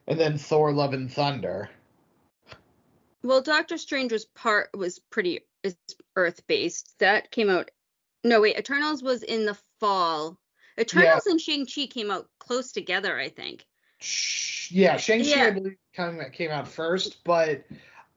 and 0.08 0.20
then 0.20 0.38
Thor: 0.38 0.72
Love 0.74 0.94
and 0.94 1.12
Thunder. 1.12 1.70
well, 3.24 3.42
Doctor 3.42 3.78
Strange 3.78 4.12
was 4.12 4.26
part 4.26 4.70
was 4.76 5.00
pretty 5.00 5.42
is 5.64 5.78
Earth 6.16 6.46
based. 6.48 7.00
That 7.00 7.32
came 7.32 7.50
out. 7.50 7.72
No, 8.24 8.42
wait, 8.42 8.58
Eternals 8.58 9.02
was 9.02 9.24
in 9.24 9.46
the 9.46 9.58
fall. 9.80 10.38
Eternals 10.80 11.26
and 11.26 11.40
Shang 11.40 11.66
Chi 11.66 11.88
came 11.88 12.12
out 12.12 12.30
close 12.40 12.72
together, 12.72 13.18
I 13.18 13.30
think. 13.30 13.66
Yeah, 14.70 14.98
Shang-Chi 14.98 15.30
Yeah. 15.30 15.46
I 15.46 15.52
believe 15.52 15.78
came 16.34 16.52
out 16.52 16.68
first, 16.68 17.24
but 17.24 17.64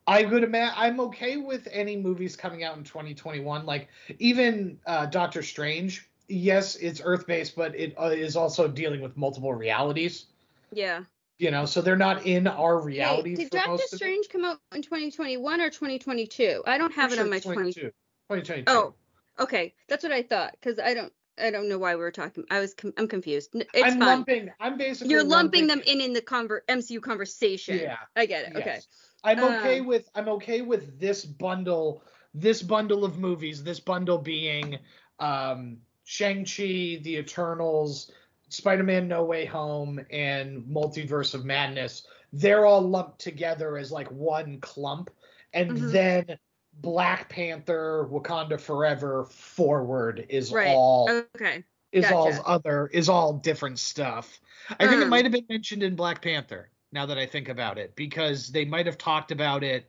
I 0.06 0.24
would 0.24 0.42
imagine 0.42 0.74
I'm 0.76 1.00
okay 1.00 1.36
with 1.36 1.68
any 1.70 1.96
movies 1.96 2.36
coming 2.36 2.64
out 2.64 2.76
in 2.76 2.84
2021. 2.84 3.66
Like 3.66 3.88
even 4.18 4.78
uh, 4.86 5.06
Doctor 5.06 5.42
Strange. 5.42 6.08
Yes, 6.28 6.76
it's 6.76 7.00
Earth-based, 7.02 7.56
but 7.56 7.74
it 7.74 7.94
uh, 8.00 8.06
is 8.06 8.36
also 8.36 8.68
dealing 8.68 9.00
with 9.00 9.16
multiple 9.16 9.52
realities. 9.52 10.26
Yeah. 10.72 11.02
You 11.38 11.50
know, 11.50 11.64
so 11.64 11.80
they're 11.80 11.96
not 11.96 12.24
in 12.24 12.46
our 12.46 12.78
Wait, 12.78 12.86
reality. 12.86 13.34
did 13.34 13.50
for 13.50 13.58
Doctor. 13.58 13.96
Strange 13.96 14.28
come 14.28 14.44
out 14.44 14.58
in 14.72 14.82
2021 14.82 15.60
or 15.60 15.70
2022? 15.70 16.62
I 16.66 16.78
don't 16.78 16.92
have 16.92 17.12
it 17.12 17.18
on 17.18 17.30
my 17.30 17.36
it's 17.36 17.46
20. 17.46 17.72
2022. 17.72 18.64
Oh, 18.68 18.94
okay. 19.40 19.74
That's 19.88 20.04
what 20.04 20.12
I 20.12 20.22
thought 20.22 20.52
because 20.60 20.78
I 20.78 20.94
don't 20.94 21.12
I 21.38 21.50
don't 21.50 21.68
know 21.68 21.78
why 21.78 21.94
we 21.94 22.00
were 22.02 22.10
talking. 22.10 22.44
I 22.50 22.60
was 22.60 22.74
com- 22.74 22.92
I'm 22.96 23.08
confused. 23.08 23.50
It's 23.54 23.68
I'm 23.74 23.92
fine. 23.92 24.00
lumping. 24.00 24.50
I'm 24.60 24.76
basically 24.76 25.10
You're 25.10 25.24
lumping 25.24 25.66
them 25.66 25.80
in 25.86 26.00
in 26.00 26.12
the 26.12 26.22
conver- 26.22 26.60
MCU 26.68 27.00
conversation. 27.00 27.78
Yeah. 27.78 27.96
I 28.14 28.26
get 28.26 28.48
it. 28.48 28.56
Okay. 28.56 28.80
I'm 29.24 29.42
okay 29.44 29.80
Um, 29.80 29.86
with 29.86 30.08
I'm 30.14 30.28
okay 30.28 30.62
with 30.62 30.98
this 30.98 31.24
bundle, 31.24 32.04
this 32.34 32.62
bundle 32.62 33.04
of 33.04 33.18
movies, 33.18 33.62
this 33.62 33.80
bundle 33.80 34.18
being 34.18 34.78
um 35.18 35.78
Shang-Chi, 36.04 37.00
The 37.02 37.16
Eternals, 37.18 38.10
Spider-Man 38.48 39.06
No 39.06 39.22
Way 39.24 39.44
Home, 39.44 40.00
and 40.10 40.64
Multiverse 40.64 41.34
of 41.34 41.44
Madness. 41.44 42.06
They're 42.32 42.66
all 42.66 42.80
lumped 42.82 43.20
together 43.20 43.76
as 43.76 43.92
like 43.92 44.10
one 44.10 44.60
clump. 44.60 45.10
And 45.52 45.70
Mhm. 45.76 45.92
then 45.92 46.38
Black 46.80 47.28
Panther, 47.28 48.08
Wakanda 48.10 48.60
Forever, 48.60 49.24
Forward 49.26 50.26
is 50.28 50.52
Right. 50.52 50.66
all 50.66 51.08
Okay. 51.08 51.64
is 51.92 52.10
all 52.10 52.42
other 52.46 52.86
is 52.88 53.08
all 53.08 53.34
different 53.34 53.78
stuff. 53.78 54.40
I 54.78 54.86
think 54.88 55.00
it 55.02 55.04
Um, 55.04 55.10
might 55.10 55.24
have 55.24 55.32
been 55.32 55.46
mentioned 55.48 55.82
in 55.82 55.96
Black 55.96 56.22
Panther. 56.22 56.70
Now 56.92 57.06
that 57.06 57.18
I 57.18 57.26
think 57.26 57.48
about 57.48 57.78
it, 57.78 57.94
because 57.94 58.48
they 58.48 58.64
might 58.64 58.86
have 58.86 58.98
talked 58.98 59.30
about 59.30 59.62
it 59.62 59.88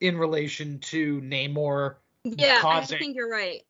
in 0.00 0.18
relation 0.18 0.78
to 0.80 1.20
Namor, 1.22 1.96
Yeah, 2.24 2.60
causing- 2.60 2.96
I 2.96 2.98
think 2.98 3.16
you're 3.16 3.30
right. 3.30 3.62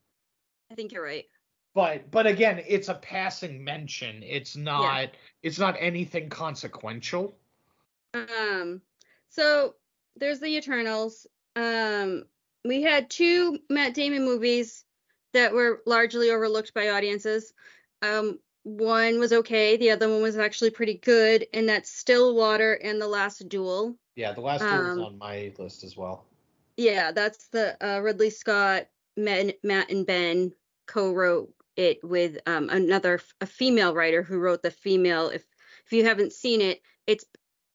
I 0.71 0.75
think 0.75 0.91
you're 0.91 1.03
right. 1.03 1.25
but 1.73 2.09
but 2.11 2.27
again, 2.27 2.61
it's 2.67 2.89
a 2.89 2.95
passing 2.95 3.63
mention. 3.63 4.21
It's 4.23 4.55
not 4.55 5.11
it's 5.41 5.59
not 5.59 5.75
anything 5.79 6.29
consequential. 6.29 7.37
Um, 8.13 8.81
so 9.29 9.75
there's 10.17 10.39
the 10.39 10.55
Eternals. 10.57 11.25
Um, 11.55 12.25
we 12.65 12.81
had 12.81 13.09
two 13.09 13.59
Matt 13.69 13.93
Damon 13.93 14.23
movies 14.25 14.85
that 15.33 15.51
were 15.53 15.81
largely 15.85 16.29
overlooked 16.31 16.73
by 16.73 16.89
audiences. 16.89 17.53
Um, 18.01 18.39
one 18.63 19.19
was 19.19 19.33
okay, 19.33 19.77
the 19.77 19.91
other 19.91 20.09
one 20.09 20.21
was 20.21 20.37
actually 20.37 20.71
pretty 20.71 20.95
good, 20.95 21.45
and 21.53 21.67
that's 21.67 21.89
Stillwater 21.89 22.73
and 22.73 23.01
The 23.01 23.07
Last 23.07 23.47
Duel. 23.49 23.97
Yeah, 24.15 24.31
the 24.31 24.41
last 24.41 24.61
Duel 24.61 24.91
Um, 24.91 25.01
on 25.01 25.17
my 25.17 25.53
list 25.57 25.83
as 25.83 25.97
well. 25.97 26.25
Yeah, 26.77 27.11
that's 27.11 27.47
the 27.47 27.77
uh, 27.85 27.99
Ridley 27.99 28.29
Scott, 28.29 28.87
Matt, 29.17 29.55
Matt 29.63 29.91
and 29.91 30.05
Ben 30.05 30.53
co-wrote 30.85 31.53
it 31.75 32.03
with 32.03 32.37
um, 32.45 32.69
another 32.69 33.19
a 33.41 33.45
female 33.45 33.93
writer 33.93 34.23
who 34.23 34.39
wrote 34.39 34.61
the 34.63 34.71
female. 34.71 35.29
If 35.29 35.43
if 35.85 35.91
you 35.93 36.05
haven't 36.05 36.33
seen 36.33 36.61
it, 36.61 36.81
it's 37.07 37.25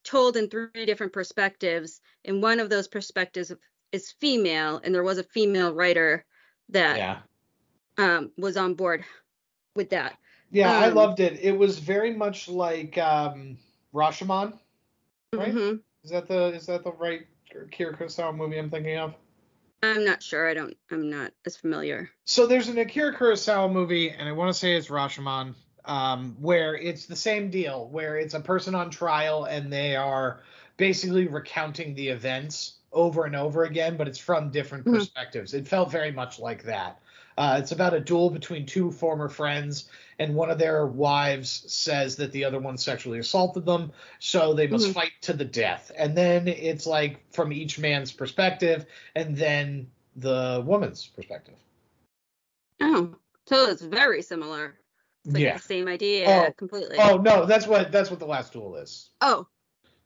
told 0.04 0.36
in 0.36 0.48
three 0.48 0.86
different 0.86 1.12
perspectives, 1.12 2.00
and 2.24 2.42
one 2.42 2.60
of 2.60 2.70
those 2.70 2.88
perspectives 2.88 3.52
is 3.92 4.10
female, 4.12 4.80
and 4.82 4.94
there 4.94 5.02
was 5.02 5.18
a 5.18 5.24
female 5.24 5.74
writer 5.74 6.24
that 6.70 6.96
Yeah. 6.96 7.18
um, 7.98 8.32
was 8.38 8.56
on 8.56 8.74
board 8.74 9.04
with 9.74 9.90
that. 9.90 10.16
Yeah, 10.50 10.72
I 10.72 10.88
Um, 10.88 10.94
loved 10.94 11.20
it. 11.20 11.38
It 11.42 11.56
was 11.56 11.78
very 11.78 12.14
much 12.14 12.48
like 12.48 12.96
um 12.98 13.58
Rashomon. 13.94 14.58
Right? 15.32 15.54
Mhm. 15.54 15.80
Is 16.04 16.10
that 16.10 16.28
the 16.28 16.46
is 16.54 16.66
that 16.66 16.84
the 16.84 16.92
right 16.92 17.26
Kira 17.52 17.96
Kurosawa 17.96 18.34
movie 18.34 18.58
I'm 18.58 18.70
thinking 18.70 18.98
of? 18.98 19.14
I'm 19.82 20.04
not 20.04 20.22
sure. 20.22 20.48
I 20.48 20.54
don't. 20.54 20.76
I'm 20.90 21.08
not 21.10 21.32
as 21.46 21.56
familiar. 21.56 22.10
So 22.24 22.46
there's 22.46 22.68
an 22.68 22.78
Akira 22.78 23.14
Kurosawa 23.14 23.70
movie, 23.72 24.10
and 24.10 24.28
I 24.28 24.32
want 24.32 24.52
to 24.52 24.58
say 24.58 24.74
it's 24.74 24.88
Rashomon, 24.88 25.54
um, 25.84 26.36
where 26.40 26.74
it's 26.74 27.06
the 27.06 27.16
same 27.16 27.50
deal, 27.50 27.88
where 27.88 28.16
it's 28.16 28.34
a 28.34 28.40
person 28.40 28.74
on 28.74 28.90
trial 28.90 29.44
and 29.44 29.72
they 29.72 29.94
are 29.96 30.42
basically 30.76 31.26
recounting 31.28 31.94
the 31.94 32.08
events 32.08 32.74
over 32.92 33.24
and 33.24 33.36
over 33.36 33.64
again, 33.64 33.96
but 33.96 34.08
it's 34.08 34.18
from 34.18 34.50
different 34.50 34.84
Mhm. 34.84 34.94
perspectives. 34.94 35.54
It 35.54 35.68
felt 35.68 35.90
very 35.90 36.10
much 36.12 36.38
like 36.38 36.64
that. 36.64 37.00
Uh, 37.38 37.56
it's 37.60 37.70
about 37.70 37.94
a 37.94 38.00
duel 38.00 38.30
between 38.30 38.66
two 38.66 38.90
former 38.90 39.28
friends, 39.28 39.88
and 40.18 40.34
one 40.34 40.50
of 40.50 40.58
their 40.58 40.84
wives 40.86 41.62
says 41.72 42.16
that 42.16 42.32
the 42.32 42.44
other 42.44 42.58
one 42.58 42.76
sexually 42.76 43.20
assaulted 43.20 43.64
them, 43.64 43.92
so 44.18 44.52
they 44.54 44.66
must 44.66 44.88
Mhm. 44.88 44.94
fight 44.94 45.12
to 45.20 45.32
the 45.32 45.44
death. 45.44 45.92
And 45.96 46.18
then 46.18 46.48
it's 46.48 46.84
like 46.84 47.32
from 47.32 47.52
each 47.52 47.78
man's 47.78 48.10
perspective, 48.10 48.86
and 49.14 49.36
then 49.36 49.88
the 50.16 50.64
woman's 50.66 51.06
perspective. 51.06 51.54
Oh, 52.80 53.14
so 53.46 53.70
it's 53.70 53.82
very 53.82 54.20
similar. 54.20 54.76
It's 55.24 55.34
like 55.34 55.42
Yeah. 55.44 55.56
the 55.58 55.62
same 55.62 55.86
idea 55.86 56.26
Oh, 56.26 56.52
completely. 56.54 56.98
Oh 56.98 57.18
no, 57.18 57.46
that's 57.46 57.68
what 57.68 57.92
that's 57.92 58.10
what 58.10 58.18
the 58.18 58.26
last 58.26 58.52
duel 58.52 58.74
is. 58.74 59.10
Oh, 59.20 59.46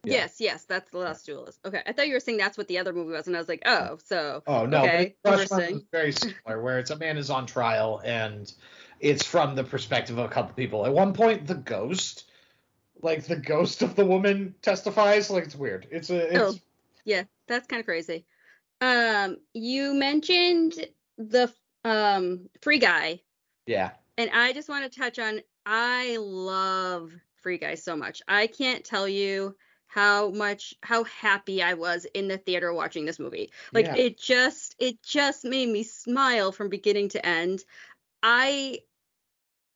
Yeah. 0.05 0.15
yes, 0.15 0.37
yes, 0.41 0.65
that's 0.65 0.91
the 0.91 0.99
last 0.99 1.27
duelist. 1.27 1.61
Okay, 1.65 1.81
I 1.87 1.93
thought 1.93 2.09
you 2.09 2.15
were 2.15 2.21
saying 2.21 2.39
that's 2.39 2.59
what 2.59 2.67
the 2.67 2.79
other 2.79 2.93
movie 2.93 3.13
was, 3.13 3.29
and 3.29 3.37
I 3.37 3.39
was 3.39 3.49
like, 3.49 3.63
oh, 3.67 3.99
so 4.05 4.43
Oh 4.47 4.67
no, 4.67 4.83
Okay, 4.83 5.15
interesting. 5.25 5.87
very 5.93 6.13
similar, 6.13 6.61
where 6.61 6.79
it's 6.79 6.91
a 6.91 6.97
man 6.97 7.17
is 7.19 7.31
on 7.31 7.47
trial 7.47 8.01
and 8.05 8.53
it's 8.99 9.25
from 9.25 9.55
the 9.55 9.65
perspective 9.65 10.19
of 10.19 10.25
a 10.25 10.29
couple 10.29 10.55
people. 10.55 10.85
At 10.87 10.93
one 10.93 11.13
point, 11.13 11.47
the 11.47 11.55
ghost, 11.55 12.29
like 13.01 13.25
the 13.25 13.37
ghost 13.37 13.83
of 13.83 13.95
the 13.95 14.05
woman, 14.05 14.55
testifies. 14.63 15.31
Like 15.31 15.45
it's 15.45 15.57
weird. 15.57 15.87
It's 15.91 16.11
a 16.11 16.35
it's 16.35 16.61
yeah, 17.05 17.25
that's 17.47 17.67
kind 17.67 17.81
of 17.81 17.87
crazy. 17.87 18.25
Um, 18.81 19.39
you 19.55 19.95
mentioned 19.95 20.75
the 21.19 21.53
Um, 21.85 22.49
Free 22.61 22.79
Guy. 22.79 23.21
Yeah. 23.67 23.91
And 24.19 24.31
I 24.33 24.53
just 24.53 24.69
want 24.69 24.91
to 24.91 25.01
touch 25.01 25.19
on 25.19 25.41
I 25.67 26.17
love 26.21 27.13
Free 27.43 27.59
Guy 27.59 27.75
so 27.75 27.97
much. 27.97 28.23
I 28.27 28.47
can't 28.47 28.85
tell 28.85 29.09
you 29.09 29.57
how 29.95 30.31
much 30.31 30.75
how 30.83 31.05
happy 31.05 31.63
I 31.63 31.75
was 31.75 32.07
in 32.15 32.29
the 32.29 32.39
theater 32.39 32.73
watching 32.73 33.05
this 33.05 33.19
movie. 33.19 33.51
Like 33.75 33.87
Yeah. 33.87 33.95
it 33.95 34.19
just 34.19 34.75
it 34.79 35.03
just 35.03 35.45
made 35.45 35.69
me 35.69 35.83
smile 35.83 36.51
from 36.53 36.69
beginning 36.71 37.11
to 37.11 37.25
end. 37.27 37.63
I 38.23 38.81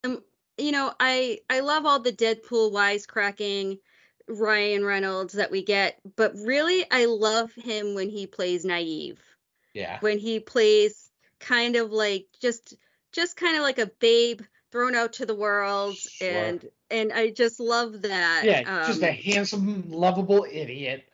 am 0.05 0.23
you 0.59 0.73
know, 0.73 0.95
I 0.99 1.41
I 1.51 1.61
love 1.61 1.85
all 1.85 2.01
the 2.01 2.13
Deadpool 2.13 2.73
wisecracking 2.73 3.79
Ryan 4.29 4.85
Reynolds 4.85 5.35
that 5.35 5.51
we 5.51 5.63
get, 5.63 6.01
but 6.17 6.35
really 6.37 6.87
I 6.91 7.05
love 7.05 7.53
him 7.55 7.95
when 7.95 8.09
he 8.09 8.27
plays 8.27 8.65
naive 8.65 9.21
Yeah. 9.75 9.99
when 10.01 10.19
he 10.19 10.41
plays 10.41 11.11
kind 11.41 11.77
of 11.77 11.93
like 11.93 12.27
just 12.41 12.75
just 13.13 13.37
kind 13.37 13.57
of 13.57 13.63
like 13.63 13.79
a 13.79 13.87
babe 14.01 14.43
thrown 14.73 14.95
out 14.95 15.15
to 15.15 15.27
the 15.27 15.35
world 15.35 15.95
Sure. 15.97 16.29
and 16.29 16.65
and 16.90 17.12
I 17.12 17.31
just 17.31 17.61
love 17.61 18.03
that. 18.03 18.46
Yeah, 18.46 18.64
just 18.83 19.03
a 19.03 19.11
Um, 19.11 19.11
handsome, 19.12 19.90
lovable 19.90 20.46
idiot. 20.51 21.09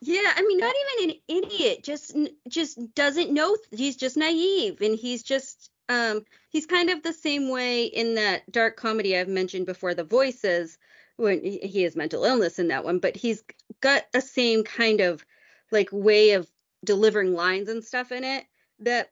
yeah, 0.00 0.32
I 0.36 0.42
mean 0.42 0.58
not 0.58 0.74
even 0.98 1.10
an 1.10 1.20
idiot, 1.28 1.84
just 1.84 2.16
just 2.48 2.94
doesn't 2.94 3.32
know 3.32 3.56
he's 3.70 3.96
just 3.96 4.16
naive 4.16 4.80
and 4.80 4.96
he's 4.96 5.22
just 5.22 5.70
um 5.88 6.24
he's 6.50 6.66
kind 6.66 6.90
of 6.90 7.02
the 7.02 7.12
same 7.12 7.48
way 7.50 7.84
in 7.84 8.14
that 8.16 8.50
dark 8.50 8.76
comedy 8.76 9.16
I've 9.16 9.28
mentioned 9.28 9.66
before 9.66 9.94
the 9.94 10.04
voices 10.04 10.78
when 11.16 11.42
he 11.44 11.58
he 11.58 11.82
has 11.82 11.94
mental 11.96 12.24
illness 12.24 12.58
in 12.58 12.68
that 12.68 12.84
one, 12.84 12.98
but 12.98 13.16
he's 13.16 13.44
got 13.80 14.04
a 14.14 14.20
same 14.20 14.64
kind 14.64 15.00
of 15.00 15.24
like 15.70 15.88
way 15.92 16.32
of 16.32 16.50
delivering 16.84 17.32
lines 17.34 17.68
and 17.68 17.84
stuff 17.84 18.10
in 18.12 18.24
it 18.24 18.44
that 18.80 19.10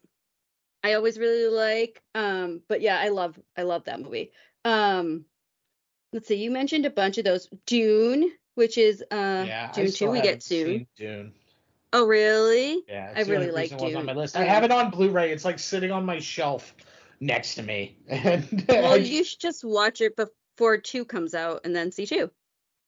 I 0.83 0.95
always 0.95 1.19
really 1.19 1.47
like. 1.55 2.03
Um, 2.15 2.63
but 2.69 2.81
yeah, 2.81 2.99
I 2.99 3.09
love 3.11 3.39
I 3.57 3.63
love 3.63 3.85
that 3.85 4.01
movie. 4.01 4.33
Um, 4.65 5.25
let's 6.13 6.29
see, 6.29 6.37
you 6.37 6.51
mentioned 6.51 6.87
a 6.87 6.91
bunch 6.91 7.19
of 7.19 7.25
those. 7.25 7.49
Dune, 7.67 8.31
which 8.55 8.79
is 8.79 9.03
uh 9.11 9.45
yeah. 9.47 9.71
Dune 9.73 9.91
two, 9.93 10.11
we 10.11 10.21
get 10.21 10.43
soon. 10.43 10.87
Dune. 10.97 11.33
Oh 11.93 12.07
really? 12.07 12.85
Yeah, 12.89 13.13
I 13.15 13.21
it's 13.21 13.29
the 13.29 13.35
only 13.35 13.47
really 13.49 13.63
like 13.63 13.73
was 13.73 13.83
on 13.83 13.89
Dune. 13.91 14.07
my 14.07 14.13
list. 14.13 14.37
I 14.37 14.43
Um, 14.43 14.49
have 14.49 14.65
it 14.65 14.71
on 14.71 14.91
Blu-ray. 14.91 15.33
It's 15.33 15.45
like 15.45 15.59
sitting 15.59 15.91
on 15.91 16.05
my 16.07 16.21
shelf 16.21 16.75
next 17.21 17.55
to 17.57 17.63
me. 17.63 17.99
And 18.09 18.65
Well, 18.69 18.97
you 18.97 19.25
should 19.25 19.41
just 19.41 19.65
watch 19.65 20.01
it 20.01 20.15
before 20.17 20.79
two 20.79 21.05
comes 21.05 21.35
out 21.35 21.63
and 21.65 21.75
then 21.75 21.91
see 21.91 22.07
two. 22.07 22.31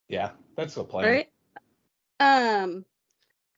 yeah, 0.09 0.31
that's 0.57 0.75
the 0.75 0.85
plan. 0.85 1.05
All 1.05 1.11
right. 1.11 1.29
Um, 2.21 2.85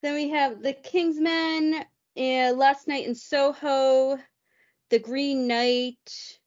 then 0.02 0.14
we 0.14 0.30
have 0.30 0.62
the 0.62 0.72
Kingsmen, 0.72 1.84
uh, 2.16 2.52
Last 2.56 2.88
Night 2.88 3.06
in 3.06 3.14
Soho, 3.14 4.18
The 4.90 4.98
Green 4.98 5.46
Knight. 5.46 6.38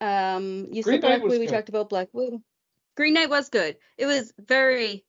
Um, 0.00 0.66
you 0.72 0.82
Green 0.82 0.96
said 0.96 1.00
Black 1.02 1.22
Widow. 1.22 1.38
We 1.38 1.46
good. 1.46 1.52
talked 1.52 1.68
about 1.68 1.88
Black 1.90 2.08
Widow. 2.12 2.42
Green 2.96 3.14
Knight 3.14 3.30
was 3.30 3.48
good. 3.48 3.76
It 3.96 4.06
was 4.06 4.32
very 4.38 5.04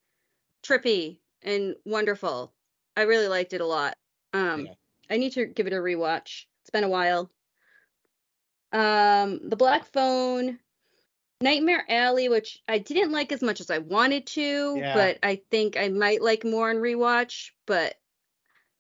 trippy 0.64 1.20
and 1.42 1.76
wonderful. 1.86 2.54
I 2.96 3.02
really 3.04 3.28
liked 3.28 3.54
it 3.54 3.62
a 3.62 3.66
lot. 3.66 3.98
Um, 4.34 4.66
Yeah. 4.66 4.74
I 5.10 5.18
need 5.18 5.34
to 5.34 5.46
give 5.46 5.68
it 5.68 5.74
a 5.74 5.78
rewatch. 5.78 6.46
It's 6.62 6.70
been 6.72 6.84
a 6.86 6.90
while. 6.90 7.30
Um, 8.72 9.50
The 9.50 9.56
Black 9.58 9.86
Phone, 9.92 10.60
Nightmare 11.42 11.86
Alley, 11.90 12.30
which 12.30 12.64
I 12.68 12.78
didn't 12.80 13.12
like 13.12 13.32
as 13.32 13.42
much 13.42 13.60
as 13.60 13.70
I 13.70 13.80
wanted 13.80 14.26
to, 14.28 14.78
Yeah. 14.78 14.94
but 14.94 15.20
I 15.22 15.42
think 15.52 15.78
I 15.78 15.90
might 15.90 16.22
like 16.22 16.46
more 16.46 16.70
on 16.70 16.78
rewatch, 16.78 17.52
but 17.66 18.00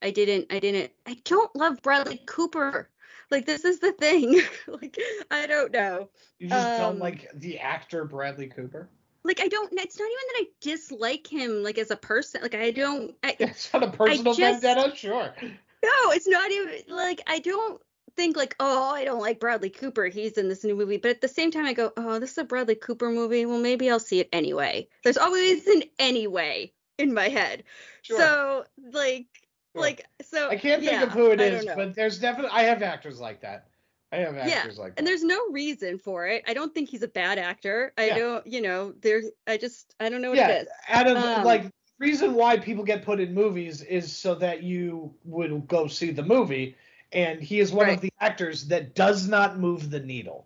I 0.01 0.11
didn't 0.11 0.51
I 0.51 0.59
didn't 0.59 0.91
I 1.05 1.15
don't 1.25 1.53
love 1.55 1.81
Bradley 1.81 2.21
Cooper. 2.25 2.89
Like 3.33 3.47
this 3.47 3.65
is 3.65 3.79
the 3.79 3.91
thing. 3.91 4.39
like 4.67 4.97
I 5.31 5.47
don't 5.47 5.71
know. 5.73 6.09
You 6.37 6.49
just 6.49 6.81
Um, 6.81 6.99
like 6.99 7.29
the 7.33 7.57
actor 7.59 8.05
Bradley 8.05 8.47
Cooper. 8.47 8.89
Like 9.23 9.39
I 9.41 9.47
don't 9.47 9.73
it's 9.73 9.97
not 9.97 10.05
even 10.05 10.15
that 10.27 10.41
I 10.41 10.45
dislike 10.61 11.25
him 11.25 11.63
like 11.63 11.79
as 11.79 11.89
a 11.89 11.95
person. 11.95 12.43
Like 12.43 12.53
I 12.53 12.69
don't 12.69 13.15
I, 13.23 13.35
It's 13.39 13.73
not 13.73 13.83
a 13.83 13.89
personal 13.89 14.35
just- 14.35 14.61
vendetta, 14.61 14.95
sure. 14.95 15.33
No, 15.41 16.11
it's 16.11 16.27
not 16.27 16.51
even 16.51 16.95
like 16.95 17.21
I 17.25 17.39
don't 17.39 17.81
think 18.15 18.37
like, 18.37 18.55
oh, 18.59 18.91
I 18.93 19.03
don't 19.05 19.19
like 19.19 19.39
Bradley 19.39 19.71
Cooper. 19.71 20.05
He's 20.05 20.37
in 20.37 20.47
this 20.47 20.63
new 20.63 20.75
movie. 20.75 20.97
But 20.97 21.09
at 21.11 21.21
the 21.21 21.27
same 21.27 21.49
time, 21.49 21.65
I 21.65 21.73
go, 21.73 21.91
oh, 21.97 22.19
this 22.19 22.33
is 22.33 22.37
a 22.37 22.43
Bradley 22.43 22.75
Cooper 22.75 23.09
movie. 23.09 23.47
Well, 23.47 23.59
maybe 23.59 23.89
I'll 23.89 23.99
see 23.99 24.19
it 24.19 24.29
anyway. 24.31 24.87
There's 25.03 25.17
always 25.17 25.65
an 25.65 25.81
anyway 25.97 26.71
in 26.99 27.13
my 27.15 27.29
head. 27.29 27.63
Sure. 28.03 28.19
So 28.19 28.65
like. 28.91 29.25
Like 29.75 30.05
so. 30.21 30.49
I 30.49 30.55
can't 30.55 30.81
think 30.81 30.93
yeah, 30.93 31.03
of 31.03 31.11
who 31.11 31.31
it 31.31 31.41
is, 31.41 31.65
but 31.65 31.95
there's 31.95 32.19
definitely 32.19 32.51
I 32.51 32.63
have 32.63 32.81
actors 32.81 33.19
like 33.19 33.41
that. 33.41 33.67
I 34.11 34.17
have 34.17 34.35
Yeah, 34.35 34.57
actors 34.59 34.77
like 34.77 34.93
that. 34.95 34.99
and 34.99 35.07
there's 35.07 35.23
no 35.23 35.39
reason 35.51 35.97
for 35.97 36.27
it. 36.27 36.43
I 36.47 36.53
don't 36.53 36.73
think 36.73 36.89
he's 36.89 37.01
a 37.03 37.07
bad 37.07 37.39
actor. 37.39 37.93
I 37.97 38.07
Yeah. 38.07 38.19
don't, 38.19 38.47
you 38.47 38.61
know, 38.61 38.93
there's. 39.01 39.25
I 39.47 39.57
just, 39.57 39.95
I 39.99 40.09
don't 40.09 40.21
know 40.21 40.29
what 40.29 40.37
yeah, 40.37 40.49
it 40.49 40.63
is. 40.63 40.67
out 40.89 41.07
of 41.07 41.17
Um, 41.17 41.43
like 41.45 41.71
reason 41.99 42.33
why 42.35 42.57
people 42.57 42.83
get 42.83 43.03
put 43.03 43.19
in 43.19 43.33
movies 43.33 43.81
is 43.81 44.15
so 44.15 44.35
that 44.35 44.61
you 44.63 45.13
would 45.25 45.67
go 45.67 45.87
see 45.87 46.11
the 46.11 46.23
movie, 46.23 46.75
and 47.11 47.41
he 47.41 47.59
is 47.59 47.71
one 47.71 47.87
Right. 47.87 47.95
of 47.95 48.01
the 48.01 48.11
actors 48.19 48.67
that 48.67 48.93
does 48.93 49.27
not 49.27 49.57
move 49.57 49.89
the 49.89 49.99
needle. 49.99 50.45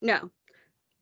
No. 0.00 0.30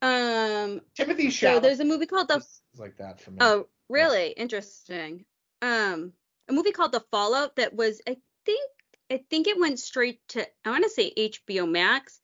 Um. 0.01 0.81
Timothy 0.95 1.27
So 1.27 1.59
Chalamet 1.59 1.61
there's 1.61 1.79
a 1.79 1.85
movie 1.85 2.05
called 2.05 2.27
The 2.27 2.45
like 2.77 2.97
that 2.97 3.19
for 3.21 3.31
me. 3.31 3.37
Oh, 3.41 3.67
really? 3.89 4.31
Interesting. 4.31 5.25
Um, 5.61 6.13
a 6.49 6.53
movie 6.53 6.71
called 6.71 6.91
The 6.91 7.03
Fallout 7.11 7.55
that 7.57 7.75
was, 7.75 8.01
I 8.07 8.17
think, 8.45 8.71
I 9.11 9.23
think 9.29 9.47
it 9.47 9.59
went 9.59 9.79
straight 9.79 10.19
to, 10.29 10.47
I 10.63 10.69
want 10.69 10.83
to 10.83 10.89
say 10.89 11.13
HBO 11.17 11.69
Max. 11.69 12.19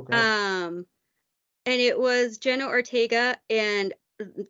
Okay. 0.00 0.16
Um, 0.16 0.86
and 1.64 1.80
it 1.80 1.98
was 1.98 2.38
Jenna 2.38 2.66
Ortega 2.66 3.36
and 3.50 3.92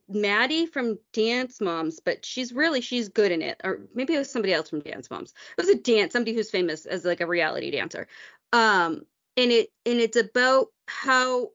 Maddie 0.09 0.67
from 0.67 0.99
Dance 1.13 1.61
Moms, 1.61 2.01
but 2.01 2.25
she's 2.25 2.53
really 2.53 2.81
she's 2.81 3.09
good 3.09 3.33
in 3.33 3.43
it, 3.43 3.61
or 3.65 3.81
maybe 3.95 4.15
it 4.15 4.19
was 4.19 4.31
somebody 4.31 4.55
else 4.55 4.71
from 4.71 4.81
Dance 4.81 5.11
Moms. 5.11 5.35
It 5.57 5.61
was 5.61 5.71
a 5.71 5.79
dance, 5.79 6.13
somebody 6.13 6.35
who's 6.35 6.51
famous 6.51 6.87
as 6.87 7.05
like 7.05 7.21
a 7.21 7.27
reality 7.27 7.71
dancer. 7.71 8.07
Um, 8.53 9.07
and 9.37 9.51
it 9.51 9.71
and 9.85 9.99
it's 9.99 10.17
about 10.17 10.69
how 10.87 11.51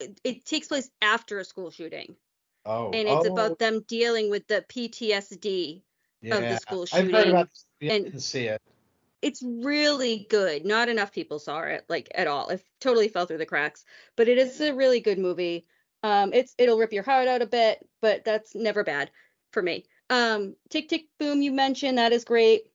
it, 0.00 0.20
it 0.22 0.44
takes 0.44 0.68
place 0.68 0.90
after 1.00 1.38
a 1.38 1.44
school 1.44 1.70
shooting 1.70 2.16
oh, 2.66 2.90
and 2.92 3.08
it's 3.08 3.26
oh, 3.26 3.32
about 3.32 3.58
them 3.58 3.84
dealing 3.86 4.30
with 4.30 4.46
the 4.46 4.64
PTSD. 4.68 5.82
Yeah. 6.28 6.40
the 6.54 6.56
school 6.58 6.86
shooting. 6.86 7.06
I've 7.06 7.12
heard 7.24 7.28
about 7.28 7.50
this. 7.52 7.90
I 7.90 7.94
and- 7.94 8.04
didn't 8.04 8.20
see 8.20 8.46
it. 8.46 8.60
It's 9.22 9.42
really 9.42 10.26
good. 10.28 10.66
Not 10.66 10.90
enough 10.90 11.10
people 11.10 11.38
saw 11.38 11.60
it 11.60 11.86
like 11.88 12.10
at 12.14 12.26
all. 12.26 12.48
It 12.48 12.62
totally 12.78 13.08
fell 13.08 13.24
through 13.24 13.38
the 13.38 13.46
cracks, 13.46 13.86
but 14.16 14.28
it 14.28 14.36
is 14.36 14.60
a 14.60 14.74
really 14.74 15.00
good 15.00 15.18
movie. 15.18 15.64
Um, 16.02 16.34
it's 16.34 16.54
it'll 16.58 16.76
rip 16.76 16.92
your 16.92 17.04
heart 17.04 17.26
out 17.26 17.40
a 17.40 17.46
bit, 17.46 17.88
but 18.02 18.22
that's 18.26 18.54
never 18.54 18.84
bad 18.84 19.10
for 19.50 19.62
me. 19.62 19.86
Um, 20.10 20.56
Tick 20.68 20.90
Tick 20.90 21.06
Boom, 21.18 21.40
you 21.40 21.52
mentioned 21.52 21.96
that 21.96 22.12
is 22.12 22.24
great. 22.26 22.70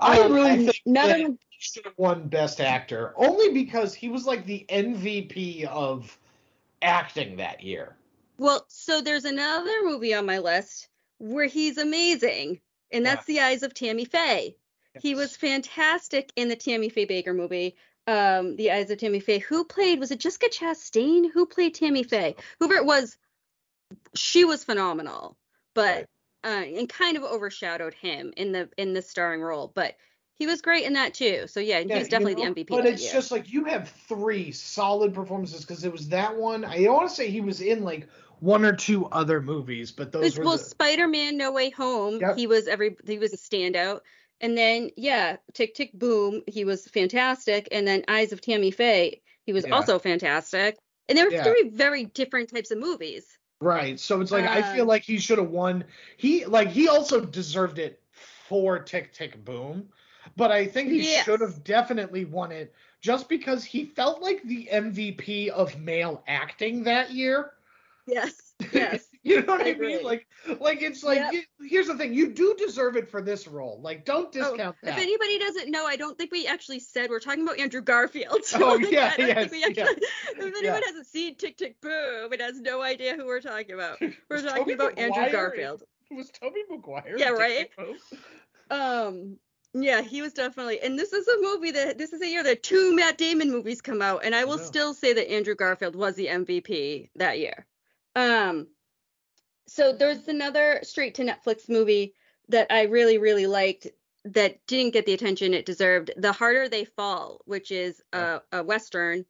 I 0.00 0.20
Um, 0.20 0.32
really 0.32 0.68
think 0.68 1.38
he 1.50 1.58
should 1.58 1.84
have 1.84 1.98
won 1.98 2.28
Best 2.28 2.60
Actor 2.62 3.12
only 3.16 3.52
because 3.52 3.92
he 3.94 4.08
was 4.08 4.26
like 4.26 4.46
the 4.46 4.64
MVP 4.70 5.64
of 5.66 6.18
acting 6.80 7.36
that 7.36 7.62
year. 7.62 7.96
Well, 8.38 8.64
so 8.68 9.00
there's 9.00 9.24
another 9.24 9.82
movie 9.82 10.14
on 10.14 10.24
my 10.24 10.38
list 10.38 10.88
where 11.18 11.46
he's 11.46 11.78
amazing, 11.78 12.60
and 12.90 13.04
that's 13.04 13.24
The 13.26 13.40
Eyes 13.40 13.62
of 13.62 13.74
Tammy 13.74 14.04
Faye. 14.04 14.56
He 15.00 15.14
was 15.14 15.36
fantastic 15.36 16.32
in 16.36 16.48
the 16.48 16.56
Tammy 16.56 16.88
Faye 16.88 17.06
Bakker 17.06 17.36
movie, 17.36 17.76
um, 18.06 18.56
The 18.56 18.72
Eyes 18.72 18.90
of 18.90 18.98
Tammy 18.98 19.20
Faye. 19.20 19.40
Who 19.40 19.64
played? 19.64 20.00
Was 20.00 20.10
it 20.10 20.20
Jessica 20.20 20.48
Chastain? 20.48 21.30
Who 21.32 21.46
played 21.46 21.74
Tammy 21.74 22.02
Faye? 22.02 22.36
Whoever 22.58 22.74
it 22.74 22.86
was, 22.86 23.16
she 24.14 24.44
was 24.44 24.64
phenomenal, 24.64 25.36
but 25.74 26.06
uh, 26.44 26.48
and 26.48 26.88
kind 26.88 27.16
of 27.16 27.24
overshadowed 27.24 27.94
him 27.94 28.32
in 28.36 28.52
the 28.52 28.68
in 28.76 28.94
the 28.94 29.02
starring 29.02 29.42
role. 29.42 29.70
But 29.74 29.96
he 30.34 30.46
was 30.46 30.62
great 30.62 30.84
in 30.84 30.92
that 30.94 31.14
too. 31.14 31.46
So 31.46 31.60
yeah, 31.60 31.78
Yeah, 31.78 31.98
he's 31.98 32.08
definitely 32.08 32.42
you 32.42 32.48
know, 32.48 32.54
the 32.54 32.64
MVP. 32.64 32.68
But 32.68 32.86
it's 32.86 33.02
year. 33.02 33.12
just 33.12 33.30
like 33.30 33.52
you 33.52 33.64
have 33.64 33.88
three 34.08 34.52
solid 34.52 35.14
performances 35.14 35.62
because 35.62 35.84
it 35.84 35.92
was 35.92 36.08
that 36.08 36.36
one. 36.36 36.64
I 36.64 36.82
don't 36.84 36.94
want 36.94 37.08
to 37.08 37.14
say 37.14 37.30
he 37.30 37.40
was 37.40 37.60
in 37.60 37.82
like 37.82 38.06
one 38.40 38.64
or 38.64 38.74
two 38.74 39.06
other 39.06 39.40
movies, 39.40 39.92
but 39.92 40.12
those 40.12 40.24
It's- 40.26 40.38
were 40.38 40.44
well, 40.44 40.56
the, 40.58 40.64
Spider-Man: 40.64 41.36
No 41.36 41.52
Way 41.52 41.70
Home. 41.70 42.18
Yep. 42.20 42.36
He 42.36 42.46
was 42.46 42.66
every 42.68 42.96
he 43.06 43.18
was 43.18 43.32
a 43.32 43.36
standout. 43.38 44.00
And 44.40 44.56
then 44.56 44.90
yeah, 44.96 45.36
Tick 45.54 45.74
Tick 45.74 45.92
Boom. 45.94 46.42
He 46.46 46.64
was 46.66 46.86
fantastic. 46.86 47.68
And 47.72 47.86
then 47.88 48.04
Eyes 48.08 48.32
of 48.32 48.40
Tammy 48.42 48.70
Faye. 48.70 49.22
He 49.46 49.52
was 49.54 49.64
Yeah. 49.66 49.74
also 49.74 49.98
fantastic. 49.98 50.76
And 51.08 51.16
they 51.16 51.24
were 51.24 51.30
Yeah. 51.30 51.44
three 51.44 51.70
very 51.70 52.04
different 52.04 52.52
types 52.52 52.70
of 52.70 52.78
movies. 52.78 53.26
right. 53.60 53.98
So 53.98 54.20
it's 54.20 54.30
like 54.30 54.44
I 54.44 54.60
feel 54.74 54.82
Um, 54.82 54.88
like 54.88 55.02
he 55.02 55.16
should 55.18 55.38
have 55.38 55.48
won. 55.50 55.84
He 56.18 56.44
like 56.44 56.68
he 56.68 56.88
also 56.88 57.20
deserved 57.24 57.78
it 57.78 58.02
for 58.48 58.78
Tick 58.78 59.14
Tick 59.14 59.42
Boom, 59.44 59.88
but 60.36 60.52
I 60.52 60.66
think 60.66 60.90
he 60.90 61.00
Yes. 61.04 61.24
should 61.24 61.40
have 61.40 61.64
definitely 61.64 62.26
won 62.26 62.52
it 62.52 62.74
just 63.00 63.30
because 63.30 63.64
he 63.64 63.86
felt 63.86 64.20
like 64.20 64.42
the 64.42 64.68
MVP 64.70 65.48
of 65.48 65.78
male 65.80 66.22
acting 66.28 66.82
that 66.84 67.12
year. 67.12 67.52
Yes. 68.06 68.32
Yes. 68.72 69.04
You 69.22 69.42
know 69.42 69.54
what 69.56 69.66
I 69.66 69.70
I, 69.70 69.74
mean? 69.74 70.02
Like, 70.02 70.26
like 70.60 70.80
it's 70.80 71.02
like 71.02 71.18
Yep. 71.18 71.32
you- 71.34 71.68
here's 71.68 71.88
the 71.88 71.96
thing: 71.96 72.14
you 72.14 72.32
do 72.32 72.54
deserve 72.56 72.96
it 72.96 73.10
for 73.10 73.20
this 73.20 73.46
role. 73.46 73.80
Like, 73.82 74.04
don't 74.04 74.28
Oh, 74.28 74.30
discount 74.30 74.76
if 74.82 74.96
anybody 74.96 75.38
doesn't 75.38 75.70
know, 75.70 75.84
I 75.86 75.96
don't 75.96 76.16
think 76.16 76.32
we 76.32 76.46
actually 76.46 76.80
said 76.80 77.10
we're 77.10 77.20
talking 77.20 77.42
about 77.42 77.58
Andrew 77.58 77.82
Garfield. 77.82 78.40
Oh, 78.54 78.78
yeah, 78.78 79.12
I 79.18 79.22
yes, 79.22 79.36
actually, 79.38 79.60
yeah. 79.60 79.66
If 79.88 80.38
anyone 80.40 80.64
Yeah. 80.64 80.80
hasn't 80.84 81.06
seen 81.06 81.34
Tick 81.36 81.56
Tick 81.58 81.80
Boom 81.80 82.32
it 82.32 82.40
has 82.40 82.60
no 82.60 82.80
idea 82.82 83.14
who 83.16 83.26
we're 83.26 83.40
talking 83.40 83.72
about, 83.74 84.00
we're 84.00 84.40
talking 84.42 84.58
Tobey 84.64 84.72
about 84.72 84.98
Andrew 84.98 85.30
Garfield. 85.30 85.82
Was 86.10 86.30
Tobey 86.30 86.60
Maguire? 86.70 87.16
Yeah, 87.18 87.30
right? 87.30 87.68
Um, 88.70 89.38
yeah, 89.74 90.00
he 90.00 90.22
was 90.22 90.32
definitely, 90.32 90.80
and 90.80 90.98
this 90.98 91.12
is 91.12 91.26
a 91.28 91.42
movie 91.42 91.72
that 91.72 91.98
this 91.98 92.12
is 92.12 92.22
a 92.22 92.28
year 92.28 92.42
that 92.42 92.62
two 92.62 92.94
Matt 92.96 93.18
Damon 93.18 93.50
movies 93.50 93.80
come 93.82 94.00
out, 94.00 94.24
and 94.24 94.34
I 94.34 94.44
will 94.44 94.58
still 94.58 94.94
say 94.94 95.12
that 95.12 95.30
Andrew 95.30 95.54
Garfield 95.54 95.94
was 95.94 96.14
the 96.16 96.26
MVP 96.28 97.10
that 97.16 97.38
year. 97.38 97.66
Um, 98.16 98.68
so 99.68 99.92
there's 99.92 100.26
another 100.26 100.80
straight 100.82 101.14
to 101.16 101.22
Netflix 101.22 101.68
movie 101.68 102.14
that 102.48 102.66
I 102.70 102.84
really 102.84 103.18
really 103.18 103.46
liked 103.46 103.88
that 104.24 104.66
didn't 104.66 104.92
get 104.92 105.06
the 105.06 105.12
attention 105.12 105.54
it 105.54 105.66
deserved. 105.66 106.10
The 106.16 106.32
Harder 106.32 106.68
They 106.68 106.84
Fall, 106.84 107.42
which 107.44 107.70
is 107.70 108.02
a, 108.12 108.40
a 108.50 108.64
western 108.64 109.24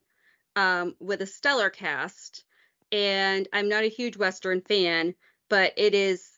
um, 0.55 0.95
with 1.01 1.21
a 1.21 1.27
stellar 1.27 1.69
cast, 1.69 2.45
and 2.93 3.47
I'm 3.53 3.69
not 3.69 3.85
a 3.85 3.89
huge 3.89 4.17
western 4.17 4.63
fan, 4.63 5.15
but 5.51 5.75
it 5.77 5.95
is 5.95 6.31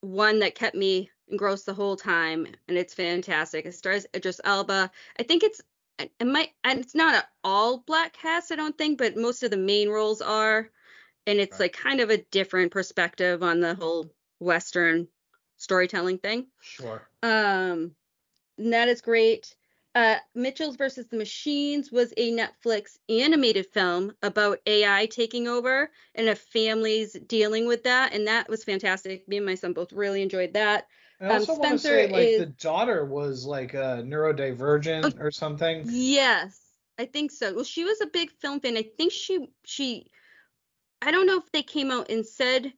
one 0.00 0.38
that 0.38 0.54
kept 0.54 0.76
me 0.76 1.10
engrossed 1.28 1.66
the 1.66 1.74
whole 1.74 1.96
time, 1.96 2.46
and 2.68 2.78
it's 2.78 2.94
fantastic. 2.94 3.66
It 3.66 3.74
stars 3.74 4.06
Idris 4.14 4.40
Elba. 4.44 4.90
I 5.18 5.22
think 5.22 5.42
it's 5.42 5.60
it 5.98 6.26
might 6.26 6.50
and 6.64 6.80
it's 6.80 6.94
not 6.94 7.14
an 7.14 7.22
all 7.42 7.78
black 7.78 8.14
cast, 8.14 8.52
I 8.52 8.56
don't 8.56 8.76
think, 8.78 8.98
but 8.98 9.16
most 9.16 9.42
of 9.42 9.50
the 9.50 9.56
main 9.56 9.88
roles 9.88 10.20
are, 10.20 10.70
and 11.26 11.38
it's 11.38 11.58
Right. 11.58 11.66
like 11.66 11.72
kind 11.72 12.00
of 12.00 12.10
a 12.10 12.18
different 12.18 12.72
perspective 12.72 13.42
on 13.42 13.60
the 13.60 13.74
whole 13.74 14.10
Western 14.38 15.08
storytelling 15.56 16.18
thing. 16.18 16.46
Sure. 16.60 17.02
Um, 17.22 17.94
and 18.58 18.72
that 18.72 18.88
is 18.88 19.00
great. 19.00 19.54
Uh, 19.94 20.16
Mitchell's 20.34 20.76
versus 20.76 21.06
the 21.06 21.16
Machines 21.16 21.92
was 21.92 22.12
a 22.16 22.32
Netflix 22.32 22.98
animated 23.08 23.66
film 23.72 24.12
about 24.22 24.58
AI 24.66 25.06
taking 25.06 25.46
over 25.46 25.90
and 26.16 26.28
a 26.28 26.34
family's 26.34 27.12
dealing 27.12 27.66
with 27.68 27.84
that, 27.84 28.12
and 28.12 28.26
that 28.26 28.48
was 28.48 28.64
fantastic. 28.64 29.28
Me 29.28 29.36
and 29.36 29.46
my 29.46 29.54
son 29.54 29.72
both 29.72 29.92
really 29.92 30.20
enjoyed 30.20 30.52
that. 30.54 30.88
I 31.20 31.26
Um, 31.26 31.32
also 31.32 31.54
want 31.54 31.72
to 31.72 31.78
say 31.78 32.08
like 32.08 32.28
is- 32.28 32.40
the 32.40 32.46
daughter 32.46 33.04
was 33.04 33.44
like 33.46 33.74
a 33.74 34.02
neurodivergent 34.04 35.20
or 35.20 35.30
something. 35.30 35.86
Yes, 35.88 36.60
I 36.98 37.06
think 37.06 37.30
so. 37.30 37.54
Well, 37.54 37.64
she 37.64 37.84
was 37.84 38.00
a 38.00 38.06
big 38.06 38.32
film 38.32 38.58
fan. 38.60 38.76
I 38.76 38.82
think 38.96 39.12
she 39.12 39.48
she 39.64 40.10
I 41.04 41.10
don't 41.10 41.26
know 41.26 41.38
if 41.38 41.50
they 41.52 41.62
came 41.62 41.90
out 41.90 42.10
and 42.10 42.24
said 42.24 42.72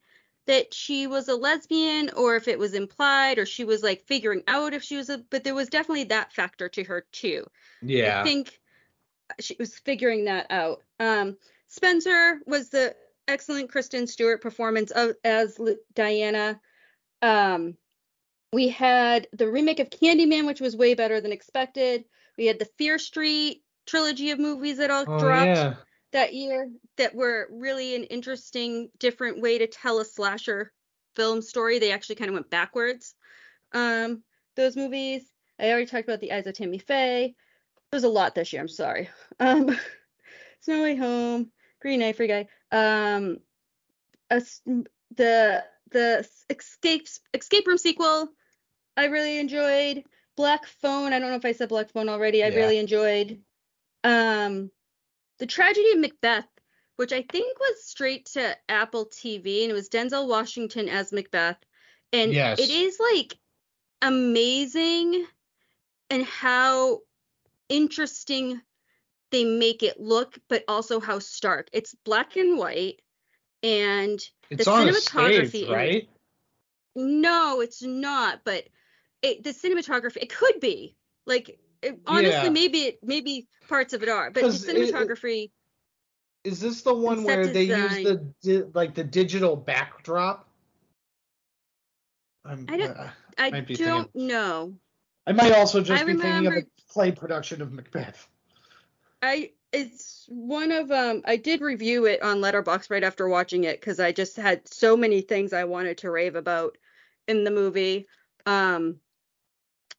that 0.47 0.73
she 0.73 1.07
was 1.07 1.29
a 1.29 1.35
lesbian 1.35 2.11
or 2.17 2.37
if 2.37 2.49
it 2.49 2.59
was 2.59 2.75
implied 2.75 3.39
or 3.39 3.47
she 3.47 3.65
was 3.65 3.83
like 3.83 4.07
figuring 4.07 4.43
out 4.47 4.75
if 4.75 4.83
she 4.83 4.97
was 4.97 5.11
a 5.11 5.19
but 5.31 5.45
there 5.45 5.55
was 5.55 5.69
definitely 5.69 6.05
that 6.05 6.33
factor 6.33 6.69
to 6.69 6.85
her 6.85 7.05
too. 7.12 7.47
Yeah. 7.83 8.21
I 8.21 8.25
think 8.25 8.59
she 9.41 9.57
was 9.59 9.79
figuring 9.79 10.25
that 10.27 10.47
out. 10.51 10.83
Um, 11.01 11.37
Spencer 11.69 12.41
was 12.47 12.69
the 12.69 12.95
excellent 13.29 13.71
Kristen 13.71 14.07
Stewart 14.07 14.41
performance 14.41 14.91
of 14.93 15.12
as 15.25 15.61
Diana. 15.95 16.61
Um, 17.23 17.77
we 18.53 18.69
had 18.69 19.27
the 19.33 19.51
remake 19.51 19.81
of 19.81 19.91
Candyman, 19.91 20.47
which 20.47 20.61
was 20.61 20.77
way 20.77 20.95
better 20.95 21.21
than 21.21 21.33
expected. 21.33 22.05
We 22.39 22.47
had 22.47 22.59
the 22.59 22.69
Fear 22.79 22.99
Street 22.99 23.62
trilogy 23.87 24.31
of 24.31 24.39
movies 24.39 24.79
that 24.79 24.91
all 24.91 25.05
oh 25.07 25.19
dropped 25.19 25.47
yeah. 25.47 25.75
That 26.16 26.33
year 26.35 26.70
that 26.96 27.14
were 27.14 27.46
really 27.50 27.94
an 27.94 28.05
interesting, 28.05 28.88
different 28.98 29.40
way 29.40 29.59
to 29.59 29.66
tell 29.66 29.98
a 30.00 30.05
slasher 30.05 30.72
film 31.14 31.42
story. 31.42 31.79
They 31.79 31.92
actually 31.92 32.14
kind 32.16 32.31
of 32.31 32.35
went 32.35 32.48
backwards. 32.50 33.14
Um, 33.72 34.22
those 34.55 34.76
movies. 34.76 35.22
I 35.61 35.68
already 35.70 35.85
talked 35.87 36.09
about 36.09 36.20
the 36.20 36.33
Eyes 36.33 36.46
of 36.46 36.55
Tammy 36.55 36.79
Faye. 36.79 37.35
There's 37.90 38.05
a 38.05 38.09
lot 38.09 38.35
this 38.35 38.50
year. 38.52 38.62
I'm 38.62 38.68
sorry. 38.68 39.11
Um, 39.38 39.76
Snow 40.61 40.83
Way 40.83 40.96
Home, 40.96 41.50
Green 41.81 42.00
Knight, 42.00 42.16
Free 42.16 42.29
Guy. 42.29 42.48
Um, 42.72 43.38
us- 44.31 44.62
the 45.14 45.64
the 45.92 46.26
escape 46.50 47.07
escape 47.35 47.66
room 47.66 47.79
sequel. 47.79 48.29
I 48.96 49.05
really 49.07 49.38
enjoyed. 49.38 50.02
Black 50.37 50.66
Phone. 50.66 51.12
I 51.12 51.18
don't 51.18 51.31
know 51.31 51.37
if 51.37 51.44
I 51.44 51.52
said 51.52 51.68
Black 51.68 51.90
Phone 51.90 52.09
already. 52.09 52.42
I 52.42 52.48
Yeah. 52.48 52.57
really 52.57 52.79
enjoyed. 52.79 53.40
Um, 54.02 54.70
the 55.38 55.46
tragedy 55.46 55.92
of 55.92 55.99
Macbeth, 55.99 56.49
which 56.96 57.12
I 57.12 57.22
think 57.22 57.59
was 57.59 57.85
straight 57.85 58.27
to 58.33 58.57
Apple 58.68 59.07
TV, 59.07 59.62
and 59.62 59.70
it 59.70 59.75
was 59.75 59.88
Denzel 59.88 60.29
Washington 60.29 60.88
as 60.88 61.12
Macbeth, 61.12 61.59
and 62.12 62.33
Yes. 62.33 62.59
it 62.59 62.70
is 62.70 62.99
like 62.99 63.38
amazing 64.03 65.27
and 66.11 66.25
how 66.25 67.01
interesting 67.68 68.61
they 69.31 69.44
make 69.44 69.83
it 69.83 70.01
look, 70.01 70.38
but 70.49 70.64
also 70.68 71.01
how 71.01 71.18
stark. 71.18 71.68
It's 71.72 71.94
black 72.05 72.37
and 72.37 72.57
white, 72.57 73.03
and 73.62 74.20
It's 74.51 74.64
the 74.64 74.70
cinematography 74.70 75.49
stage, 75.49 75.62
it- 75.62 75.70
right? 75.72 76.09
no, 76.94 77.61
it's 77.61 77.83
not. 77.83 78.42
But 78.44 78.68
it, 79.22 79.42
the 79.44 79.51
cinematography, 79.51 80.18
it 80.22 80.33
could 80.35 80.61
be 80.61 80.96
like 81.27 81.59
it, 81.83 82.01
honestly, 82.07 82.31
Yeah. 82.31 82.49
maybe 82.51 82.79
it, 82.79 82.99
maybe 83.03 83.49
parts 83.69 83.93
of 83.93 84.03
it 84.03 84.09
are, 84.09 84.31
but 84.31 84.41
the 84.43 84.49
'Cause 84.49 84.65
it- 84.69 84.93
cinematography. 84.93 85.51
Is 86.45 86.61
this 86.61 86.83
the 86.83 86.95
one 86.95 87.25
where 87.25 87.47
they 87.49 87.65
use 87.65 87.95
the 88.05 88.33
di- 88.43 88.71
like 88.73 88.95
the 88.95 89.03
digital 89.03 89.57
backdrop? 89.57 90.49
I'm, 92.45 92.67
I 92.69 92.77
don't- 92.77 92.97
uh, 92.97 93.11
I 93.39 93.51
don't 93.51 93.67
thinking- 93.67 94.09
know. 94.15 94.79
I 95.27 95.33
might 95.33 95.51
also 95.53 95.81
just 95.81 96.01
I 96.01 96.07
be 96.07 96.15
thinking 96.15 96.47
of 96.47 96.53
a 96.53 96.62
play 96.89 97.11
production 97.11 97.61
of 97.61 97.73
Macbeth. 97.73 98.29
I 99.23 99.53
it's 99.73 100.25
one 100.29 100.71
of 100.71 100.93
um 100.93 101.23
I 101.25 101.37
did 101.37 101.61
review 101.61 102.07
it 102.07 102.23
on 102.23 102.39
Letterboxd 102.41 102.91
right 102.91 103.03
after 103.03 103.29
watching 103.29 103.65
it 103.65 103.81
because 103.81 103.99
I 103.99 104.12
just 104.12 104.37
had 104.37 104.69
so 104.69 104.97
many 104.97 105.23
things 105.23 105.53
I 105.53 105.65
wanted 105.65 105.99
to 105.99 106.11
rave 106.12 106.37
about 106.37 106.79
in 107.27 107.43
the 107.43 107.51
movie. 107.51 108.07
Um 108.47 109.01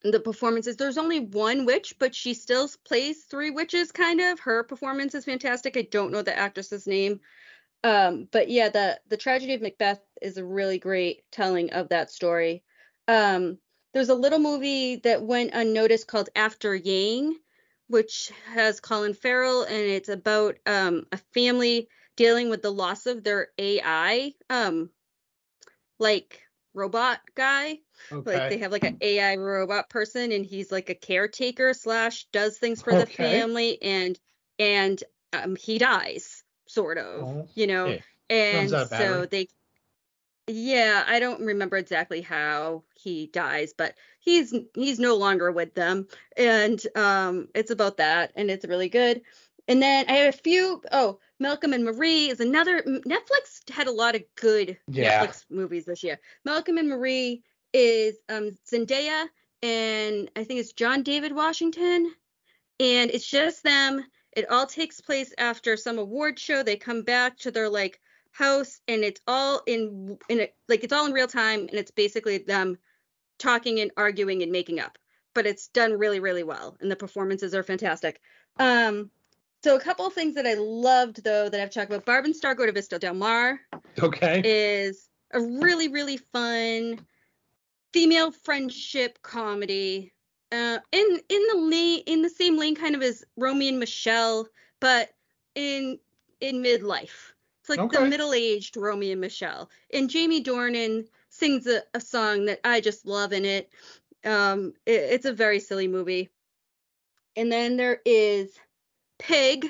the 0.04 0.20
performances. 0.20 0.78
There's 0.78 0.98
only 0.98 1.20
one 1.20 1.66
witch 1.66 1.96
but 2.00 2.14
she 2.14 2.34
still 2.34 2.70
plays 2.86 3.24
three 3.24 3.50
witches 3.50 3.92
kind 3.92 4.22
of. 4.22 4.40
Her 4.40 4.64
performance 4.64 5.16
is 5.16 5.26
fantastic. 5.26 5.78
I 5.78 5.84
don't 5.84 6.12
know 6.12 6.22
the 6.22 6.38
actress's 6.38 6.88
name. 6.88 7.20
Um 7.84 8.28
but 8.32 8.50
yeah 8.50 8.70
the 8.70 9.00
the 9.08 9.18
tragedy 9.18 9.54
of 9.54 9.62
macbeth 9.62 10.02
is 10.22 10.38
a 10.38 10.46
really 10.46 10.80
great 10.80 11.24
telling 11.32 11.72
of 11.72 11.90
that 11.90 12.12
story. 12.12 12.64
Um 13.08 13.58
there's 13.94 14.10
a 14.10 14.16
little 14.16 14.40
movie 14.40 14.98
that 14.98 15.24
went 15.24 15.54
unnoticed 15.54 16.08
called 16.08 16.30
after 16.36 16.76
yang 16.76 17.36
which 17.88 18.32
has 18.54 18.80
colin 18.80 19.14
farrell 19.14 19.64
and 19.64 19.78
it's 19.78 20.10
about 20.10 20.58
um 20.66 21.06
a 21.12 21.18
family 21.34 21.88
dealing 22.16 22.50
with 22.50 22.62
the 22.62 22.72
loss 22.72 23.06
of 23.06 23.24
their 23.24 23.48
ai 23.58 24.34
um 24.50 24.90
like 26.00 26.42
robot 26.78 27.20
guy 27.36 27.80
Okay. 28.12 28.26
like 28.26 28.48
they 28.48 28.58
have 28.60 28.72
like 28.72 28.84
an 28.86 28.96
AI 29.02 29.36
robot 29.38 29.90
person 29.90 30.32
and 30.32 30.46
he's 30.46 30.72
like 30.72 30.90
a 30.90 30.96
caretaker 30.96 31.74
slash 31.74 32.26
does 32.32 32.58
things 32.60 32.82
for 32.82 32.96
the 32.96 33.08
family 33.08 33.82
and 33.82 34.20
and 34.60 35.04
um 35.34 35.56
he 35.56 35.78
dies 35.80 36.44
sort 36.68 36.98
of 36.98 37.28
Oh, 37.28 37.48
you 37.56 37.68
know 37.68 37.96
yeah. 37.96 38.02
and 38.30 38.70
Runs 38.70 38.74
out 38.74 38.84
of 38.84 38.90
so 38.90 39.26
battery. 39.26 39.28
they 39.28 39.48
yeah 40.48 41.04
I 41.08 41.20
don't 41.20 41.42
remember 41.46 41.76
exactly 41.78 42.22
how 42.22 42.86
he 42.96 43.28
dies 43.28 43.74
but 43.74 43.98
he's 44.20 44.54
he's 44.76 45.00
no 45.00 45.16
longer 45.16 45.52
with 45.52 45.74
them 45.76 46.08
and 46.38 46.82
um 46.96 47.50
it's 47.54 47.72
about 47.72 47.98
that 47.98 48.32
and 48.36 48.50
it's 48.50 48.66
really 48.66 48.90
good 48.90 49.22
and 49.68 49.82
then 49.82 50.06
I 50.08 50.14
have 50.14 50.34
a 50.34 50.38
few 50.38 50.82
oh 50.92 51.20
Malcolm 51.40 51.74
and 51.74 51.84
Marie 51.84 52.30
is 52.30 52.40
another 52.40 52.82
Netflix 52.82 53.70
had 53.70 53.88
a 53.88 53.92
lot 53.92 54.16
of 54.16 54.24
good 54.36 54.78
Yeah. 54.88 55.26
Netflix 55.26 55.46
movies 55.50 55.86
this 55.86 56.04
year 56.04 56.20
Malcolm 56.46 56.78
and 56.78 56.90
Marie 56.90 57.44
is 57.74 58.16
um, 58.30 58.52
Zendaya 58.72 59.28
and 59.64 60.30
I 60.36 60.44
think 60.44 60.60
it's 60.60 60.74
John 60.74 61.04
David 61.04 61.34
Washington, 61.34 62.14
and 62.80 63.12
it's 63.12 63.28
just 63.28 63.64
them. 63.64 64.06
It 64.34 64.50
all 64.52 64.68
takes 64.68 65.02
place 65.02 65.34
after 65.38 65.76
some 65.76 65.98
award 65.98 66.38
show. 66.38 66.62
They 66.62 66.76
come 66.76 67.02
back 67.02 67.38
to 67.40 67.52
their 67.52 67.70
like 67.70 68.00
house, 68.32 68.82
and 68.88 69.04
it's 69.04 69.22
all 69.28 69.62
in 69.66 70.18
in 70.30 70.42
a, 70.42 70.50
like 70.70 70.84
it's 70.84 70.94
all 70.94 71.06
in 71.06 71.14
real 71.14 71.28
time, 71.28 71.62
and 71.62 71.74
it's 71.74 71.92
basically 71.92 72.38
them 72.38 72.78
talking 73.40 73.80
and 73.80 73.92
arguing 73.98 74.44
and 74.44 74.52
making 74.52 74.80
up. 74.80 74.98
But 75.34 75.48
it's 75.48 75.70
done 75.70 75.94
really 75.94 76.20
really 76.20 76.44
well, 76.44 76.78
and 76.80 76.92
the 76.92 76.96
performances 76.96 77.56
are 77.56 77.64
fantastic. 77.64 78.22
Um, 78.60 79.10
so 79.64 79.76
a 79.76 79.80
couple 79.80 80.06
of 80.06 80.14
things 80.14 80.36
that 80.36 80.46
I 80.48 80.54
loved 80.56 81.24
though 81.24 81.50
that 81.50 81.60
I've 81.60 81.72
talked 81.72 81.92
about. 81.92 82.06
Barb 82.06 82.26
and 82.26 82.36
Star 82.36 82.56
Go 82.56 82.66
to 82.66 82.72
Vista 82.72 83.00
Del 83.00 83.14
Mar 83.14 83.60
Okay. 84.02 84.42
is 84.44 85.10
a 85.34 85.40
really 85.42 85.88
really 85.90 86.18
fun 86.18 87.00
female 87.94 88.32
friendship 88.32 89.20
comedy 89.22 90.14
uh 90.52 90.80
in 90.92 91.20
in 91.30 91.48
the 91.52 91.58
lane 91.58 92.04
in 92.06 92.22
the 92.22 92.30
same 92.30 92.58
lane 92.58 92.76
kind 92.76 92.96
of 92.96 93.02
as 93.02 93.24
Romy 93.36 93.68
and 93.70 93.80
Michelle 93.80 94.48
but 94.80 95.10
in 95.56 96.00
in 96.40 96.62
midlife 96.62 97.34
It's 97.62 97.70
like 97.70 97.80
Okay. 97.80 97.98
the 97.98 98.06
middle-aged 98.10 98.78
Romeo 98.78 99.12
and 99.14 99.22
Michelle. 99.22 99.70
And 99.92 100.10
Jamie 100.10 100.44
Dornan 100.44 101.08
sings 101.30 101.66
a, 101.68 101.82
a 101.94 102.00
song 102.00 102.46
that 102.46 102.60
I 102.64 102.80
just 102.80 103.06
love 103.06 103.34
in 103.34 103.44
it. 103.44 103.70
Um, 104.24 104.74
it- 104.86 105.12
it's 105.14 105.26
a 105.26 105.34
very 105.34 105.60
silly 105.60 105.88
movie. 105.88 106.30
And 107.36 107.52
then 107.52 107.76
there 107.76 108.00
is 108.06 108.56
Pig. 109.20 109.68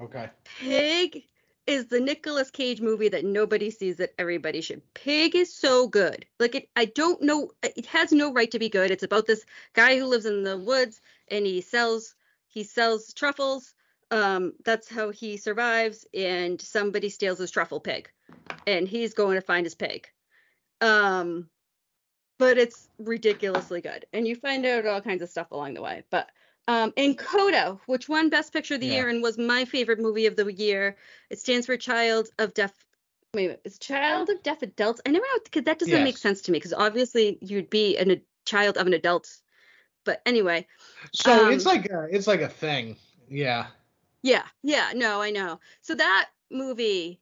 Okay. 0.00 0.30
Pig 0.44 1.24
is 1.68 1.86
the 1.86 2.00
Nicolas 2.00 2.50
Cage 2.50 2.80
movie 2.80 3.10
that 3.10 3.26
nobody 3.26 3.70
sees 3.70 3.98
that 3.98 4.14
everybody 4.18 4.62
should. 4.62 4.82
Pig 4.94 5.36
is 5.36 5.54
so 5.54 5.86
good. 5.86 6.24
Like 6.40 6.54
it 6.54 6.70
I 6.74 6.86
don't 6.86 7.20
know 7.20 7.50
it 7.62 7.84
has 7.86 8.10
no 8.10 8.32
right 8.32 8.50
to 8.50 8.58
be 8.58 8.70
good. 8.70 8.90
It's 8.90 9.02
about 9.02 9.26
this 9.26 9.44
guy 9.74 9.98
who 9.98 10.06
lives 10.06 10.24
in 10.24 10.44
the 10.44 10.56
woods 10.56 11.00
and 11.28 11.44
he 11.44 11.60
sells 11.60 12.14
he 12.46 12.64
sells 12.64 13.12
truffles. 13.12 13.74
Um 14.10 14.54
that's 14.64 14.88
how 14.88 15.10
he 15.10 15.36
survives 15.36 16.06
and 16.14 16.58
somebody 16.58 17.10
steals 17.10 17.38
his 17.38 17.50
truffle 17.50 17.80
pig 17.80 18.10
and 18.66 18.88
he's 18.88 19.12
going 19.12 19.34
to 19.34 19.42
find 19.42 19.66
his 19.66 19.74
pig. 19.74 20.08
Um 20.80 21.50
but 22.38 22.56
it's 22.56 22.88
ridiculously 22.98 23.82
good 23.82 24.06
and 24.14 24.26
you 24.26 24.36
find 24.36 24.64
out 24.64 24.86
all 24.86 25.02
kinds 25.02 25.20
of 25.22 25.28
stuff 25.28 25.50
along 25.50 25.74
the 25.74 25.82
way. 25.82 26.02
But 26.08 26.30
um, 26.68 26.92
and 26.96 27.18
Coda, 27.18 27.78
which 27.86 28.08
won 28.08 28.28
Best 28.28 28.52
Picture 28.52 28.74
of 28.74 28.80
the 28.80 28.86
Yeah. 28.86 28.94
Year 28.96 29.08
and 29.08 29.22
was 29.22 29.38
my 29.38 29.64
favorite 29.64 29.98
movie 29.98 30.26
of 30.26 30.36
the 30.36 30.52
year. 30.52 30.96
It 31.30 31.38
stands 31.38 31.66
for 31.66 31.76
Child 31.76 32.28
of 32.38 32.54
Deaf. 32.54 32.72
Wait, 33.34 33.44
a 33.44 33.48
minute, 33.48 33.62
is 33.64 33.78
Child 33.78 34.28
of 34.28 34.42
Deaf 34.42 34.62
Adults? 34.62 35.00
I 35.04 35.10
never 35.10 35.24
know 35.24 35.40
because 35.42 35.64
that 35.64 35.78
doesn't 35.78 36.04
make 36.04 36.18
sense 36.18 36.42
to 36.42 36.52
me 36.52 36.58
because 36.58 36.74
obviously 36.74 37.38
you'd 37.40 37.70
be 37.70 37.96
an, 37.96 38.10
a 38.10 38.22
child 38.44 38.76
of 38.76 38.86
an 38.86 38.92
adult. 38.92 39.34
But 40.04 40.22
anyway, 40.24 40.66
So 41.12 41.46
Um, 41.46 41.52
it's 41.52 41.66
like 41.66 41.86
a, 41.86 42.06
it's 42.10 42.26
like 42.26 42.40
a 42.42 42.48
thing. 42.48 42.96
Yeah. 43.28 43.66
yeah, 44.22 44.44
yeah, 44.62 44.92
no, 44.94 45.20
I 45.20 45.30
know. 45.30 45.60
So 45.82 45.94
that 45.94 46.28
movie, 46.50 47.20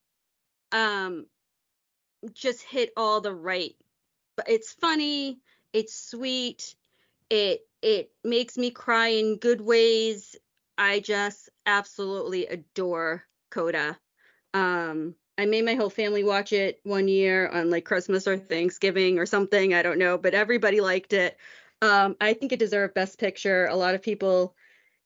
um, 0.73 1.27
just 2.33 2.63
hit 2.63 2.93
all 2.97 3.21
the 3.21 3.35
right. 3.35 3.77
But 4.37 4.49
it's 4.49 4.73
funny, 4.73 5.41
it's 5.73 5.95
sweet, 5.95 6.75
it 7.31 7.63
it 7.83 8.13
makes 8.25 8.57
me 8.59 8.71
cry 8.71 9.09
in 9.09 9.39
good 9.39 9.61
ways. 9.61 10.37
I 10.79 11.01
just 11.01 11.49
absolutely 11.67 12.47
adore 12.47 13.25
Coda. 13.51 13.99
Um, 14.55 15.15
I 15.39 15.47
made 15.47 15.65
my 15.65 15.75
whole 15.75 15.91
family 15.91 16.25
watch 16.25 16.53
it 16.53 16.81
one 16.85 17.09
year 17.09 17.49
on 17.49 17.71
like 17.71 17.85
Christmas 17.85 18.27
or 18.27 18.39
Thanksgiving 18.39 19.19
or 19.19 19.27
something. 19.27 19.75
I 19.75 19.83
don't 19.83 19.99
know, 19.99 20.19
but 20.19 20.35
everybody 20.35 20.81
liked 20.81 21.13
it. 21.13 21.39
Um, 21.83 22.17
I 22.21 22.33
think 22.35 22.53
it 22.53 22.59
deserved 22.59 22.95
Best 22.95 23.19
Picture. 23.19 23.67
A 23.67 23.77
lot 23.77 23.95
of 23.95 24.03
people 24.03 24.57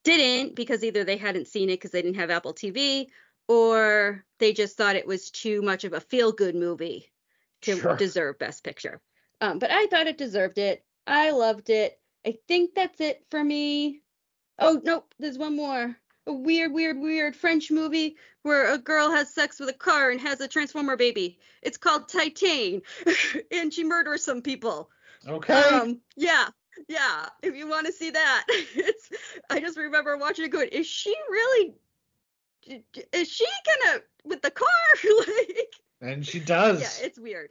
didn't 0.05 0.55
because 0.55 0.85
either 0.85 1.05
they 1.05 1.17
hadn't 1.17 1.49
seen 1.49 1.69
it 1.69 1.75
because 1.75 1.91
they 1.91 2.03
didn't 2.03 2.17
have 2.21 2.31
Apple 2.31 2.55
TV 2.55 3.11
or 3.49 4.25
they 4.39 4.53
just 4.53 4.77
thought 4.77 4.97
it 4.97 5.07
was 5.07 5.31
too 5.31 5.63
much 5.63 5.85
of 5.85 5.93
a 5.93 6.01
feel 6.01 6.33
good 6.33 6.55
movie 6.55 7.13
to 7.63 7.77
Sure. 7.77 7.97
deserve 7.97 8.39
Best 8.39 8.65
Picture. 8.65 9.01
Um, 9.41 9.59
but 9.59 9.71
I 9.71 9.87
thought 9.87 10.07
it 10.07 10.19
deserved 10.19 10.59
it. 10.59 10.85
I 11.07 11.33
loved 11.33 11.71
it. 11.71 12.00
I 12.27 12.37
think 12.49 12.75
that's 12.75 13.01
it 13.01 13.25
for 13.31 13.43
me. 13.43 14.03
Oh, 14.59 14.81
nope, 14.85 15.15
there's 15.19 15.39
one 15.39 15.57
more. 15.57 15.97
A 16.27 16.33
weird, 16.33 16.73
weird, 16.73 16.99
weird 16.99 17.35
French 17.35 17.71
movie 17.71 18.17
where 18.43 18.73
a 18.73 18.79
girl 18.79 19.11
has 19.11 19.35
sex 19.35 19.59
with 19.59 19.71
a 19.71 19.75
car 19.75 20.11
and 20.11 20.21
has 20.21 20.41
a 20.41 20.49
Transformer 20.49 20.97
baby. 20.97 21.39
It's 21.63 21.79
called 21.79 22.09
Titane, 22.09 22.83
and 23.53 23.73
she 23.73 23.85
murders 23.85 24.25
some 24.25 24.43
people. 24.43 24.91
Okay. 25.27 25.55
Um, 25.55 26.01
yeah, 26.17 26.49
yeah. 26.89 27.27
If 27.43 27.55
you 27.55 27.69
want 27.69 27.87
to 27.87 27.93
see 27.93 28.11
that, 28.11 28.45
it's. 28.49 29.11
I 29.49 29.61
just 29.61 29.79
remember 29.79 30.17
watching 30.17 30.45
it 30.45 30.51
going. 30.51 30.69
Is 30.69 30.87
she 30.87 31.15
really? 31.31 31.75
Is 33.13 33.29
she 33.29 33.47
gonna 33.67 34.01
with 34.25 34.43
the 34.43 34.51
car? 34.51 34.69
like, 35.19 35.75
and 36.03 36.27
she 36.27 36.39
does. 36.39 36.81
yeah, 36.81 37.07
it's 37.07 37.19
weird, 37.19 37.49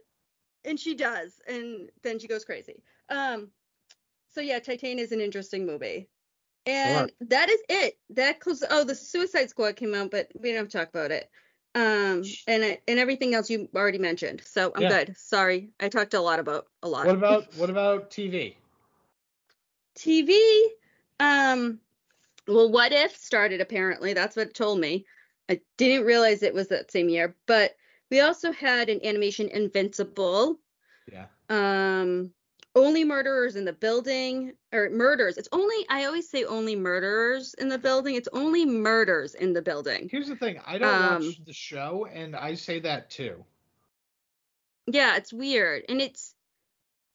and 0.64 0.78
she 0.78 0.94
does, 0.94 1.40
and 1.46 1.90
then 2.02 2.18
she 2.18 2.28
goes 2.28 2.44
crazy. 2.44 2.82
Um, 3.08 3.48
so 4.30 4.40
yeah, 4.40 4.58
Titane 4.60 4.98
is 4.98 5.12
an 5.12 5.20
interesting 5.20 5.66
movie, 5.66 6.08
and 6.66 7.10
that 7.20 7.48
is 7.48 7.60
it. 7.68 7.98
That 8.10 8.40
close. 8.40 8.62
Oh, 8.68 8.84
the 8.84 8.94
Suicide 8.94 9.50
Squad 9.50 9.76
came 9.76 9.94
out, 9.94 10.10
but 10.10 10.30
we 10.38 10.50
don't 10.50 10.58
have 10.58 10.68
to 10.68 10.78
talk 10.78 10.88
about 10.88 11.10
it. 11.10 11.30
Um, 11.74 12.22
and 12.48 12.78
and 12.88 12.98
everything 12.98 13.34
else 13.34 13.48
you 13.50 13.68
already 13.74 13.98
mentioned. 13.98 14.42
So 14.44 14.72
I'm 14.74 14.82
Yeah. 14.82 14.88
good. 14.88 15.16
Sorry, 15.16 15.70
I 15.78 15.88
talked 15.88 16.14
a 16.14 16.20
lot 16.20 16.38
about 16.40 16.66
a 16.82 16.88
lot. 16.88 17.06
what 17.06 17.16
about 17.16 17.54
what 17.56 17.70
about 17.70 18.10
TV? 18.10 18.54
TV. 19.96 20.68
Um, 21.18 21.80
well, 22.48 22.70
What 22.70 22.92
If 22.92 23.16
started 23.16 23.60
apparently. 23.60 24.14
That's 24.14 24.36
what 24.36 24.48
it 24.48 24.54
told 24.54 24.80
me. 24.80 25.06
I 25.48 25.60
didn't 25.76 26.06
realize 26.06 26.42
it 26.42 26.54
was 26.54 26.68
that 26.68 26.90
same 26.90 27.08
year. 27.08 27.36
But 27.46 27.76
we 28.10 28.20
also 28.20 28.52
had 28.52 28.88
an 28.88 29.04
animation 29.04 29.48
Invincible. 29.48 30.58
Yeah. 31.12 31.26
Um, 31.48 32.32
only 32.74 33.04
murderers 33.04 33.56
in 33.56 33.64
the 33.64 33.72
building 33.72 34.52
or 34.72 34.90
murders. 34.90 35.36
It's 35.36 35.48
only 35.52 35.84
I 35.88 36.04
always 36.04 36.28
say 36.30 36.44
only 36.44 36.76
murderers 36.76 37.54
in 37.54 37.68
the 37.68 37.78
building. 37.78 38.14
It's 38.14 38.28
only 38.32 38.64
murders 38.64 39.34
in 39.34 39.52
the 39.52 39.62
building. 39.62 40.08
Here's 40.10 40.28
the 40.28 40.36
thing. 40.36 40.60
I 40.66 40.78
don't 40.78 40.94
Um, 40.94 41.24
watch 41.26 41.44
the 41.44 41.52
show, 41.52 42.06
and 42.06 42.36
I 42.36 42.54
say 42.54 42.80
that 42.80 43.10
too. 43.10 43.44
Yeah, 44.86 45.16
it's 45.16 45.32
weird. 45.32 45.84
And 45.88 46.00
it's 46.00 46.34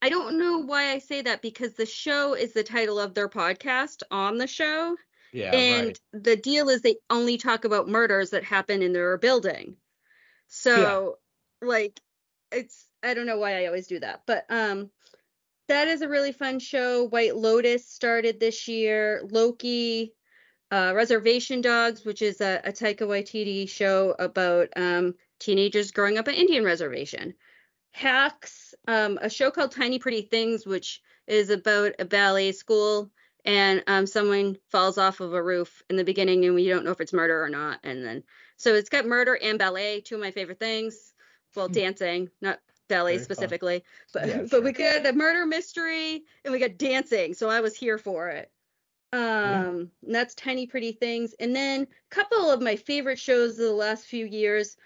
I 0.01 0.10
don't 0.10 0.38
know 0.38 0.60
why 0.60 0.91
I 0.91 0.99
say 0.99 1.22
that 1.24 1.41
because 1.41 1.74
the 1.74 1.86
show 1.86 2.34
is 2.34 2.53
the 2.53 2.64
title 2.64 2.99
of 2.99 3.14
their 3.14 3.30
podcast 3.30 4.03
on 4.12 4.38
the 4.38 4.47
show. 4.47 4.95
Yeah. 5.32 5.51
and 5.53 5.88
right. 5.88 5.99
the 6.24 6.38
deal 6.38 6.70
is 6.70 6.82
they 6.82 6.95
only 7.10 7.38
talk 7.38 7.66
about 7.66 7.89
murders 7.89 8.30
that 8.30 8.45
happen 8.45 8.82
in 8.82 8.93
their 8.93 9.18
building 9.18 9.76
so 10.47 11.18
like 11.62 11.99
it's 12.53 12.88
i 13.03 13.14
don't 13.14 13.26
know 13.26 13.38
why 13.38 13.62
i 13.62 13.66
always 13.66 13.88
do 13.88 13.99
that 13.99 14.22
but 14.26 14.45
um 14.49 14.89
that 15.68 15.88
is 15.88 16.01
a 16.01 16.09
really 16.09 16.32
fun 16.32 16.59
show. 16.59 17.07
White 17.07 17.36
lotus 17.36 17.88
started 17.88 18.39
this 18.39 18.68
year. 18.68 19.24
Loki 19.30 20.13
uh, 20.72 20.93
reservation 20.95 21.61
dogs 21.61 22.03
which 22.03 22.22
is 22.22 22.41
a, 22.41 22.59
a 22.63 22.72
taika 22.72 23.01
waititi 23.01 23.70
show 23.70 24.16
about 24.18 24.70
um, 24.76 25.13
teenagers 25.39 25.91
growing 25.91 26.18
up 26.18 26.28
on 26.28 26.34
indian 26.34 26.63
reservation. 26.63 27.34
Hacks 27.91 28.74
um, 28.88 29.18
a 29.22 29.30
show 29.30 29.51
called 29.51 29.72
tiny 29.72 29.99
pretty 29.99 30.24
things 30.24 30.66
which 30.66 31.01
is 31.28 31.49
about 31.49 31.93
a 31.99 32.05
ballet 32.05 32.51
school 32.51 33.11
and 33.45 33.84
um, 33.88 34.07
someone 34.07 34.57
falls 34.72 34.97
off 34.97 35.20
of 35.20 35.34
a 35.34 35.41
roof 35.41 35.84
in 35.89 35.95
the 35.95 36.03
beginning 36.03 36.45
and 36.45 36.55
we 36.55 36.68
don't 36.68 36.84
know 36.84 36.91
if 36.91 36.99
it's 36.99 37.13
murder 37.13 37.43
or 37.43 37.49
not. 37.49 37.80
And 37.84 38.03
then 38.03 38.24
so 38.57 38.74
it's 38.74 38.89
got 38.89 39.05
murder 39.05 39.38
and 39.39 39.59
ballet 39.59 40.01
two 40.01 40.16
of 40.16 40.22
my 40.22 40.32
favorite 40.32 40.59
things 40.59 41.13
well 41.55 41.68
Hmm. 41.68 41.74
dancing 41.74 42.30
not 42.41 42.59
ballet 42.88 43.14
Very 43.14 43.18
fun. 43.18 43.24
specifically 43.26 43.84
but 44.14 44.28
Yeah, 44.28 44.44
but 44.52 44.64
we 44.64 44.72
got 44.72 45.06
a 45.06 45.14
murder 45.14 45.46
mystery 45.46 46.24
and 46.44 46.52
we 46.52 46.60
got 46.60 46.78
dancing 46.78 47.34
so 47.34 47.50
i 47.50 47.62
was 47.62 47.76
here 47.76 47.98
for 47.98 48.30
it 48.30 48.52
um 49.14 49.90
and 50.06 50.14
that's 50.16 50.36
tiny 50.36 50.68
pretty 50.68 50.92
things 50.92 51.34
and 51.40 51.56
then 51.56 51.84
a 51.84 52.16
couple 52.16 52.50
of 52.52 52.62
my 52.62 52.76
favorite 52.76 53.20
shows 53.20 53.52
of 53.52 53.66
the 53.66 53.72
last 53.74 54.06
few 54.06 54.26
years 54.26 54.78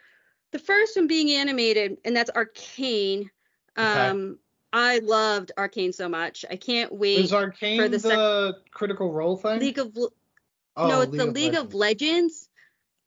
the 0.52 0.60
first 0.60 0.96
one 0.96 1.08
being 1.08 1.32
animated 1.32 1.98
and 2.06 2.16
that's 2.16 2.32
arcane 2.32 3.30
Okay. 3.78 4.10
um 4.10 4.38
i 4.74 5.00
loved 5.00 5.52
arcane 5.58 5.94
so 5.94 6.10
much 6.10 6.46
i 6.50 6.56
can't 6.56 6.92
wait 6.94 7.24
Is 7.24 7.34
Arcane 7.34 7.82
the 7.82 7.90
the, 7.90 8.00
sec- 8.00 8.72
Critical 8.72 9.12
Role 9.14 9.38
thing? 9.38 9.60
League 9.60 9.80
of 9.80 9.98
oh, 9.98 10.88
no, 10.88 11.02
it's 11.02 11.16
the 11.16 11.26
League 11.26 11.56
of 11.56 11.74
Legends. 11.74 12.49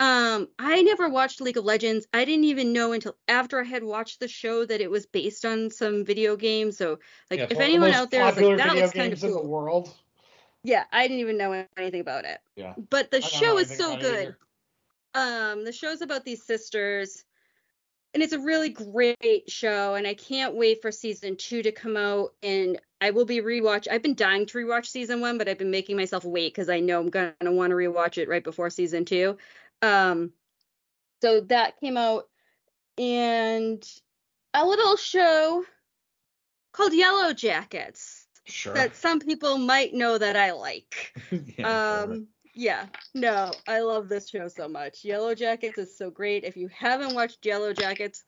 Um, 0.02 0.48
I 0.58 0.82
never 0.82 1.08
watched 1.08 1.40
League 1.40 1.56
of 1.56 1.64
Legends. 1.64 2.08
I 2.12 2.24
didn't 2.24 2.46
even 2.46 2.72
know 2.72 2.90
until 2.90 3.14
after 3.28 3.60
I 3.60 3.64
had 3.64 3.84
watched 3.84 4.18
the 4.18 4.26
show 4.26 4.66
that 4.66 4.80
it 4.80 4.90
was 4.90 5.06
based 5.06 5.44
on 5.44 5.70
some 5.70 6.04
video 6.04 6.34
game. 6.34 6.72
So, 6.72 6.98
like, 7.30 7.38
Yeah, 7.38 7.44
if 7.44 7.52
one 7.52 7.52
of 7.52 7.58
the 7.58 7.64
anyone 7.64 7.90
out 7.92 8.10
there 8.10 8.26
is 8.28 8.36
like, 8.36 8.56
that 8.56 8.74
looks 8.74 8.92
kind 8.92 9.12
of 9.12 9.22
in 9.22 9.30
the 9.30 9.36
cool. 9.36 9.46
world. 9.46 9.94
Yeah, 10.64 10.82
I 10.90 11.02
didn't 11.06 11.20
even 11.20 11.38
know 11.38 11.64
anything 11.76 12.00
about 12.00 12.24
it. 12.24 12.40
Yeah. 12.56 12.74
But 12.90 13.12
the 13.12 13.18
I 13.18 13.20
don't 13.20 13.32
know 13.32 13.38
show 13.38 13.58
is 13.58 13.76
so 13.76 13.96
good. 13.96 14.34
Um, 15.14 15.64
the 15.64 15.72
show's 15.72 16.02
about 16.02 16.24
these 16.24 16.42
sisters, 16.42 17.22
and 18.12 18.24
it's 18.24 18.32
a 18.32 18.40
really 18.40 18.70
great 18.70 19.44
show. 19.46 19.94
And 19.94 20.04
I 20.04 20.14
can't 20.14 20.56
wait 20.56 20.82
for 20.82 20.90
season 20.90 21.36
two 21.36 21.62
to 21.62 21.70
come 21.70 21.96
out. 21.96 22.34
And 22.42 22.80
I 23.00 23.10
will 23.10 23.24
be 23.24 23.40
rewatch. 23.40 23.86
I've 23.88 24.02
been 24.02 24.16
dying 24.16 24.46
to 24.46 24.58
rewatch 24.58 24.86
season 24.86 25.20
one, 25.20 25.38
but 25.38 25.48
I've 25.48 25.58
been 25.58 25.70
making 25.70 25.96
myself 25.96 26.24
wait 26.24 26.52
because 26.52 26.68
I 26.68 26.80
know 26.80 26.98
I'm 26.98 27.10
gonna 27.10 27.34
want 27.42 27.70
to 27.70 27.76
rewatch 27.76 28.18
it 28.18 28.28
right 28.28 28.42
before 28.42 28.68
season 28.68 29.04
two. 29.04 29.38
Um, 29.82 30.32
so 31.20 31.40
that 31.42 31.78
came 31.80 31.96
out, 31.96 32.28
and 32.98 33.84
a 34.54 34.66
little 34.66 34.96
show 34.96 35.64
called 36.72 36.92
Yellow 36.92 37.32
Jackets 37.32 38.26
Sure. 38.44 38.74
that 38.74 38.96
some 38.96 39.20
people 39.20 39.58
might 39.58 39.94
know 39.94 40.18
that 40.18 40.36
I 40.36 40.52
like. 40.52 41.14
yeah, 41.30 42.00
sure. 42.00 42.12
Um, 42.12 42.26
yeah, 42.54 42.86
no, 43.14 43.52
I 43.66 43.80
love 43.80 44.08
this 44.08 44.28
show 44.28 44.48
so 44.48 44.68
much. 44.68 45.04
Yellow 45.04 45.34
Jackets 45.34 45.78
is 45.78 45.96
so 45.96 46.10
great. 46.10 46.44
If 46.44 46.56
you 46.56 46.68
haven't 46.68 47.14
watched 47.14 47.46
Yellow 47.46 47.72
Jackets, 47.72 48.24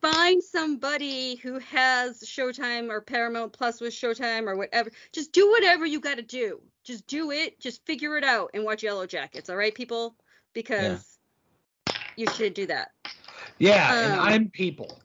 find 0.00 0.42
somebody 0.42 1.36
who 1.36 1.58
has 1.58 2.20
Showtime 2.20 2.90
or 2.90 3.00
Paramount 3.00 3.52
Plus 3.52 3.80
with 3.80 3.92
Showtime 3.92 4.46
or 4.46 4.56
whatever. 4.56 4.90
Just 5.12 5.32
do 5.32 5.50
whatever 5.50 5.84
you 5.84 6.00
got 6.00 6.16
to 6.16 6.22
do. 6.22 6.60
Just 6.84 7.06
do 7.06 7.32
it. 7.32 7.58
Just 7.58 7.84
figure 7.86 8.16
it 8.16 8.24
out 8.24 8.50
and 8.54 8.64
watch 8.64 8.82
Yellow 8.82 9.06
Jackets. 9.06 9.50
All 9.50 9.56
right, 9.56 9.74
people? 9.74 10.14
Because 10.52 11.18
You 12.16 12.26
should 12.32 12.54
do 12.54 12.66
that. 12.66 12.90
Yeah, 13.58 13.94
and 13.94 14.12
Um, 14.14 14.20
I'm 14.20 14.50
people. 14.50 15.00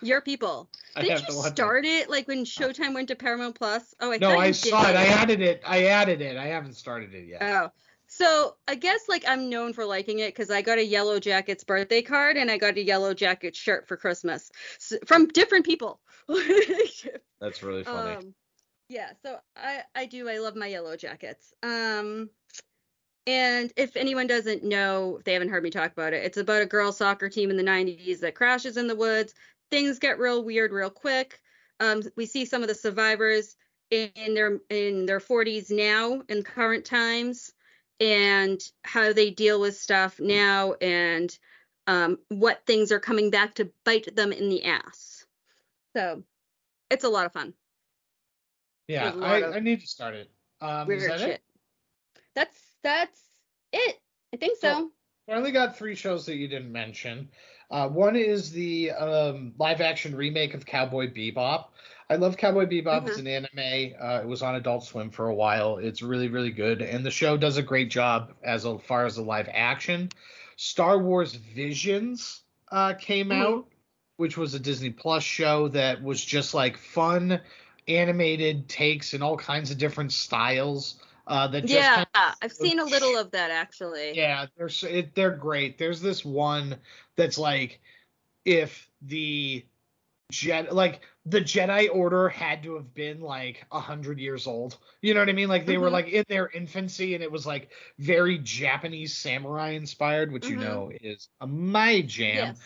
Your 0.00 0.20
people. 0.20 0.68
I 0.94 1.02
Did 1.02 1.20
you 1.20 1.42
start 1.42 1.84
it 1.84 2.10
like 2.10 2.28
when 2.28 2.44
Showtime 2.44 2.94
went 2.94 3.08
to 3.08 3.16
Paramount 3.16 3.54
Plus? 3.56 3.94
Oh, 4.00 4.12
I 4.12 4.18
No, 4.18 4.36
I 4.38 4.50
saw 4.50 4.88
it. 4.88 4.96
I 4.96 5.06
added 5.06 5.40
it. 5.40 5.62
I 5.66 5.86
added 5.86 6.20
it. 6.20 6.36
I 6.36 6.46
haven't 6.46 6.74
started 6.74 7.14
it 7.14 7.26
yet. 7.26 7.42
Oh. 7.42 7.70
So 8.06 8.56
I 8.68 8.74
guess 8.74 9.08
like 9.08 9.24
I'm 9.26 9.48
known 9.48 9.72
for 9.72 9.86
liking 9.86 10.18
it 10.18 10.34
because 10.34 10.50
I 10.50 10.60
got 10.60 10.76
a 10.76 10.84
Yellow 10.84 11.18
Jackets 11.18 11.64
birthday 11.64 12.02
card 12.02 12.36
and 12.36 12.50
I 12.50 12.58
got 12.58 12.76
a 12.76 12.82
Yellow 12.82 13.14
Jackets 13.14 13.58
shirt 13.58 13.88
for 13.88 13.96
Christmas 13.96 14.50
s 14.76 14.92
from 15.06 15.28
different 15.28 15.64
people. 15.64 15.98
That's 17.40 17.62
really 17.62 17.84
funny. 17.84 18.16
um, 18.16 18.34
yeah, 18.90 19.12
so 19.22 19.38
I 19.56 19.84
I 19.94 20.04
do 20.04 20.28
I 20.28 20.38
love 20.38 20.56
my 20.56 20.66
Yellow 20.66 20.94
Jackets. 20.96 21.54
Um, 21.62 22.28
and 23.26 23.72
if 23.76 23.96
anyone 23.96 24.26
doesn't 24.26 24.64
know, 24.64 25.16
if 25.18 25.24
they 25.24 25.32
haven't 25.32 25.50
heard 25.50 25.62
me 25.62 25.70
talk 25.70 25.92
about 25.92 26.12
it, 26.12 26.24
it's 26.24 26.38
about 26.38 26.62
a 26.62 26.66
girls 26.66 26.96
soccer 26.96 27.28
team 27.28 27.50
in 27.50 27.56
the 27.56 27.62
90s 27.62 28.20
that 28.20 28.34
crashes 28.34 28.76
in 28.76 28.88
the 28.88 28.96
woods. 28.96 29.34
Things 29.70 29.98
get 29.98 30.18
real 30.18 30.44
weird 30.44 30.72
real 30.72 30.90
quick. 30.90 31.40
Um, 31.80 32.02
we 32.16 32.26
see 32.26 32.44
some 32.44 32.62
of 32.62 32.68
the 32.68 32.74
survivors 32.74 33.56
in 33.90 34.34
their 34.34 34.58
in 34.70 35.06
their 35.06 35.20
40s 35.20 35.70
now 35.70 36.22
in 36.28 36.42
current 36.42 36.84
times 36.84 37.52
and 38.00 38.60
how 38.84 39.12
they 39.12 39.30
deal 39.30 39.60
with 39.60 39.76
stuff 39.76 40.18
now 40.18 40.72
and 40.80 41.36
um, 41.86 42.18
what 42.28 42.62
things 42.66 42.90
are 42.90 43.00
coming 43.00 43.30
back 43.30 43.54
to 43.54 43.70
bite 43.84 44.14
them 44.16 44.32
in 44.32 44.48
the 44.48 44.64
ass. 44.64 45.24
So 45.94 46.22
it's 46.90 47.04
a 47.04 47.08
lot 47.08 47.26
of 47.26 47.32
fun. 47.32 47.54
yeah, 48.88 49.04
there's 49.04 49.14
a 49.16 49.18
lot 49.18 49.30
I, 49.30 49.38
of 49.38 49.54
I 49.54 49.58
need 49.60 49.80
to 49.80 49.86
start 49.86 50.14
it. 50.14 50.30
Um, 50.60 50.82
is 50.82 50.86
Weird 50.88 51.10
that 51.10 51.20
shit. 51.20 51.30
it? 51.30 51.42
That's 52.82 53.20
it. 53.72 53.98
I 54.32 54.36
think 54.36 54.58
so. 54.58 54.74
Cool. 54.74 54.90
I 55.28 55.32
only 55.38 55.52
got 55.52 55.76
three 55.76 55.94
shows 55.94 56.26
that 56.26 56.36
you 56.36 56.48
didn't 56.48 56.72
mention. 56.72 57.28
Uh, 57.70 57.88
one 57.88 58.16
is 58.16 58.50
the 58.50 58.90
um, 58.90 59.54
live 59.58 59.80
action 59.80 60.14
remake 60.14 60.54
of 60.54 60.66
Cowboy 60.66 61.12
Bebop. 61.12 61.66
I 62.10 62.16
love 62.16 62.36
Cowboy 62.36 62.66
Bebop. 62.66 63.06
It's 63.06 63.16
Mhm. 63.16 63.20
an 63.20 63.26
anime. 63.28 63.94
Uh, 63.98 64.20
it 64.22 64.26
was 64.26 64.42
on 64.42 64.56
Adult 64.56 64.84
Swim 64.84 65.10
for 65.10 65.28
a 65.28 65.34
while. 65.34 65.78
It's 65.78 66.02
really, 66.02 66.28
really 66.28 66.50
good. 66.50 66.82
And 66.82 67.06
the 67.06 67.10
show 67.10 67.36
does 67.36 67.56
a 67.56 67.62
great 67.62 67.88
job 67.88 68.34
as 68.42 68.66
far 68.84 69.06
as 69.06 69.16
the 69.16 69.22
live 69.22 69.48
action. 69.50 70.10
Star 70.56 70.98
Wars 70.98 71.34
Visions 71.34 72.42
uh, 72.70 72.94
came 72.94 73.28
Mhm. 73.28 73.42
out, 73.42 73.68
which 74.16 74.36
was 74.36 74.54
a 74.54 74.58
Disney 74.58 74.90
Plus 74.90 75.22
show 75.22 75.68
that 75.68 76.02
was 76.02 76.22
just 76.24 76.54
like 76.54 76.76
fun, 76.76 77.40
animated 77.88 78.68
takes 78.68 79.14
in 79.14 79.22
all 79.22 79.36
kinds 79.36 79.70
of 79.70 79.78
different 79.78 80.12
styles. 80.12 81.00
Uh, 81.26 81.46
that 81.48 81.62
just 81.62 81.72
Yeah, 81.74 82.04
kinda- 82.04 82.36
I've 82.42 82.52
seen 82.52 82.78
a 82.80 82.84
little 82.84 83.16
of 83.16 83.30
that 83.30 83.50
actually. 83.50 84.16
yeah, 84.16 84.46
they're 84.56 84.70
it, 84.88 85.14
they're 85.14 85.30
great. 85.36 85.78
There's 85.78 86.00
this 86.00 86.24
one 86.24 86.76
that's 87.16 87.38
like 87.38 87.80
if 88.44 88.90
the 89.02 89.64
Jedi 90.32 90.72
like 90.72 91.02
the 91.26 91.40
Jedi 91.40 91.88
Order 91.94 92.28
had 92.28 92.62
to 92.64 92.74
have 92.74 92.92
been 92.94 93.20
like 93.20 93.64
a 93.70 93.78
hundred 93.78 94.18
years 94.18 94.46
old. 94.46 94.78
You 95.02 95.14
know 95.14 95.20
what 95.20 95.28
I 95.28 95.32
mean? 95.32 95.48
Like 95.48 95.66
they 95.66 95.78
were 95.78 95.88
Mhm. 95.88 95.92
like 95.92 96.08
in 96.08 96.24
their 96.28 96.48
infancy, 96.48 97.14
and 97.14 97.22
it 97.22 97.30
was 97.30 97.46
like 97.46 97.70
very 97.98 98.38
Japanese 98.38 99.16
samurai 99.16 99.70
inspired, 99.70 100.32
which 100.32 100.48
you 100.48 100.56
Mhm. 100.56 100.60
know 100.60 100.90
is 101.00 101.28
my 101.46 102.00
jam. 102.02 102.34
Yes. 102.56 102.60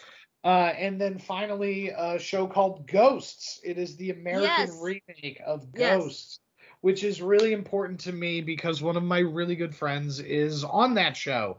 Uh, 0.44 0.72
and 0.78 1.00
then 1.00 1.18
finally, 1.18 1.88
a 1.88 2.18
show 2.20 2.46
called 2.46 2.86
Ghosts. 2.86 3.60
It 3.64 3.78
is 3.78 3.96
the 3.96 4.10
American 4.10 4.68
Yes. 4.68 4.78
remake 4.80 5.40
of 5.44 5.66
Yes. 5.74 6.38
Which 6.80 7.04
is 7.04 7.20
really 7.22 7.52
important 7.52 8.00
to 8.00 8.12
me 8.12 8.40
because 8.40 8.82
one 8.82 8.96
of 8.96 9.02
my 9.02 9.18
really 9.18 9.56
good 9.56 9.74
friends 9.74 10.20
is 10.20 10.62
on 10.64 10.94
that 10.94 11.16
show. 11.16 11.58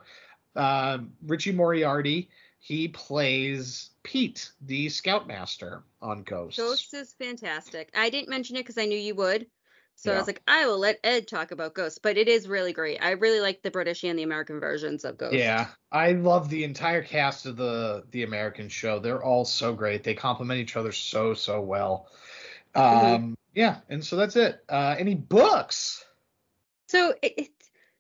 Uh, 0.55 0.99
Richie 1.25 1.51
Moriarty. 1.51 2.29
He 2.59 2.87
plays 2.87 3.91
Pete, 4.03 4.51
the 4.61 4.89
Scoutmaster 4.89 5.83
on 6.01 6.23
Ghost. 6.23 6.57
Ghost 6.57 6.93
is 6.93 7.13
fantastic. 7.13 7.89
I 7.95 8.09
didn't 8.09 8.29
mention 8.29 8.55
it 8.55 8.59
because 8.59 8.77
I 8.77 8.85
knew 8.85 8.97
you 8.97 9.15
would. 9.15 9.47
So 9.95 10.13
I 10.13 10.17
was 10.17 10.27
like, 10.27 10.43
I 10.47 10.67
will 10.67 10.77
let 10.77 10.99
Ed 11.03 11.27
talk 11.27 11.51
about 11.51 11.73
Ghost, 11.73 12.01
but 12.03 12.17
it 12.17 12.27
is 12.27 12.47
really 12.47 12.71
great. 12.71 12.99
I 13.01 13.11
really 13.11 13.39
like 13.39 13.63
the 13.63 13.71
British 13.71 14.03
and 14.03 14.17
the 14.17 14.23
American 14.23 14.59
versions 14.59 15.05
of 15.05 15.17
Ghost. 15.17 15.33
Yeah, 15.33 15.67
I 15.91 16.11
love 16.11 16.49
the 16.49 16.63
entire 16.63 17.01
cast 17.01 17.47
of 17.47 17.57
the 17.57 18.03
the 18.11 18.23
American 18.23 18.69
show. 18.69 18.99
They're 18.99 19.23
all 19.23 19.43
so 19.43 19.73
great. 19.73 20.03
They 20.03 20.13
complement 20.13 20.59
each 20.59 20.75
other 20.75 20.91
so 20.91 21.33
so 21.33 21.61
well. 21.61 22.09
Um, 22.75 22.83
Mhm. 22.83 23.37
Yeah, 23.57 23.77
and 23.89 24.05
so 24.05 24.15
that's 24.15 24.35
it. 24.35 24.63
Uh, 24.69 24.95
any 24.99 25.15
books? 25.15 26.05
So 26.89 27.15
it, 27.23 27.33
it 27.37 27.49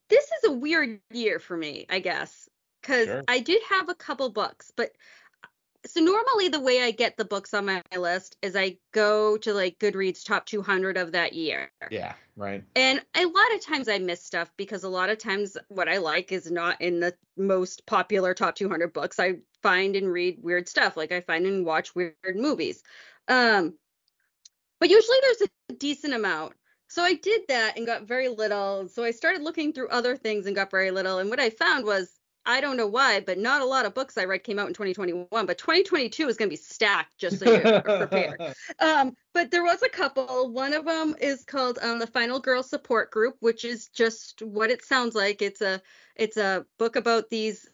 this 0.07 0.23
is 0.23 0.49
a 0.49 0.53
weird 0.53 0.99
year 1.11 1.39
for 1.39 1.57
me, 1.57 1.87
I 1.89 1.97
guess, 1.97 2.47
because 2.79 3.07
Sure. 3.07 3.23
I 3.27 3.39
did 3.39 3.63
have 3.67 3.89
a 3.89 3.95
couple 3.95 4.29
books, 4.29 4.71
but 4.77 4.91
so 5.87 5.99
normally 5.99 6.49
the 6.49 6.59
way 6.59 6.83
I 6.83 6.91
get 6.91 7.17
the 7.17 7.25
books 7.25 7.55
on 7.55 7.65
my 7.65 7.81
list 7.97 8.37
is 8.43 8.55
I 8.55 8.77
go 8.93 9.35
to 9.37 9.53
like 9.53 9.79
Goodreads 9.79 10.23
top 10.23 10.45
200 10.45 10.95
of 10.95 11.13
that 11.13 11.33
year. 11.33 11.71
Yeah, 11.89 12.13
right. 12.35 12.63
And 12.75 13.01
a 13.15 13.25
lot 13.25 13.55
of 13.55 13.65
times 13.65 13.87
I 13.87 13.97
miss 13.97 14.23
stuff 14.23 14.51
because 14.57 14.83
a 14.83 14.89
lot 14.89 15.09
of 15.09 15.17
times 15.17 15.57
what 15.69 15.89
I 15.89 15.97
like 15.97 16.31
is 16.31 16.51
not 16.51 16.81
in 16.81 16.99
the 16.99 17.15
most 17.35 17.87
popular 17.87 18.35
top 18.35 18.55
200 18.55 18.93
books. 18.93 19.19
I 19.19 19.37
find 19.63 19.95
and 19.95 20.11
read 20.11 20.37
weird 20.39 20.69
stuff, 20.69 20.95
like 20.95 21.11
I 21.11 21.21
find 21.21 21.47
and 21.47 21.65
watch 21.65 21.95
weird 21.95 22.15
movies. 22.35 22.83
Um, 23.27 23.73
but 24.79 24.89
usually 24.89 25.17
there's 25.21 25.49
a 25.69 25.73
decent 25.73 26.13
amount. 26.13 26.53
So 26.89 27.03
I 27.03 27.15
did 27.15 27.41
that 27.49 27.77
and 27.77 27.85
got 27.85 28.07
very 28.07 28.29
little. 28.29 28.87
So 28.87 29.03
I 29.03 29.11
started 29.11 29.41
looking 29.41 29.73
through 29.73 29.89
other 29.89 30.15
things 30.15 30.45
and 30.45 30.55
got 30.55 30.71
very 30.71 30.91
little. 30.91 31.19
And 31.19 31.29
what 31.29 31.39
I 31.39 31.49
found 31.49 31.85
was 31.85 32.17
I 32.49 32.61
don't 32.61 32.77
know 32.77 32.87
why, 32.87 33.19
but 33.19 33.37
not 33.37 33.61
a 33.61 33.65
lot 33.65 33.85
of 33.85 33.93
books 33.93 34.17
I 34.17 34.23
read 34.23 34.45
came 34.45 34.57
out 34.57 34.69
in 34.69 34.73
2021. 34.73 35.27
But 35.29 35.57
2022 35.57 36.29
is 36.29 36.37
going 36.37 36.47
to 36.47 36.53
be 36.53 36.55
stacked, 36.55 37.17
just 37.17 37.39
so 37.39 37.51
you're 37.51 37.81
prepared. 38.07 38.41
Um, 38.79 39.17
but 39.33 39.51
there 39.51 39.65
was 39.65 39.83
a 39.83 39.89
couple. 39.89 40.49
One 40.53 40.73
of 40.73 40.85
them 40.85 41.13
is 41.19 41.43
called 41.43 41.77
um, 41.81 41.99
the 41.99 42.07
Final 42.07 42.39
Girl 42.39 42.63
Support 42.63 43.11
Group, 43.11 43.35
which 43.41 43.65
is 43.65 43.89
just 43.89 44.41
what 44.41 44.71
it 44.71 44.83
sounds 44.85 45.13
like. 45.13 45.41
It's 45.41 45.59
a 45.59 45.81
it's 46.15 46.37
a 46.37 46.65
book 46.79 46.95
about 46.95 47.29
these 47.29 47.67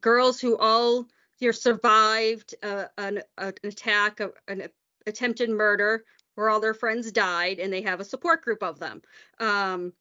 girls 0.00 0.40
who 0.40 0.58
all 0.58 1.06
here 1.36 1.52
survived 1.52 2.56
uh, 2.64 2.86
an, 2.98 3.22
an 3.38 3.54
attack, 3.62 4.20
an 4.48 4.68
attempted 5.06 5.50
murder, 5.50 6.02
where 6.36 6.48
all 6.48 6.60
their 6.60 6.74
friends 6.74 7.10
died, 7.10 7.58
and 7.58 7.72
they 7.72 7.82
have 7.82 7.98
a 7.98 8.04
support 8.04 8.42
group 8.42 8.62
of 8.62 8.78
them. 8.78 9.02
Um, 9.40 9.92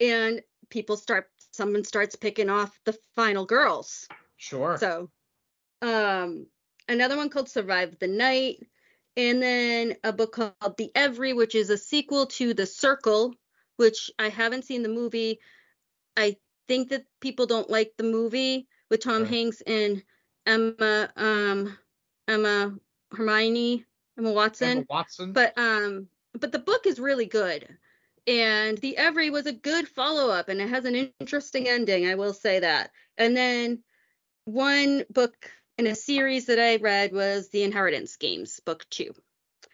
and 0.00 0.40
people 0.70 0.96
start, 0.96 1.28
someone 1.52 1.84
starts 1.84 2.16
picking 2.16 2.48
off 2.48 2.78
the 2.84 2.96
final 3.14 3.44
girls. 3.44 4.08
Sure. 4.38 4.78
So, 4.78 5.10
um, 5.82 6.46
another 6.88 7.16
one 7.16 7.28
called 7.28 7.50
Survive 7.50 7.98
the 7.98 8.08
Night, 8.08 8.66
and 9.16 9.42
then 9.42 9.96
a 10.02 10.12
book 10.12 10.32
called 10.32 10.76
The 10.78 10.90
Every, 10.94 11.34
which 11.34 11.54
is 11.54 11.68
a 11.68 11.76
sequel 11.76 12.26
to 12.26 12.54
The 12.54 12.66
Circle, 12.66 13.34
which 13.76 14.10
I 14.18 14.28
haven't 14.28 14.64
seen 14.64 14.82
the 14.82 14.88
movie. 14.88 15.40
I 16.16 16.36
think 16.68 16.90
that 16.90 17.04
people 17.20 17.46
don't 17.46 17.68
like 17.68 17.92
the 17.98 18.04
movie 18.04 18.68
with 18.88 19.02
Tom 19.02 19.22
Sure. 19.22 19.26
Hanks 19.26 19.62
and 19.66 20.02
Emma, 20.46 21.10
um, 21.16 21.76
Emma 22.28 22.74
Hermione, 23.12 23.84
Emma 24.18 24.32
Watson. 24.32 24.68
Emma 24.70 24.86
Watson. 24.88 25.32
but 25.32 25.56
um 25.56 26.08
but 26.38 26.52
the 26.52 26.58
book 26.58 26.86
is 26.86 27.00
really 27.00 27.26
good. 27.26 27.66
And 28.26 28.78
the 28.78 28.96
every 28.96 29.30
was 29.30 29.46
a 29.46 29.52
good 29.52 29.88
follow-up 29.88 30.48
and 30.48 30.60
it 30.60 30.68
has 30.68 30.84
an 30.84 31.10
interesting 31.20 31.68
ending 31.68 32.06
i 32.06 32.14
will 32.14 32.34
say 32.34 32.60
that. 32.60 32.90
And 33.16 33.36
then 33.36 33.82
one 34.44 35.04
book 35.10 35.50
in 35.78 35.86
a 35.86 35.94
series 35.94 36.46
that 36.46 36.58
i 36.58 36.76
read 36.76 37.12
was 37.12 37.48
the 37.48 37.62
inheritance 37.62 38.16
games 38.16 38.60
book 38.60 38.84
two. 38.90 39.14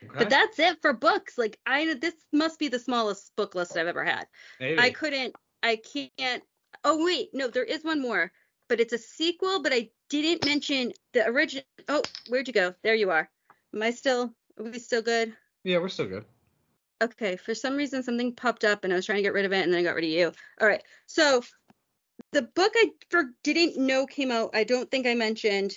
Okay, 0.05 0.14
but 0.18 0.30
that's 0.30 0.59
it 0.59 0.80
for 0.80 0.93
books. 0.93 1.37
Like 1.37 1.59
i 1.66 1.95
this 1.95 2.14
must 2.32 2.59
be 2.59 2.68
the 2.68 2.78
smallest 2.78 3.34
book 3.37 3.55
list 3.55 3.76
i've 3.76 3.87
ever 3.87 4.05
had. 4.05 4.26
Maybe. 4.61 4.78
i 4.78 4.91
couldn't 4.91 5.34
i 5.62 5.76
can't 5.76 6.43
oh 6.84 7.05
wait 7.05 7.30
no 7.32 7.49
there 7.49 7.64
is 7.64 7.82
one 7.84 8.01
more. 8.01 8.32
But 8.68 8.80
it's 8.80 8.93
a 8.93 8.99
sequel 8.99 9.62
but 9.62 9.72
i 9.72 9.91
didn't 10.09 10.45
mention 10.45 10.93
the 11.12 11.26
original 11.26 11.64
oh 11.89 12.03
where'd 12.28 12.47
you 12.47 12.55
go? 12.55 12.74
There 12.82 12.95
you 12.95 13.11
are 13.11 13.28
am 13.77 13.83
i 13.83 13.91
still 13.91 14.35
are 14.59 14.64
we 14.64 14.79
still 14.79 15.03
good 15.03 15.33
Yeah, 15.64 15.79
we're 15.79 15.89
still 15.89 16.07
good. 16.07 16.24
Okay, 17.03 17.37
for 17.37 17.55
some 17.55 17.77
reason 17.77 18.03
something 18.03 18.35
popped 18.35 18.64
up 18.64 18.85
and 18.85 18.93
I 18.93 18.97
was 18.97 19.05
trying 19.05 19.16
to 19.16 19.22
get 19.22 19.35
rid 19.35 19.45
of 19.45 19.53
it 19.53 19.62
and 19.62 19.72
then 19.72 19.81
I 19.81 19.83
got 19.83 19.97
rid 19.97 20.05
of 20.05 20.11
you. 20.11 20.33
All 20.61 20.66
right. 20.66 20.83
So 21.07 21.43
the 22.33 22.43
book 22.43 22.72
I 22.74 22.91
for, 23.11 23.24
didn't 23.43 23.77
know 23.77 24.07
came 24.07 24.31
out, 24.31 24.51
I 24.55 24.64
don't 24.64 24.91
think 24.91 25.07
I 25.07 25.14
mentioned 25.14 25.72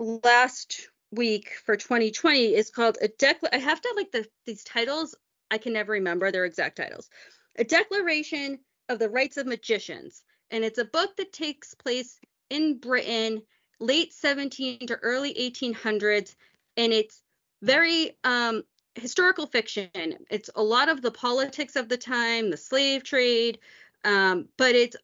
last 0.00 0.88
week 1.12 1.50
for 1.64 1.76
2020 1.76 2.54
is 2.54 2.70
called 2.70 2.98
a 3.00 3.08
decla 3.08 3.48
I 3.52 3.58
have 3.58 3.80
to 3.80 3.92
like 3.96 4.10
the 4.10 4.26
these 4.46 4.64
titles 4.64 5.14
I 5.50 5.58
can 5.58 5.72
never 5.72 5.92
remember 5.92 6.32
their 6.32 6.44
exact 6.44 6.76
titles. 6.76 7.08
A 7.56 7.64
Declaration 7.64 8.58
of 8.88 8.98
the 8.98 9.08
Rights 9.08 9.36
of 9.36 9.46
Magicians. 9.46 10.24
And 10.50 10.64
it's 10.64 10.78
a 10.78 10.84
book 10.84 11.16
that 11.18 11.32
takes 11.32 11.74
place 11.74 12.18
in 12.50 12.78
Britain 12.78 13.42
late 13.78 14.12
17 14.12 14.88
to 14.88 14.96
early 14.96 15.34
1800s 15.34 16.34
and 16.76 16.92
it's 16.92 17.22
very 17.62 18.16
um 18.24 18.62
historical 18.94 19.46
fiction. 19.46 19.88
It's 20.30 20.50
a 20.54 20.62
lot 20.62 20.88
of 20.88 21.02
the 21.02 21.10
politics 21.10 21.76
of 21.76 21.88
the 21.88 21.96
time, 21.96 22.50
the 22.50 22.56
slave 22.56 23.04
trade, 23.04 23.58
um, 24.04 24.48
but 24.56 24.74
it's 24.74 24.96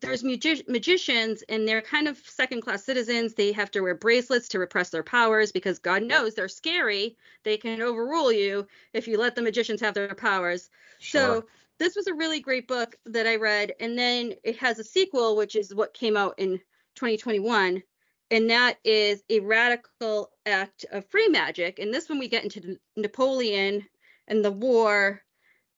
there's 0.00 0.24
magi- 0.24 0.64
magicians 0.68 1.42
and 1.48 1.66
they're 1.66 1.80
kind 1.80 2.08
of 2.08 2.18
second 2.18 2.60
class 2.62 2.84
citizens. 2.84 3.34
They 3.34 3.52
have 3.52 3.70
to 3.72 3.80
wear 3.80 3.94
bracelets 3.94 4.48
to 4.48 4.58
repress 4.58 4.90
their 4.90 5.02
powers 5.02 5.52
because 5.52 5.78
God 5.78 6.02
knows 6.02 6.34
they're 6.34 6.48
scary. 6.48 7.16
They 7.44 7.56
can 7.56 7.80
overrule 7.80 8.32
you 8.32 8.66
if 8.92 9.06
you 9.06 9.16
let 9.16 9.34
the 9.36 9.42
magicians 9.42 9.80
have 9.80 9.94
their 9.94 10.14
powers. 10.14 10.70
Sure. 10.98 11.20
So 11.20 11.44
this 11.78 11.94
was 11.94 12.08
a 12.08 12.14
really 12.14 12.40
great 12.40 12.66
book 12.66 12.96
that 13.06 13.26
I 13.26 13.36
read. 13.36 13.74
And 13.78 13.96
then 13.96 14.34
it 14.42 14.58
has 14.58 14.78
a 14.78 14.84
sequel, 14.84 15.36
which 15.36 15.54
is 15.54 15.74
what 15.74 15.94
came 15.94 16.16
out 16.16 16.34
in 16.38 16.58
2021. 16.96 17.82
And 18.30 18.50
that 18.50 18.78
is 18.84 19.22
a 19.30 19.40
radical 19.40 20.30
act 20.44 20.84
of 20.90 21.06
free 21.06 21.28
magic. 21.28 21.78
And 21.78 21.94
this 21.94 22.08
one 22.08 22.18
we 22.18 22.28
get 22.28 22.44
into 22.44 22.78
Napoleon 22.96 23.86
and 24.26 24.44
the 24.44 24.50
war 24.50 25.22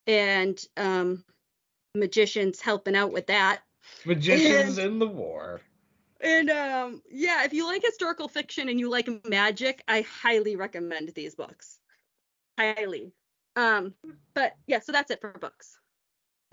and 0.07 0.59
um, 0.77 1.25
magicians 1.95 2.61
helping 2.61 2.97
out 2.97 3.13
with 3.13 3.27
that. 3.27 3.61
Magicians 4.07 4.79
in 4.79 4.99
the 4.99 5.07
war. 5.07 5.61
And 6.21 6.51
um, 6.51 7.03
yeah, 7.11 7.45
if 7.45 7.53
you 7.53 7.67
like 7.67 7.83
historical 7.85 8.29
fiction 8.29 8.69
and 8.69 8.81
you 8.81 8.91
like 8.91 9.09
magic, 9.29 9.83
I 9.87 10.01
highly 10.01 10.57
recommend 10.57 11.11
these 11.15 11.35
books. 11.35 11.79
Highly. 12.59 13.13
Um, 13.57 13.95
but 14.35 14.55
yeah, 14.67 14.81
so 14.81 14.93
that's 14.93 15.11
it 15.11 15.21
for 15.21 15.33
books. 15.33 15.79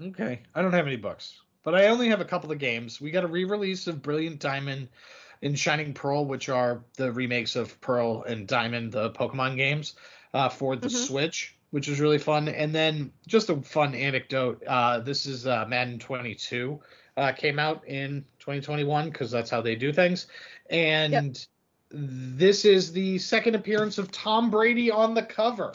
Okay. 0.04 0.42
I 0.54 0.62
don't 0.62 0.74
have 0.74 0.88
any 0.88 0.98
books, 0.98 1.40
but 1.64 1.74
I 1.74 1.88
only 1.88 2.10
have 2.10 2.22
a 2.22 2.26
couple 2.26 2.52
of 2.52 2.60
games. 2.60 3.00
We 3.00 3.12
got 3.12 3.24
a 3.24 3.28
re-release 3.28 3.88
of 3.88 4.02
Brilliant 4.02 4.40
Diamond 4.40 4.90
and 5.42 5.58
Shining 5.58 5.94
Pearl, 5.94 6.26
which 6.26 6.50
are 6.50 6.84
the 6.96 7.12
remakes 7.12 7.56
of 7.56 7.80
Pearl 7.82 8.24
and 8.24 8.48
Diamond, 8.48 8.92
the 8.92 9.12
Pokemon 9.12 9.58
games, 9.58 9.96
uh, 10.34 10.50
for 10.50 10.76
the 10.76 10.88
Mhm. 10.88 11.08
Switch, 11.08 11.56
which 11.72 11.88
is 11.88 12.00
really 12.00 12.18
fun. 12.18 12.48
And 12.48 12.74
then 12.74 13.12
just 13.28 13.50
a 13.50 13.62
fun 13.62 13.96
anecdote. 13.96 14.64
Uh, 14.66 15.00
this 15.00 15.26
is 15.26 15.46
uh, 15.48 15.66
Madden 15.68 16.00
22 16.00 16.80
uh, 17.18 17.32
came 17.32 17.60
out 17.60 17.88
in 17.88 18.26
2021 18.40 19.10
because 19.10 19.32
that's 19.32 19.50
how 19.50 19.62
they 19.62 19.76
do 19.76 19.92
things. 19.94 20.28
And 20.70 21.46
this 21.90 22.66
is 22.66 22.92
the 22.92 23.18
second 23.20 23.56
appearance 23.56 23.98
of 23.98 24.12
Tom 24.12 24.50
Brady 24.50 24.92
on 24.92 25.14
the 25.14 25.24
cover. 25.24 25.74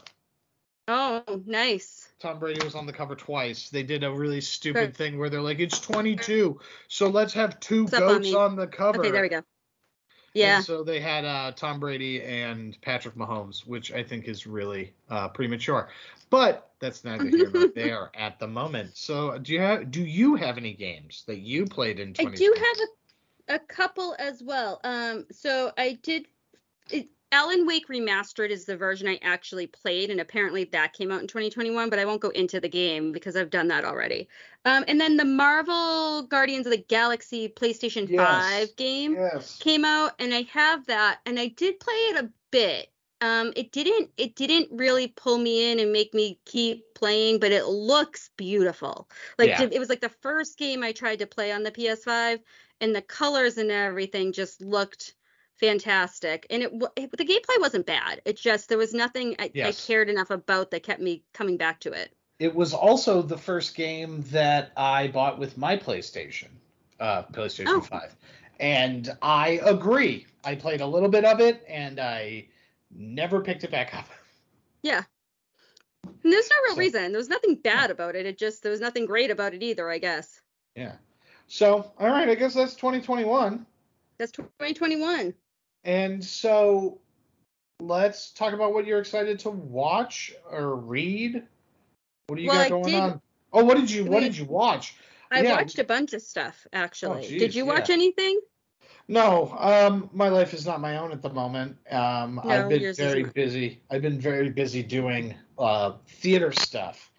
Oh, 0.89 1.23
nice. 1.47 2.00
Tom 2.21 2.39
Brady 2.39 2.63
was 2.63 2.75
on 2.75 2.87
the 2.87 2.93
cover 2.93 3.17
twice. 3.17 3.71
They 3.71 3.83
did 3.83 4.05
a 4.05 4.13
really 4.13 4.43
stupid 4.43 4.95
thing 4.95 5.19
where 5.19 5.31
they're 5.31 5.41
like, 5.41 5.59
it's 5.59 5.81
22, 5.81 6.61
so 6.89 7.09
let's 7.09 7.33
have 7.33 7.59
two 7.61 7.85
What's 7.85 7.95
up 7.95 8.03
on 8.03 8.09
goats 8.23 8.35
on 8.35 8.57
the 8.57 8.67
cover. 8.67 9.01
Okay, 9.01 9.11
there 9.11 9.23
we 9.23 9.31
go. 9.31 9.43
Yeah. 10.35 10.57
And 10.57 10.65
so 10.65 10.85
they 10.85 11.01
had 11.01 11.25
uh, 11.25 11.53
Tom 11.53 11.81
Brady 11.81 12.23
and 12.23 12.81
Patrick 12.83 13.17
Mahomes, 13.17 13.67
which 13.67 13.91
I 13.93 14.03
think 14.03 14.29
is 14.29 14.47
really 14.47 14.93
uh, 15.09 15.29
premature. 15.29 15.89
But 16.29 16.71
that's 16.79 17.05
neither 17.05 17.25
here 17.25 17.51
nor 17.51 17.69
there 17.75 18.11
at 18.15 18.39
the 18.39 18.47
moment. 18.47 18.97
So 18.97 19.39
do 19.39 19.53
you 19.53 19.61
have 19.61 19.91
do 19.91 20.03
you 20.03 20.37
have 20.37 20.57
any 20.57 20.75
games 20.75 21.25
that 21.27 21.39
you 21.39 21.67
played 21.67 21.99
in 21.99 22.15
I 22.19 22.25
do 22.27 22.55
have 22.57 22.77
a, 23.49 23.55
a 23.57 23.59
couple 23.59 24.15
as 24.19 24.43
well. 24.43 24.81
Um, 24.85 25.27
so 25.33 25.73
I 25.77 25.99
did. 26.03 26.27
It, 26.91 27.09
Alan 27.33 27.65
Wake 27.65 27.87
Remastered 27.89 28.51
is 28.51 28.65
the 28.65 28.77
version 28.77 29.07
I 29.07 29.19
actually 29.23 29.69
played, 29.69 30.11
and 30.11 30.21
apparently 30.21 30.65
that 30.65 30.93
came 30.93 31.13
out 31.13 31.21
in 31.21 31.29
2021. 31.29 31.89
But 31.89 31.99
I 32.01 32.05
won't 32.05 32.21
go 32.21 32.31
into 32.31 32.61
the 32.61 32.69
game 32.69 33.13
because 33.13 33.37
I've 33.37 33.51
done 33.51 33.69
that 33.69 33.85
already. 33.85 34.29
Um, 34.65 34.85
and 34.89 35.01
then 35.01 35.17
the 35.17 35.25
Marvel 35.25 36.23
Guardians 36.23 36.67
of 36.67 36.73
the 36.73 36.85
Galaxy 36.89 37.49
PlayStation 37.49 38.09
Yes. 38.09 38.27
5 38.27 38.77
game 38.77 39.15
Yes. 39.15 39.59
came 39.61 39.85
out, 39.85 40.13
and 40.19 40.35
I 40.35 40.43
have 40.43 40.87
that, 40.87 41.21
and 41.25 41.39
I 41.39 41.49
did 41.49 41.79
play 41.79 41.95
it 41.95 42.25
a 42.25 42.31
bit. 42.51 42.91
Um, 43.21 43.53
it 43.55 43.71
didn't 43.71 44.11
it 44.17 44.35
didn't 44.35 44.69
really 44.73 45.09
pull 45.09 45.39
me 45.39 45.71
in 45.71 45.79
and 45.79 45.93
make 45.93 46.15
me 46.15 46.41
keep 46.47 46.95
playing, 46.95 47.39
but 47.39 47.53
it 47.53 47.67
looks 47.67 48.31
beautiful. 48.37 49.09
Like 49.39 49.51
Yeah. 49.51 49.69
it 49.71 49.79
was 49.79 49.91
like 49.91 50.01
the 50.01 50.09
first 50.09 50.59
game 50.59 50.83
I 50.83 50.93
tried 50.93 51.19
to 51.21 51.27
play 51.27 51.53
on 51.53 51.63
the 51.63 51.71
PS5, 51.71 52.41
and 52.81 52.97
the 52.97 53.03
colors 53.03 53.59
and 53.59 53.71
everything 53.71 54.33
just 54.33 54.61
looked 54.63 55.15
fantastic. 55.61 56.47
And 56.51 56.63
it, 56.63 56.73
it 56.97 57.11
the 57.17 57.25
gameplay 57.25 57.61
wasn't 57.61 57.87
bad. 57.87 58.21
It 58.25 58.37
just 58.37 58.69
there 58.69 58.79
was 58.79 58.93
nothing 58.95 59.37
I, 59.39 59.51
I 59.65 59.73
cared 59.73 60.09
enough 60.09 60.31
about 60.31 60.71
that 60.73 60.83
kept 60.83 61.01
me 61.01 61.23
coming 61.33 61.57
back 61.57 61.81
to 61.81 61.93
it. 61.93 62.13
It 62.39 62.55
was 62.55 62.73
also 62.73 63.21
the 63.23 63.37
first 63.37 63.75
game 63.75 64.23
that 64.31 64.73
I 64.77 65.09
bought 65.09 65.39
with 65.39 65.59
my 65.59 65.77
PlayStation, 65.77 66.49
uh, 66.99 67.25
PlayStation 67.25 67.67
Oh. 67.69 67.81
5. 67.83 68.17
And 68.59 69.15
I 69.21 69.61
agree. 69.65 70.27
I 70.43 70.55
played 70.55 70.81
a 70.81 70.87
little 70.87 71.11
bit 71.11 71.25
of 71.27 71.41
it 71.41 71.63
and 71.69 72.01
I 72.01 72.47
never 72.91 73.41
picked 73.43 73.65
it 73.65 73.71
back 73.71 73.95
up. 73.95 74.07
Yeah. 74.83 75.03
And 76.05 76.33
there's 76.33 76.49
no 76.49 76.57
real 76.65 76.75
So- 76.75 76.79
reason. 76.79 77.13
There 77.13 77.19
was 77.19 77.29
nothing 77.29 77.57
bad 77.57 77.91
about 77.91 78.17
it. 78.17 78.25
It 78.25 78.39
just 78.39 78.63
there 78.63 78.73
was 78.73 78.81
nothing 78.81 79.05
great 79.05 79.31
about 79.31 79.53
it 79.53 79.63
either, 79.63 79.91
I 79.91 79.99
guess. 79.99 80.41
Yeah. 80.75 80.95
So, 81.49 81.93
all 81.99 82.07
right, 82.09 82.27
I 82.31 82.35
guess 82.35 82.55
that's 82.55 82.75
2021. 82.77 83.67
That's 84.17 84.33
2021. 84.33 85.35
And 85.85 86.23
so 86.25 86.99
let's 87.81 88.31
talk 88.33 88.53
about 88.53 88.73
what 88.75 88.87
you're 88.87 88.99
excited 89.01 89.39
to 89.41 89.51
watch 89.51 90.33
or 90.51 90.77
read. 90.77 91.43
What 92.27 92.37
do 92.37 92.43
you 92.43 92.49
Well, 92.49 92.59
got 92.63 92.71
going 92.71 92.85
did- 92.85 92.95
on? 92.95 93.23
Oh, 93.53 93.65
what 93.65 93.77
did 93.79 93.91
you 93.91 94.05
what 94.05 94.21
did 94.21 94.37
you 94.37 94.45
watch? 94.45 94.95
I 95.31 95.43
Yeah. 95.43 95.57
watched 95.57 95.79
a 95.79 95.85
bunch 95.85 96.13
of 96.13 96.23
stuff 96.23 96.67
actually. 96.73 97.27
geez, 97.27 97.41
Did 97.41 97.55
you 97.55 97.65
watch 97.67 97.89
yeah. 97.89 97.95
anything? 97.97 98.41
No, 99.09 99.57
um, 99.59 100.09
my 100.13 100.29
life 100.29 100.55
is 100.55 100.65
not 100.65 100.81
my 100.81 100.99
own 100.99 101.11
at 101.11 101.21
the 101.21 101.31
moment. 101.31 101.77
Um, 101.91 102.41
No, 102.45 102.51
I've 102.51 102.69
been 102.69 102.95
very 102.95 103.25
busy. 103.25 103.81
I've 103.91 104.03
been 104.03 104.21
very 104.21 104.51
busy 104.51 104.83
doing 104.85 105.35
uh, 105.59 105.95
theater 106.07 106.53
stuff, 106.53 107.11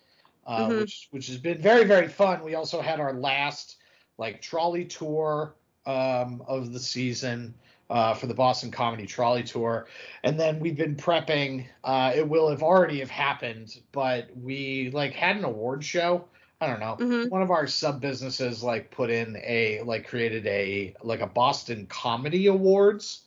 uh, 0.47 0.67
Mhm. 0.67 0.79
which 0.81 1.07
which 1.11 1.27
has 1.27 1.37
been 1.37 1.61
very 1.61 1.83
very 1.83 2.07
fun. 2.07 2.43
We 2.43 2.55
also 2.55 2.79
had 2.81 2.99
our 2.99 3.13
last 3.13 3.77
like 4.17 4.41
trolley 4.41 4.85
tour 4.85 5.55
um, 5.85 6.43
of 6.47 6.71
the 6.73 6.79
season 6.79 7.53
uh, 7.91 8.13
for 8.13 8.25
the 8.25 8.33
Boston 8.33 8.71
Comedy 8.71 9.05
Trolley 9.05 9.43
Tour, 9.43 9.85
and 10.23 10.39
then 10.39 10.59
we've 10.59 10.77
been 10.77 10.95
prepping. 10.95 11.65
Uh, 11.83 12.13
it 12.15 12.27
will 12.27 12.49
have 12.49 12.63
already 12.63 12.99
have 12.99 13.09
happened, 13.09 13.77
but 13.91 14.29
we 14.41 14.89
like 14.93 15.13
had 15.13 15.35
an 15.35 15.43
award 15.43 15.83
show. 15.83 16.25
I 16.61 16.67
don't 16.67 16.79
know 16.79 16.95
hmm 16.95 17.27
one 17.27 17.41
of 17.41 17.49
our 17.51 17.65
sub 17.67 17.99
businesses 18.01 18.63
like 18.63 18.91
put 18.91 19.09
in 19.09 19.35
a 19.43 19.81
like 19.81 20.07
created 20.07 20.47
a 20.47 20.95
like 21.03 21.19
a 21.19 21.27
Boston 21.27 21.85
Comedy 21.87 22.47
Awards, 22.47 23.21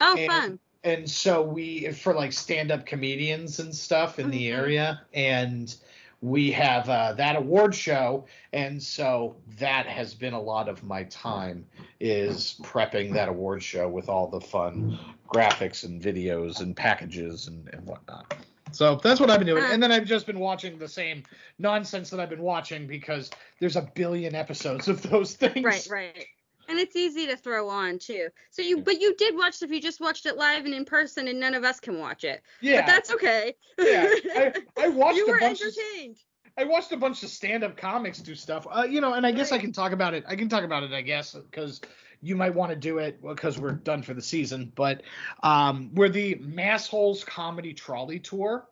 Oh, 0.00 0.16
And- 0.16 0.32
fun. 0.32 0.58
and 0.84 1.10
so 1.10 1.42
we 1.42 1.92
for 1.92 2.12
like 2.14 2.32
stand 2.32 2.70
up 2.72 2.86
comedians 2.86 3.60
and 3.60 3.74
stuff 3.74 4.18
in 4.18 4.30
the 4.30 4.48
Mhm. 4.50 4.58
area, 4.58 5.00
and 5.14 5.74
we 6.20 6.50
have 6.50 6.88
uh, 6.88 7.12
that 7.12 7.36
award 7.36 7.74
show, 7.74 8.26
and 8.52 8.82
so 8.82 9.36
that 9.58 9.86
has 9.86 10.14
been 10.14 10.34
a 10.34 10.40
lot 10.40 10.68
of 10.68 10.82
my 10.82 11.04
time 11.04 11.64
is 12.00 12.58
prepping 12.62 13.12
that 13.12 13.28
award 13.28 13.62
show 13.62 13.88
with 13.88 14.08
all 14.08 14.26
the 14.26 14.40
fun 14.40 14.98
graphics 15.28 15.84
and 15.84 16.02
videos 16.02 16.60
and 16.60 16.76
packages 16.76 17.46
and, 17.46 17.68
and 17.72 17.86
whatnot. 17.86 18.34
So 18.72 18.96
that's 18.96 19.20
what 19.20 19.30
I've 19.30 19.38
been 19.38 19.46
doing. 19.46 19.64
Ah. 19.66 19.72
And 19.72 19.82
then 19.82 19.92
I've 19.92 20.04
just 20.04 20.26
been 20.26 20.38
watching 20.38 20.78
the 20.78 20.88
same 20.88 21.22
nonsense 21.58 22.10
that 22.10 22.20
I've 22.20 22.30
been 22.30 22.42
watching 22.42 22.86
because 22.86 23.30
there's 23.60 23.76
a 23.76 23.90
billion 23.94 24.34
episodes 24.34 24.88
of 24.88 25.02
those 25.02 25.34
things. 25.34 25.64
Right, 25.64 25.88
right. 25.90 26.26
And 26.68 26.78
it's 26.78 26.94
easy 26.94 27.26
to 27.26 27.36
throw 27.36 27.68
on 27.68 27.98
too. 27.98 28.28
So 28.50 28.62
you, 28.62 28.82
but 28.82 29.00
you 29.00 29.14
did 29.16 29.34
watch 29.34 29.62
if 29.62 29.70
you 29.70 29.80
just 29.80 30.00
watched 30.00 30.26
it 30.26 30.36
live 30.36 30.64
and 30.64 30.74
in 30.74 30.84
person, 30.84 31.26
and 31.28 31.40
none 31.40 31.54
of 31.54 31.64
us 31.64 31.80
can 31.80 31.98
watch 31.98 32.24
it. 32.24 32.42
Yeah. 32.60 32.82
But 32.82 32.86
that's 32.86 33.10
okay. 33.12 33.54
yeah. 33.78 34.06
I, 34.36 34.52
I 34.78 34.88
watched 34.88 35.16
you 35.16 35.26
were 35.28 35.40
bunch 35.40 35.60
of 35.62 35.68
entertained. 35.68 36.18
I 36.58 36.64
watched 36.64 36.90
a 36.90 36.96
bunch 36.96 37.22
of 37.22 37.28
stand-up 37.28 37.76
comics 37.76 38.18
do 38.18 38.34
stuff. 38.34 38.66
Uh, 38.70 38.82
you 38.82 39.00
know, 39.00 39.14
and 39.14 39.24
I 39.24 39.30
guess 39.30 39.52
I 39.52 39.58
can 39.58 39.72
talk 39.72 39.92
about 39.92 40.12
it. 40.12 40.24
I 40.26 40.34
can 40.34 40.48
talk 40.48 40.64
about 40.64 40.82
it, 40.82 40.92
I 40.92 41.02
guess, 41.02 41.34
because 41.34 41.80
you 42.20 42.34
might 42.34 42.52
want 42.52 42.70
to 42.70 42.76
do 42.76 42.98
it 42.98 43.22
because 43.22 43.58
we're 43.58 43.72
done 43.72 44.02
for 44.02 44.12
the 44.12 44.22
season. 44.22 44.72
But 44.74 45.02
um, 45.44 45.90
we're 45.94 46.08
the 46.08 46.34
Massholes 46.34 47.24
Comedy 47.24 47.74
Trolley 47.74 48.18
Tour. 48.18 48.68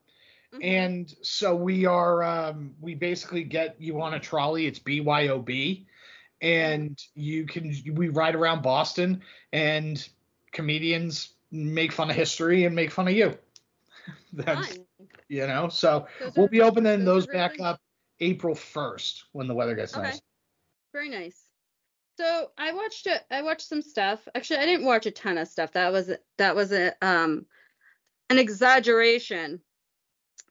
Mhm. 0.52 0.64
And 0.64 1.14
so 1.22 1.54
we 1.54 1.86
are, 1.86 2.24
um, 2.24 2.74
we 2.80 2.94
basically 2.96 3.44
get 3.44 3.76
you 3.78 4.00
on 4.02 4.14
a 4.14 4.20
trolley. 4.20 4.66
It's 4.66 4.80
BYOB. 4.80 5.86
And 6.40 6.98
you 7.14 7.46
can, 7.46 7.74
we 7.94 8.08
ride 8.08 8.34
around 8.34 8.62
Boston 8.62 9.22
and 9.52 10.06
comedians 10.52 11.30
make 11.50 11.92
fun 11.92 12.10
of 12.10 12.16
history 12.16 12.64
and 12.64 12.74
make 12.74 12.90
fun 12.90 13.08
of 13.08 13.14
you. 13.14 13.36
That's, 14.32 14.68
Fun. 14.76 14.86
you 15.28 15.46
know, 15.46 15.68
so 15.68 16.06
Those 16.20 16.32
we'll 16.36 16.46
are- 16.46 16.48
be 16.50 16.60
opening 16.60 17.04
those 17.04 17.24
those 17.24 17.28
are 17.28 17.32
back 17.32 17.52
really- 17.52 17.64
up 17.64 17.80
April 18.20 18.54
1st 18.54 19.22
when 19.32 19.46
the 19.46 19.54
weather 19.54 19.74
gets 19.74 19.94
Okay. 19.94 20.02
nice. 20.08 20.20
Very 20.92 21.08
nice. 21.10 21.42
So 22.18 22.50
I 22.56 22.72
watched 22.72 23.06
it. 23.06 23.22
I 23.30 23.42
watched 23.42 23.68
some 23.68 23.82
stuff. 23.82 24.26
Actually, 24.34 24.60
I 24.60 24.66
didn't 24.66 24.86
watch 24.86 25.04
a 25.04 25.10
ton 25.10 25.36
of 25.36 25.48
stuff. 25.48 25.72
That 25.72 25.92
was 25.92 26.10
that 26.38 26.56
was 26.56 26.72
a 26.72 26.94
um 27.02 27.44
an 28.30 28.38
exaggeration. 28.38 29.60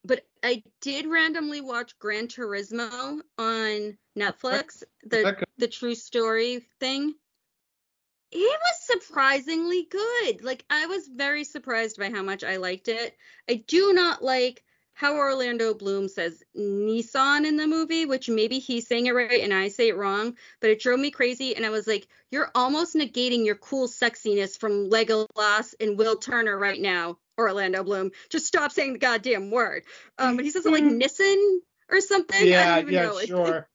But 0.06 0.26
I 0.44 0.62
did 0.82 1.08
randomly 1.08 1.62
watch 1.62 1.98
Gran 1.98 2.28
Turismo 2.28 3.22
on 3.38 3.98
Netflix, 4.18 4.84
the 5.04 5.44
the 5.58 5.68
true 5.68 5.96
story 5.96 6.68
thing. 6.80 7.16
It 8.32 8.60
was 8.60 9.02
surprisingly 9.02 9.88
good. 9.90 10.44
Like 10.44 10.66
I 10.70 10.88
was 10.88 11.08
very 11.08 11.44
surprised 11.44 11.98
by 11.98 12.10
how 12.10 12.22
much 12.22 12.44
I 12.44 12.58
liked 12.58 12.88
it. 12.90 13.18
I 13.50 13.64
do 13.68 13.94
not 13.94 14.24
like 14.24 14.64
how 14.96 15.18
Orlando 15.18 15.74
Bloom 15.74 16.08
says 16.08 16.42
Nissan 16.58 17.46
in 17.46 17.58
the 17.58 17.68
movie, 17.68 18.06
which 18.06 18.30
maybe 18.30 18.60
he's 18.60 18.88
saying 18.88 19.08
it 19.08 19.14
right 19.14 19.42
and 19.42 19.54
I 19.54 19.68
say 19.68 19.90
it 19.90 19.98
wrong, 19.98 20.36
but 20.62 20.70
it 20.72 20.80
drove 20.82 21.00
me 21.00 21.12
crazy. 21.12 21.56
And 21.56 21.66
I 21.66 21.70
was 21.70 21.86
like, 21.86 22.08
you're 22.32 22.50
almost 22.56 22.96
negating 22.96 23.46
your 23.46 23.56
cool 23.56 23.90
sexiness 23.90 24.58
from 24.58 24.90
Legolas 24.90 25.76
and 25.82 25.98
Will 25.98 26.16
Turner 26.16 26.58
right 26.58 26.80
now, 26.80 27.18
Orlando 27.38 27.84
Bloom. 27.84 28.12
Just 28.30 28.48
stop 28.48 28.72
saying 28.72 28.94
the 28.94 29.00
goddamn 29.00 29.52
word. 29.52 29.84
Um, 30.18 30.38
but 30.38 30.46
he 30.46 30.52
says 30.52 30.66
it 30.66 30.72
like 30.72 30.84
Mm-hmm. 30.84 30.98
Nissan 31.00 31.58
or 31.92 32.00
something. 32.02 32.48
Yeah, 32.48 32.62
I 32.62 32.66
don't 32.68 32.80
even 32.80 32.94
yeah, 32.94 33.04
know. 33.04 33.18
It- 33.18 33.28
sure. 33.28 33.68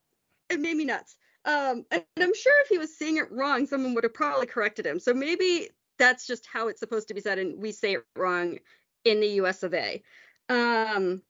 it 0.49 0.59
made 0.61 0.77
me 0.77 0.87
nuts. 0.87 1.17
Um, 1.45 1.85
and 1.91 2.05
I'm 2.19 2.35
sure 2.35 2.63
if 2.63 2.69
he 2.69 2.79
was 2.79 2.97
saying 2.97 3.19
it 3.19 3.31
wrong, 3.31 3.67
someone 3.67 3.95
would 3.95 4.05
have 4.05 4.15
probably 4.15 4.47
corrected 4.47 4.87
him. 4.87 4.99
So 5.01 5.15
maybe 5.15 5.69
that's 5.99 6.27
just 6.27 6.47
how 6.47 6.69
it's 6.69 6.81
supposed 6.81 7.09
to 7.09 7.15
be 7.15 7.21
said, 7.21 7.39
and 7.39 7.61
we 7.61 7.73
say 7.73 7.95
it 7.95 8.05
wrong 8.17 8.59
in 9.05 9.21
the 9.21 9.29
U.S. 9.29 9.63
of 9.63 9.75
A. 9.75 10.03
Um, 10.51 11.23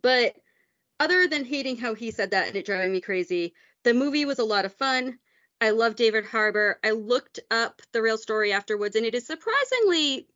but 0.00 0.36
other 1.00 1.26
than 1.26 1.44
hating 1.44 1.76
how 1.76 1.94
he 1.94 2.12
said 2.12 2.30
that 2.30 2.46
and 2.46 2.56
it 2.56 2.64
driving 2.64 2.92
me 2.92 3.00
crazy, 3.00 3.54
the 3.82 3.92
movie 3.92 4.24
was 4.24 4.38
a 4.38 4.44
lot 4.44 4.64
of 4.64 4.72
fun. 4.72 5.18
I 5.60 5.70
love 5.70 5.96
David 5.96 6.24
Harbour. 6.24 6.78
I 6.82 6.90
looked 6.90 7.40
up 7.50 7.82
the 7.92 8.00
real 8.00 8.18
story 8.18 8.52
afterwards, 8.52 8.96
and 8.96 9.04
it 9.04 9.14
is 9.14 9.26
surprisingly 9.26 10.28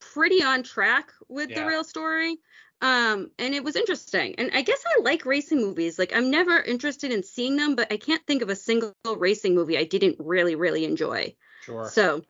pretty 0.00 0.42
on 0.42 0.62
track 0.62 1.12
with 1.28 1.50
Yeah. 1.50 1.60
the 1.60 1.66
real 1.66 1.84
story. 1.84 2.36
Um, 2.80 3.30
and 3.38 3.54
it 3.54 3.64
was 3.64 3.76
interesting. 3.76 4.34
And 4.36 4.50
I 4.52 4.62
guess 4.62 4.82
I 4.84 5.00
like 5.00 5.24
racing 5.24 5.58
movies. 5.58 5.98
Like 5.98 6.14
I'm 6.14 6.30
never 6.30 6.60
interested 6.60 7.12
in 7.12 7.22
seeing 7.22 7.56
them, 7.56 7.76
but 7.76 7.92
I 7.92 7.96
can't 7.96 8.24
think 8.26 8.42
of 8.42 8.50
a 8.50 8.56
single 8.56 8.92
racing 9.16 9.54
movie 9.54 9.78
I 9.78 9.84
didn't 9.84 10.16
really, 10.18 10.56
really 10.56 10.84
enjoy. 10.84 11.34
Sure. 11.62 11.84
So, 11.84 12.22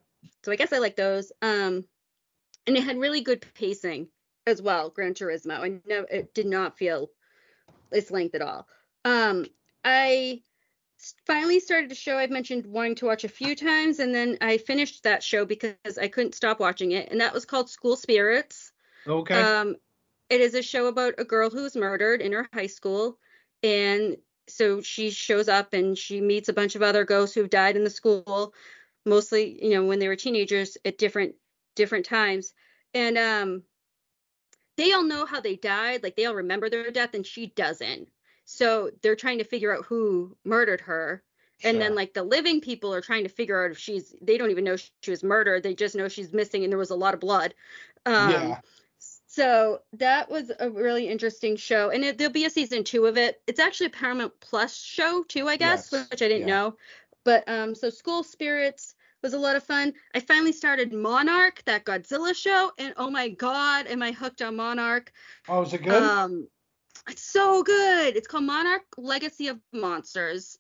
so 0.45 0.53
I 0.53 0.57
guess 0.57 0.73
I 0.73 0.79
like 0.79 0.97
those. 0.97 1.33
Um, 1.43 1.85
and 2.67 2.77
it 2.77 2.85
had 2.85 2.99
really 2.99 3.23
good 3.23 3.45
pacing 3.55 4.09
as 4.47 4.61
well. 4.61 4.91
Gran 4.91 5.15
Turismo. 5.15 5.59
I 5.59 5.81
know 5.89 6.07
it 6.11 6.35
did 6.35 6.47
not 6.47 6.79
feel 6.79 7.11
its 7.91 8.11
length 8.11 8.35
at 8.35 8.43
all. 8.43 8.67
Um, 9.05 9.47
I 9.85 10.43
finally 11.27 11.61
started 11.61 11.93
a 11.93 11.95
show 11.95 12.17
I've 12.17 12.31
mentioned 12.31 12.67
wanting 12.67 12.95
to 12.97 13.07
watch 13.07 13.25
a 13.25 13.29
few 13.29 13.55
times, 13.55 13.99
and 13.99 14.15
then 14.15 14.39
I 14.41 14.59
finished 14.59 15.03
that 15.03 15.23
show 15.23 15.45
because 15.45 15.99
I 16.01 16.09
couldn't 16.09 16.35
stop 16.35 16.61
watching 16.61 16.93
it, 16.93 17.11
and 17.11 17.21
that 17.21 17.35
was 17.35 17.45
called 17.45 17.71
School 17.71 17.97
Spirits. 17.97 18.73
okay. 19.07 19.41
Um, 19.41 19.77
it 20.31 20.41
is 20.41 20.55
a 20.55 20.63
show 20.63 20.87
about 20.87 21.15
a 21.19 21.25
girl 21.25 21.51
who 21.51 21.63
was 21.63 21.77
murdered 21.77 22.23
in 22.23 22.33
her 22.33 22.49
high 22.53 22.67
school, 22.67 23.19
and 23.63 24.17
so 24.49 24.81
she 24.83 25.11
shows 25.11 25.49
up 25.49 25.73
and 25.73 25.97
she 25.97 26.21
meets 26.21 26.49
a 26.49 26.55
bunch 26.55 26.75
of 26.75 26.83
other 26.83 27.05
ghosts 27.05 27.35
who've 27.35 27.51
died 27.51 27.77
in 27.77 27.85
the 27.85 27.91
school, 27.91 28.55
mostly 29.05 29.63
you 29.63 29.71
know 29.71 29.85
when 29.85 29.99
they 29.99 30.09
were 30.09 30.17
teenagers 30.17 30.77
at 30.85 30.99
different 30.99 31.35
different 31.75 32.07
times, 32.07 32.55
and 32.95 33.19
um, 33.19 33.63
they 34.77 34.93
all 34.93 35.05
know 35.05 35.27
how 35.27 35.41
they 35.41 35.57
died, 35.57 36.03
like 36.03 36.17
they 36.17 36.27
all 36.27 36.35
remember 36.35 36.69
their 36.69 36.91
death, 36.91 37.15
and 37.15 37.27
she 37.27 37.47
doesn't. 37.49 38.09
So 38.45 38.91
they're 39.03 39.17
trying 39.17 39.39
to 39.39 39.45
figure 39.45 39.75
out 39.75 39.85
who 39.87 40.37
murdered 40.45 40.83
her. 40.83 41.23
And 41.63 41.81
then 41.81 41.95
like 41.95 42.13
the 42.13 42.23
living 42.23 42.61
people 42.61 42.93
are 42.93 43.01
trying 43.01 43.23
to 43.25 43.31
figure 43.31 43.65
out 43.65 43.71
if 43.71 43.79
she's 43.79 44.15
they 44.21 44.37
don't 44.37 44.51
even 44.51 44.65
know 44.65 44.77
she 44.77 45.11
was 45.11 45.23
murdered. 45.25 45.63
They 45.63 45.75
just 45.75 45.95
know 45.95 46.09
she's 46.09 46.33
missing 46.33 46.63
and 46.63 46.71
there 46.71 46.79
was 46.79 46.91
a 46.91 46.97
lot 46.97 47.15
of 47.15 47.21
blood. 47.21 47.55
Um 48.05 48.31
yeah. 48.31 48.61
so 49.27 49.81
that 49.95 50.31
was 50.31 50.51
a 50.61 50.69
really 50.69 51.09
interesting 51.09 51.57
show, 51.57 51.91
and 51.91 52.05
it, 52.05 52.19
there'll 52.19 52.33
be 52.33 52.45
a 52.45 52.51
season 52.51 52.85
two 52.85 53.07
of 53.07 53.17
it. 53.17 53.41
It's 53.47 53.61
actually 53.61 53.87
a 53.87 53.91
Paramount 53.91 54.39
Plus 54.41 54.77
show 54.77 55.25
too, 55.25 55.49
I 55.49 55.57
guess, 55.57 55.89
Yes, 55.91 56.11
which 56.11 56.23
I 56.23 56.29
didn't 56.29 56.49
yeah. 56.49 56.55
know. 56.55 56.77
But 57.25 57.49
um, 57.49 57.75
so 57.75 57.89
School 57.89 58.23
Spirits 58.23 58.95
was 59.25 59.33
a 59.33 59.39
lot 59.39 59.57
of 59.57 59.65
fun. 59.65 59.95
I 60.15 60.21
finally 60.21 60.53
started 60.53 60.93
Monarch, 60.93 61.63
that 61.65 61.87
Godzilla 61.87 62.37
show, 62.37 62.71
and 62.79 62.93
oh 62.99 63.11
my 63.11 63.31
god, 63.31 63.87
am 63.87 64.03
I 64.03 64.13
hooked 64.13 64.43
on 64.43 64.55
Monarch? 64.55 65.11
Oh, 65.49 65.63
is 65.63 65.73
it 65.73 65.83
good? 65.83 65.95
Um, 65.95 66.47
it's 67.09 67.25
so 67.25 67.63
good. 67.63 68.17
It's 68.17 68.29
called 68.29 68.45
Monarch 68.45 68.83
Legacy 68.99 69.49
of 69.49 69.59
Monsters, 69.73 70.59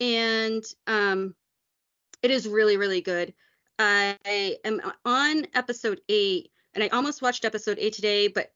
and 0.00 0.64
um, 0.86 1.34
it 2.22 2.30
is 2.30 2.48
really 2.48 2.78
really 2.78 3.02
good. 3.02 3.34
I 3.78 4.16
am 4.64 4.80
on 5.04 5.46
episode 5.54 6.00
eight, 6.08 6.50
and 6.72 6.82
I 6.82 6.88
almost 6.88 7.20
watched 7.20 7.44
episode 7.44 7.76
eight 7.78 7.92
today, 7.92 8.28
but 8.28 8.50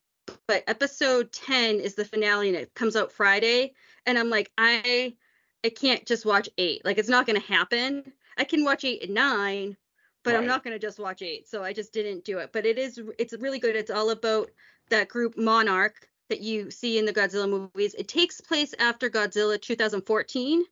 but 0.48 0.64
episode 0.68 1.32
ten 1.32 1.80
is 1.80 1.96
the 1.96 2.06
finale, 2.06 2.48
and 2.48 2.56
it 2.56 2.72
comes 2.74 2.96
out 2.96 3.12
Friday, 3.12 3.74
and 4.06 4.18
I'm 4.18 4.30
like 4.30 4.50
I 4.56 5.14
I 5.62 5.68
can't 5.68 6.06
just 6.06 6.24
watch 6.24 6.48
eight. 6.56 6.82
Like 6.82 6.96
it's 6.96 7.10
not 7.10 7.26
gonna 7.26 7.40
happen. 7.40 8.10
I 8.36 8.44
can 8.44 8.64
watch 8.64 8.84
eight 8.84 9.04
and 9.04 9.14
nine, 9.14 9.76
but 10.24 10.34
I'm 10.34 10.46
not 10.46 10.64
gonna 10.64 10.78
just 10.78 10.98
watch 10.98 11.22
eight. 11.22 11.48
So 11.48 11.62
I 11.62 11.72
just 11.72 11.92
didn't 11.92 12.24
do 12.24 12.38
it. 12.38 12.50
But 12.52 12.66
it 12.66 12.78
is 12.78 13.00
it's 13.18 13.34
really 13.38 13.58
good. 13.58 13.76
It's 13.76 13.90
all 13.90 14.10
about 14.10 14.50
that 14.90 15.08
group 15.08 15.36
Monarch 15.36 16.08
that 16.28 16.40
you 16.40 16.70
see 16.70 16.98
in 16.98 17.04
the 17.04 17.12
Godzilla 17.12 17.48
movies. 17.48 17.94
It 17.94 18.08
takes 18.08 18.40
place 18.40 18.74
after 18.78 19.10
Godzilla 19.10 19.60
2014 19.60 20.64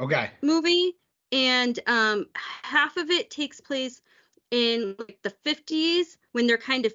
okay. 0.00 0.30
movie, 0.42 0.94
and 1.32 1.78
um, 1.86 2.26
half 2.62 2.96
of 2.96 3.10
it 3.10 3.30
takes 3.30 3.60
place 3.60 4.02
in 4.50 4.94
like 4.98 5.18
the 5.22 5.34
50s 5.44 6.16
when 6.32 6.46
they're 6.46 6.58
kind 6.58 6.86
of 6.86 6.94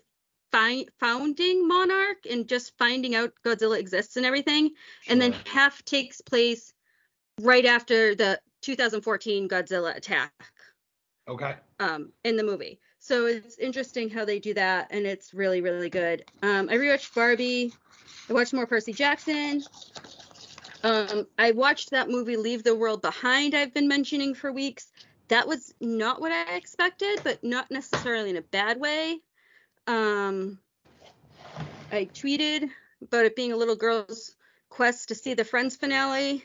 fi- 0.51 0.87
founding 0.99 1.67
Monarch 1.67 2.25
and 2.29 2.47
just 2.47 2.77
finding 2.77 3.15
out 3.15 3.33
Godzilla 3.45 3.79
exists 3.79 4.17
and 4.17 4.25
everything, 4.25 4.71
and 5.07 5.21
then 5.21 5.33
half 5.45 5.83
takes 5.83 6.21
place 6.21 6.73
right 7.41 7.65
after 7.65 8.13
the 8.13 8.39
2014 8.61 9.49
Godzilla 9.49 9.95
attack 9.95 10.31
Okay. 11.27 11.55
um, 11.79 12.11
in 12.23 12.35
the 12.35 12.43
movie. 12.43 12.79
So 12.99 13.25
it's 13.25 13.57
interesting 13.57 14.09
how 14.09 14.25
they 14.25 14.39
do 14.39 14.53
that, 14.53 14.87
and 14.91 15.05
it's 15.05 15.33
really, 15.33 15.61
really 15.61 15.89
good. 15.89 16.23
Um, 16.43 16.69
I 16.69 16.75
rewatched 16.75 17.15
Barbie. 17.15 17.73
I 18.29 18.33
watched 18.33 18.53
more 18.53 18.67
Percy 18.67 18.93
Jackson. 18.93 19.63
Um, 20.83 21.27
I 21.37 21.51
watched 21.51 21.91
that 21.91 22.09
movie 22.09 22.37
Leave 22.37 22.63
the 22.63 22.75
World 22.75 23.01
Behind. 23.01 23.55
I've 23.55 23.73
been 23.73 23.87
mentioning 23.87 24.35
for 24.35 24.51
weeks. 24.51 24.91
That 25.29 25.47
was 25.47 25.73
not 25.79 26.21
what 26.21 26.31
I 26.31 26.55
expected, 26.55 27.21
but 27.23 27.43
not 27.43 27.71
necessarily 27.71 28.29
in 28.29 28.37
a 28.37 28.41
bad 28.41 28.79
way. 28.79 29.19
Um, 29.87 30.59
I 31.91 32.05
tweeted 32.05 32.69
about 33.01 33.25
it 33.25 33.35
being 33.35 33.51
a 33.51 33.57
little 33.57 33.75
girl's 33.75 34.35
quest 34.69 35.07
to 35.09 35.15
see 35.15 35.33
the 35.33 35.43
Friends 35.43 35.75
finale 35.75 36.43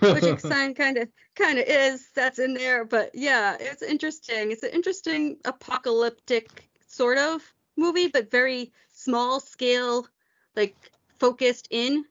Exxon 0.24 0.76
kind 0.76 0.96
of 0.98 1.08
kind 1.34 1.58
of 1.58 1.64
is 1.66 2.08
that's 2.14 2.38
in 2.38 2.54
there 2.54 2.84
but 2.84 3.10
yeah 3.14 3.56
it's 3.60 3.82
interesting 3.82 4.50
it's 4.52 4.62
an 4.62 4.70
interesting 4.70 5.36
apocalyptic 5.44 6.68
sort 6.86 7.18
of 7.18 7.42
movie 7.76 8.08
but 8.08 8.30
very 8.30 8.72
small 8.92 9.40
scale 9.40 10.06
like 10.54 10.74
focused 11.18 11.68
in 11.70 12.04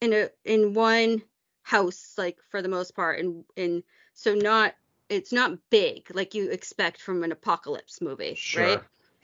in 0.00 0.12
a 0.12 0.28
in 0.44 0.74
one 0.74 1.22
house 1.62 2.14
like 2.18 2.38
for 2.50 2.62
the 2.62 2.68
most 2.68 2.94
part 2.94 3.20
and 3.20 3.44
and 3.56 3.82
so 4.12 4.34
not 4.34 4.74
it's 5.08 5.32
not 5.32 5.58
big 5.70 6.14
like 6.14 6.34
you 6.34 6.50
expect 6.50 7.00
from 7.00 7.22
an 7.22 7.32
apocalypse 7.32 8.00
movie 8.00 8.34
Sure. 8.34 8.62
right 8.64 8.82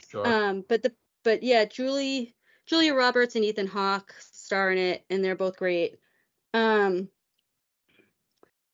Sure. 0.08 0.26
um, 0.26 0.64
but 0.68 0.82
the 0.82 0.92
but 1.22 1.42
yeah, 1.42 1.64
Julie 1.64 2.34
Julia 2.66 2.94
Roberts 2.94 3.36
and 3.36 3.44
Ethan 3.44 3.66
Hawke 3.66 4.14
star 4.18 4.70
in 4.70 4.78
it, 4.78 5.04
and 5.10 5.24
they're 5.24 5.36
both 5.36 5.56
great. 5.56 5.98
Um, 6.54 7.08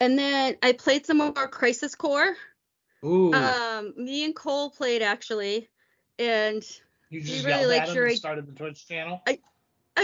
and 0.01 0.19
then 0.19 0.57
I 0.63 0.73
played 0.73 1.07
some 1.07 1.19
more 1.19 1.33
Crisis 1.33 1.95
Core. 1.95 2.37
Ooh. 3.05 3.33
Um, 3.33 3.95
me 3.97 4.25
and 4.25 4.35
Cole 4.35 4.71
played 4.71 5.03
actually, 5.03 5.69
and 6.19 6.63
you 7.11 7.21
we 7.21 7.27
really 7.45 7.49
yelled 7.49 7.69
like 7.69 7.83
at 7.83 7.89
him 7.89 7.95
Sherry- 7.95 8.11
and 8.11 8.19
started 8.19 8.47
the 8.47 8.53
Twitch 8.53 8.87
channel. 8.89 9.23
I, 9.27 9.39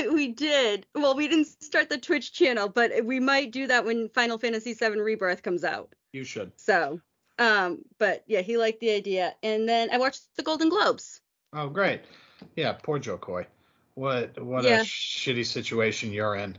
we 0.09 0.29
did. 0.29 0.87
Well, 0.95 1.15
we 1.15 1.29
didn't 1.29 1.47
start 1.63 1.91
the 1.91 1.99
Twitch 1.99 2.33
channel, 2.33 2.69
but 2.69 3.05
we 3.05 3.21
might 3.21 3.53
do 3.53 3.67
that 3.67 3.85
when 3.85 4.09
Final 4.11 4.39
Fantasy 4.39 4.73
VII 4.73 4.99
Rebirth 5.01 5.43
comes 5.43 5.65
out. 5.65 5.95
You 6.13 6.25
should. 6.25 6.53
So, 6.57 7.01
um, 7.39 7.83
but 7.99 8.25
yeah, 8.27 8.41
he 8.41 8.57
liked 8.57 8.81
the 8.81 8.91
idea. 8.93 9.35
And 9.43 9.69
then 9.69 9.91
I 9.93 9.99
watched 9.99 10.23
the 10.37 10.43
Golden 10.43 10.71
Globes. 10.71 11.21
Oh, 11.53 11.69
great. 11.69 12.01
Yeah, 12.57 12.73
poor 12.73 12.99
Jo 12.99 13.19
Koy. 13.19 13.47
What 13.95 14.43
what 14.43 14.65
Yeah. 14.65 14.81
a 14.81 14.85
shitty 14.85 15.45
situation 15.45 16.11
you're 16.13 16.37
in. 16.37 16.57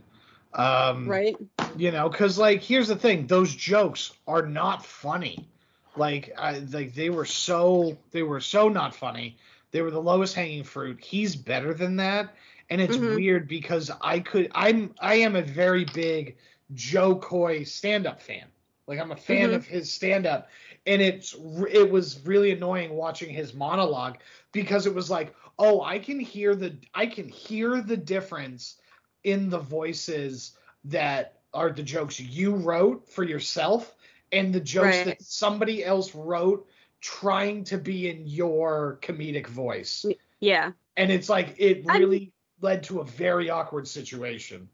Um, 0.54 1.22
Right. 1.22 1.36
You 1.76 1.90
know, 1.92 2.08
because 2.08 2.38
like 2.38 2.62
here's 2.62 2.88
the 2.88 2.96
thing: 2.96 3.26
those 3.26 3.54
jokes 3.54 4.12
are 4.26 4.46
not 4.46 4.84
funny. 4.84 5.48
Like 5.96 6.32
I 6.38 6.58
like 6.58 6.94
they 6.94 7.10
were 7.10 7.24
so 7.24 7.98
they 8.12 8.22
were 8.22 8.40
so 8.40 8.68
not 8.68 8.94
funny. 8.94 9.38
They 9.72 9.82
were 9.82 9.90
the 9.90 10.00
lowest 10.02 10.34
hanging 10.34 10.64
fruit. 10.64 11.02
He's 11.02 11.36
better 11.36 11.74
than 11.74 11.96
that, 11.96 12.34
and 12.70 12.80
it's 12.80 12.96
Mhm. 12.96 12.98
weird 12.98 13.48
because 13.48 13.90
I 14.00 14.20
could 14.20 14.50
I'm 14.54 14.94
I 15.00 15.16
am 15.16 15.36
a 15.36 15.42
very 15.42 15.84
big 15.84 16.36
Jo 16.74 17.16
Koy 17.16 17.64
stand 17.64 18.06
up 18.06 18.20
fan. 18.20 18.46
Like 18.86 18.98
I'm 19.00 19.12
a 19.12 19.16
fan 19.16 19.52
Mhm. 19.52 19.54
of 19.54 19.66
his 19.66 19.90
stand 19.92 20.26
up, 20.26 20.48
and 20.86 21.00
it's 21.02 21.34
it 21.70 21.90
was 21.90 22.20
really 22.26 22.50
annoying 22.52 22.90
watching 22.94 23.30
his 23.30 23.54
monologue 23.54 24.18
because 24.52 24.86
it 24.86 24.94
was 24.94 25.10
like, 25.10 25.34
oh, 25.58 25.82
I 25.82 25.98
can 25.98 26.18
hear 26.20 26.54
the 26.54 26.76
I 26.94 27.06
can 27.06 27.28
hear 27.28 27.80
the 27.80 27.96
difference 27.96 28.76
in 29.24 29.50
the 29.50 29.58
voices 29.58 30.56
that 30.84 31.40
are 31.52 31.70
the 31.70 31.82
jokes 31.82 32.20
you 32.20 32.54
wrote 32.54 33.08
for 33.08 33.24
yourself 33.24 33.94
and 34.32 34.52
the 34.54 34.60
jokes 34.60 34.96
Right. 34.98 35.06
that 35.06 35.22
somebody 35.22 35.84
else 35.84 36.14
wrote 36.14 36.68
trying 37.00 37.64
to 37.64 37.78
be 37.78 38.08
in 38.08 38.26
your 38.26 38.98
comedic 39.02 39.46
voice. 39.46 40.04
Yeah. 40.40 40.72
And 40.96 41.10
it's 41.10 41.28
like 41.28 41.54
it 41.58 41.84
I'm- 41.88 42.00
really 42.00 42.32
led 42.60 42.82
to 42.84 43.00
a 43.00 43.04
very 43.04 43.50
awkward 43.50 43.86
situation. 43.88 44.68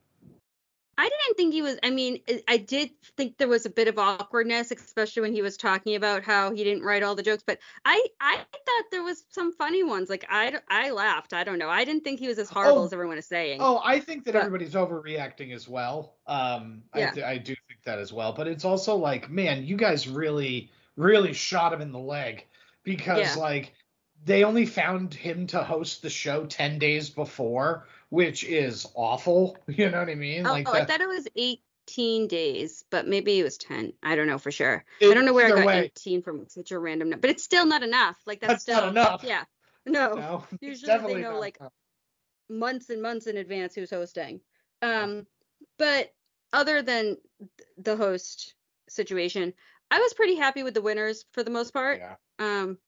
I 1.01 1.05
didn't 1.09 1.37
think 1.39 1.55
he 1.55 1.63
was. 1.63 1.79
I 1.83 1.89
mean, 1.89 2.21
I 2.47 2.59
did 2.59 2.91
think 3.17 3.39
there 3.39 3.49
was 3.49 3.65
a 3.65 3.71
bit 3.71 3.89
of 3.89 3.99
awkwardness, 3.99 4.71
especially 4.71 5.23
when 5.23 5.33
he 5.33 5.41
was 5.41 5.57
talking 5.57 5.95
about 5.97 6.25
how 6.25 6.53
he 6.53 6.63
didn't 6.63 6.83
write 6.83 7.03
all 7.03 7.15
the 7.15 7.23
jokes. 7.23 7.43
But 7.47 7.59
I, 7.87 8.05
I 8.21 8.37
thought 8.37 8.85
there 8.91 9.03
was 9.03 9.25
some 9.31 9.53
funny 9.55 9.83
ones. 9.83 10.11
Like 10.11 10.27
I, 10.29 10.59
I 10.69 10.91
laughed. 10.91 11.33
I 11.33 11.43
don't 11.45 11.59
know. 11.59 11.71
I 11.71 11.85
didn't 11.87 12.05
think 12.05 12.21
he 12.21 12.29
was 12.29 12.39
as 12.39 12.51
horrible 12.51 12.83
Oh. 12.83 12.85
as 12.85 12.93
everyone 12.93 13.17
is 13.17 13.27
saying. 13.27 13.61
Oh, 13.63 13.81
I 13.83 13.99
think 14.01 14.25
that 14.25 14.33
But- 14.35 14.45
everybody's 14.45 14.75
overreacting 14.75 15.55
as 15.55 15.67
well. 15.67 16.17
Um, 16.27 16.83
I, 16.93 16.99
Yeah. 16.99 17.11
th- 17.13 17.25
I 17.27 17.39
do 17.39 17.55
think 17.69 17.83
that 17.85 17.99
as 17.99 18.13
well. 18.13 18.35
But 18.35 18.47
it's 18.49 18.67
also 18.67 18.95
like, 18.97 19.31
man, 19.31 19.65
you 19.65 19.77
guys 19.79 20.07
really, 20.07 20.71
really 20.97 21.33
shot 21.33 21.73
him 21.73 21.81
in 21.81 21.93
the 21.93 21.99
leg 21.99 22.47
because 22.85 23.21
Yeah. 23.21 23.35
like 23.37 23.73
they 24.27 24.45
only 24.45 24.67
found 24.67 25.15
him 25.15 25.47
to 25.47 25.63
host 25.65 26.03
the 26.03 26.11
show 26.11 26.45
ten 26.45 26.79
days 26.79 27.09
before, 27.09 27.87
which 28.11 28.45
is 28.45 28.87
awful. 28.95 29.57
You 29.69 29.91
know 29.91 29.99
what 30.01 30.09
I 30.11 30.15
mean? 30.15 30.47
Oh, 30.47 30.53
like 30.53 30.69
I 30.69 30.81
that- 30.81 30.89
thought 30.89 31.01
it 31.01 31.09
was 31.09 31.27
18 31.37 32.29
days, 32.29 32.85
but 32.91 33.07
maybe 33.09 33.39
it 33.41 33.43
was 33.43 33.57
10. 33.59 33.93
I 34.03 34.15
don't 34.17 34.27
know 34.27 34.39
for 34.39 34.51
sure. 34.53 34.85
It- 35.01 35.11
I 35.11 35.15
don't 35.15 35.25
know 35.25 35.33
where 35.33 35.47
I 35.47 35.51
got 35.51 35.67
way. 35.67 35.85
18 35.97 36.23
from 36.23 36.47
such 36.49 36.71
a 36.73 36.79
random 36.79 37.09
number, 37.11 37.23
but 37.23 37.31
it's 37.31 37.43
still 37.45 37.67
not 37.67 37.83
enough. 37.83 38.19
Like 38.27 38.41
that's, 38.41 38.53
That's 38.53 38.63
still 38.65 38.81
not 38.83 38.89
enough. 38.91 39.25
Yeah. 39.25 39.45
No. 39.87 40.15
No, 40.15 40.45
Usually 40.61 41.15
they 41.15 41.21
know, 41.23 41.39
like, 41.41 41.57
enough. 41.59 41.73
months 42.49 42.91
and 42.91 43.01
months 43.01 43.27
in 43.27 43.37
advance 43.39 43.75
who's 43.75 43.91
hosting. 43.91 44.41
Um, 44.83 45.27
but 45.79 46.13
other 46.53 46.83
than 46.83 47.17
th- 47.39 47.69
the 47.79 47.97
host 47.97 48.55
situation, 48.89 49.55
I 49.91 49.99
was 50.01 50.15
pretty 50.15 50.35
happy 50.37 50.63
with 50.63 50.75
the 50.75 50.83
winners 50.83 51.25
for 51.33 51.43
the 51.43 51.51
most 51.51 51.73
part. 51.73 51.99
yeah. 51.99 52.15
Um, 52.39 52.79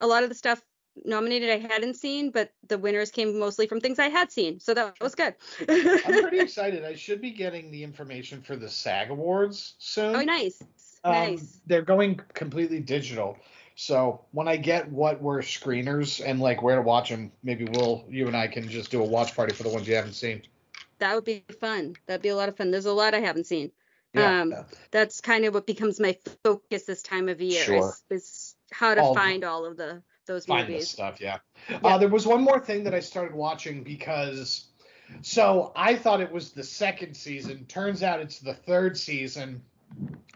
a 0.00 0.06
lot 0.06 0.22
of 0.22 0.28
the 0.28 0.34
stuff 0.34 0.62
nominated 1.04 1.50
I 1.50 1.58
hadn't 1.58 1.94
seen, 1.94 2.30
but 2.30 2.52
the 2.68 2.78
winners 2.78 3.10
came 3.10 3.38
mostly 3.38 3.66
from 3.66 3.80
things 3.80 3.98
I 3.98 4.08
had 4.08 4.30
seen, 4.32 4.60
so 4.60 4.74
that 4.74 4.94
was 5.00 5.14
good. 5.14 5.34
I'm 5.68 6.22
pretty 6.22 6.40
excited. 6.40 6.84
I 6.84 6.94
should 6.94 7.20
be 7.20 7.30
getting 7.30 7.70
the 7.70 7.82
information 7.84 8.42
for 8.42 8.56
the 8.56 8.68
SAG 8.68 9.10
Awards 9.10 9.74
soon. 9.78 10.14
oh, 10.16 10.22
nice, 10.22 10.62
Um, 11.04 11.12
nice. 11.12 11.60
They're 11.66 11.82
going 11.82 12.20
completely 12.34 12.80
digital. 12.80 13.36
So 13.76 14.20
when 14.32 14.46
I 14.46 14.56
get 14.56 14.90
what 14.90 15.22
were 15.22 15.40
screeners 15.40 16.22
and 16.24 16.38
like 16.40 16.62
where 16.62 16.76
to 16.76 16.82
watch 16.82 17.08
them, 17.08 17.32
maybe 17.42 17.64
we'll 17.72 18.04
you 18.08 18.26
and 18.26 18.36
I 18.36 18.46
can 18.46 18.68
just 18.68 18.90
do 18.90 19.00
a 19.00 19.04
watch 19.06 19.34
party 19.34 19.54
for 19.54 19.62
the 19.62 19.70
ones 19.70 19.88
you 19.88 19.94
haven't 19.94 20.12
seen. 20.14 20.42
That 20.98 21.14
would 21.14 21.24
be 21.24 21.44
fun. 21.60 21.96
That'd 22.06 22.20
be 22.20 22.28
a 22.28 22.36
lot 22.36 22.50
of 22.50 22.56
fun. 22.58 22.70
There's 22.70 22.84
a 22.84 22.92
lot 22.92 23.14
I 23.14 23.20
haven't 23.20 23.46
seen. 23.46 23.70
Yeah. 24.12 24.40
Um, 24.42 24.54
That's 24.90 25.20
kind 25.22 25.46
of 25.46 25.54
what 25.54 25.66
becomes 25.66 25.98
my 25.98 26.18
focus 26.44 26.82
this 26.82 27.00
time 27.00 27.28
of 27.30 27.40
year 27.40 27.62
Sure. 27.64 27.94
is, 28.10 28.18
is 28.22 28.56
how 28.70 28.94
to 28.94 29.00
All- 29.00 29.14
find 29.14 29.44
all 29.44 29.64
of 29.64 29.78
the 29.78 30.02
those 30.30 30.46
Find 30.46 30.68
this 30.68 30.88
stuff. 30.88 31.20
Yeah. 31.20 31.38
Yeah. 31.68 31.78
Uh, 31.82 31.98
there 31.98 32.08
was 32.08 32.26
one 32.26 32.42
more 32.42 32.60
thing 32.60 32.84
that 32.84 32.94
I 32.94 33.00
started 33.00 33.34
watching 33.34 33.82
because 33.82 34.66
so 35.22 35.72
I 35.74 35.96
thought 35.96 36.20
it 36.20 36.30
was 36.30 36.52
the 36.52 36.62
second 36.62 37.14
season. 37.14 37.64
Turns 37.66 38.02
out 38.02 38.20
it's 38.20 38.38
the 38.38 38.54
third 38.54 38.96
season. 38.96 39.62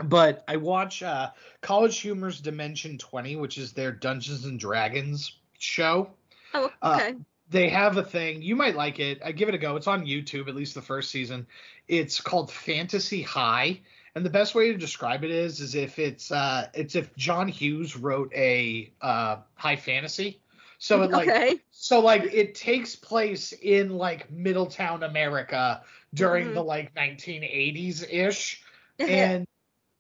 But 0.03 0.43
I 0.49 0.57
watch 0.57 1.03
uh, 1.05 1.31
College 1.61 2.01
Humor's 2.01 2.41
Dimension 2.41 2.99
20, 2.99 3.37
which 3.37 3.57
is 3.57 3.73
their 3.73 3.93
Dungeons 3.93 4.45
and 4.47 4.59
Dragons 4.59 5.39
show. 5.59 6.11
Oh, 6.55 6.71
Uh, 6.83 6.99
okay. 7.01 7.15
they 7.51 7.69
have 7.69 7.97
a 7.97 8.03
thing 8.03 8.43
you 8.43 8.57
might 8.57 8.75
like 8.77 8.99
it 9.01 9.21
i 9.25 9.31
give 9.33 9.49
it 9.49 9.55
a 9.55 9.59
go 9.59 9.75
it's 9.77 9.87
on 9.87 10.07
youtube 10.07 10.49
at 10.49 10.55
least 10.55 10.75
the 10.75 10.81
first 10.81 11.11
season 11.11 11.47
it's 11.89 12.21
called 12.21 12.51
fantasy 12.51 13.21
high 13.23 13.81
and 14.15 14.25
the 14.25 14.31
best 14.31 14.55
way 14.55 14.71
to 14.73 14.79
describe 14.79 15.25
it 15.25 15.31
is 15.31 15.61
is 15.61 15.75
if 15.75 15.99
it's 15.99 16.31
uh 16.31 16.69
it's 16.75 16.95
if 16.95 17.15
john 17.17 17.49
hughes 17.49 17.97
wrote 17.97 18.33
a 18.35 18.93
uh 19.01 19.37
high 19.55 19.77
fantasy 19.77 20.41
so 20.79 21.03
it 21.03 21.11
like 21.11 21.29
okay. 21.29 21.61
so 21.71 22.01
like 22.01 22.23
it 22.33 22.55
takes 22.55 22.95
place 22.97 23.53
in 23.53 23.91
like 23.97 24.31
middletown 24.31 25.03
america 25.03 25.83
during 26.15 26.49
Mhm. 26.49 26.55
the 26.55 26.63
like 26.63 26.95
1980s 26.95 28.05
ish 28.11 28.63
and 29.01 29.47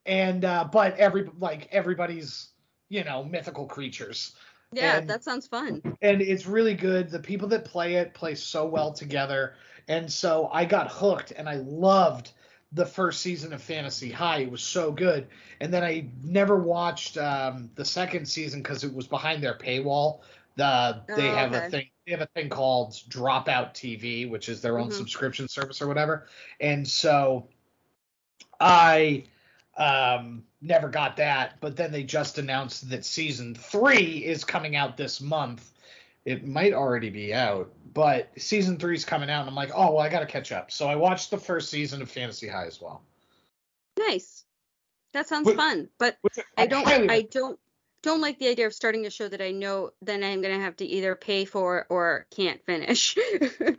and 0.06 0.44
uh 0.44 0.64
but 0.70 0.96
every 0.98 1.28
like 1.38 1.68
everybody's 1.72 2.48
you 2.88 3.04
know 3.04 3.24
mythical 3.24 3.66
creatures 3.66 4.34
yeah, 4.72 4.98
and- 4.98 5.08
that 5.08 5.22
sounds 5.24 5.46
fun. 5.46 5.82
and 6.02 6.20
it's 6.20 6.46
really 6.46 6.74
good. 6.74 7.08
The 7.10 7.18
people 7.20 7.48
that 7.48 7.64
play 7.64 7.94
it 7.94 8.12
play 8.14 8.34
so 8.34 8.66
well 8.66 8.92
together, 8.92 9.54
and 9.88 10.10
so 10.12 10.48
I 10.52 10.64
got 10.64 10.90
hooked, 10.90 11.32
and 11.32 11.48
I 11.48 11.56
loved 11.56 12.32
the 12.74 12.86
first 12.86 13.20
season 13.20 13.52
of 13.52 13.62
Fantasy 13.62 14.10
High. 14.10 14.40
It 14.40 14.50
was 14.50 14.62
so 14.62 14.92
good, 14.92 15.28
and 15.60 15.72
then 15.72 15.84
I 15.84 16.08
never 16.22 16.56
watched 16.56 17.16
um, 17.16 17.70
the 17.74 17.84
second 17.84 18.26
season 18.26 18.62
because 18.62 18.84
it 18.84 18.92
was 18.92 19.06
behind 19.06 19.42
their 19.42 19.54
paywall. 19.54 20.20
The 20.56 21.02
they 21.06 21.28
Oh, 21.30 21.34
have 21.34 21.54
okay. 21.54 21.66
a 21.66 21.70
thing. 21.70 21.86
They 22.04 22.12
have 22.12 22.20
a 22.20 22.28
thing 22.34 22.48
called 22.48 22.92
Dropout 23.08 23.72
TV, 23.74 24.28
which 24.28 24.48
is 24.48 24.60
their 24.60 24.78
own 24.78 24.88
Mhm. 24.88 24.92
subscription 24.92 25.48
service 25.48 25.80
or 25.80 25.86
whatever, 25.88 26.26
and 26.60 26.86
so 26.86 27.48
I 28.60 29.24
um 29.76 30.44
never 30.60 30.88
got 30.88 31.16
that 31.16 31.60
but 31.60 31.76
then 31.76 31.90
they 31.90 32.04
just 32.04 32.38
announced 32.38 32.88
that 32.90 33.04
season 33.04 33.56
three 33.56 34.24
is 34.24 34.44
coming 34.44 34.76
out 34.76 34.96
this 34.96 35.20
month 35.20 35.73
it 36.24 36.46
might 36.46 36.72
already 36.72 37.10
be 37.10 37.32
out 37.34 37.72
but 37.92 38.30
season 38.36 38.78
three 38.78 38.94
is 38.94 39.04
coming 39.04 39.30
out 39.30 39.40
and 39.40 39.48
i'm 39.50 39.54
like 39.54 39.70
oh 39.74 39.92
well 39.92 40.00
i 40.00 40.08
gotta 40.08 40.26
catch 40.26 40.52
up 40.52 40.70
so 40.70 40.86
i 40.88 40.96
watched 40.96 41.30
the 41.30 41.38
first 41.38 41.70
season 41.70 42.00
of 42.02 42.10
fantasy 42.10 42.48
high 42.48 42.66
as 42.66 42.80
well 42.80 43.02
Nice. 43.96 44.44
That 45.12 45.28
sounds 45.28 45.52
fun. 45.52 45.88
But 45.98 46.18
I 46.58 46.66
don't 46.66 46.84
I 46.88 47.22
don't 47.22 47.58
don't 48.02 48.20
like 48.20 48.38
the 48.40 48.48
idea 48.48 48.66
of 48.66 48.74
starting 48.74 49.06
a 49.06 49.10
show 49.10 49.28
that 49.28 49.40
I 49.40 49.52
know 49.52 49.90
then 50.02 50.24
I'm 50.24 50.42
gonna 50.42 50.58
have 50.58 50.74
to 50.78 50.84
either 50.84 51.14
pay 51.14 51.44
for 51.44 51.86
or 51.88 52.26
can't 52.34 52.60
finish. 52.66 53.16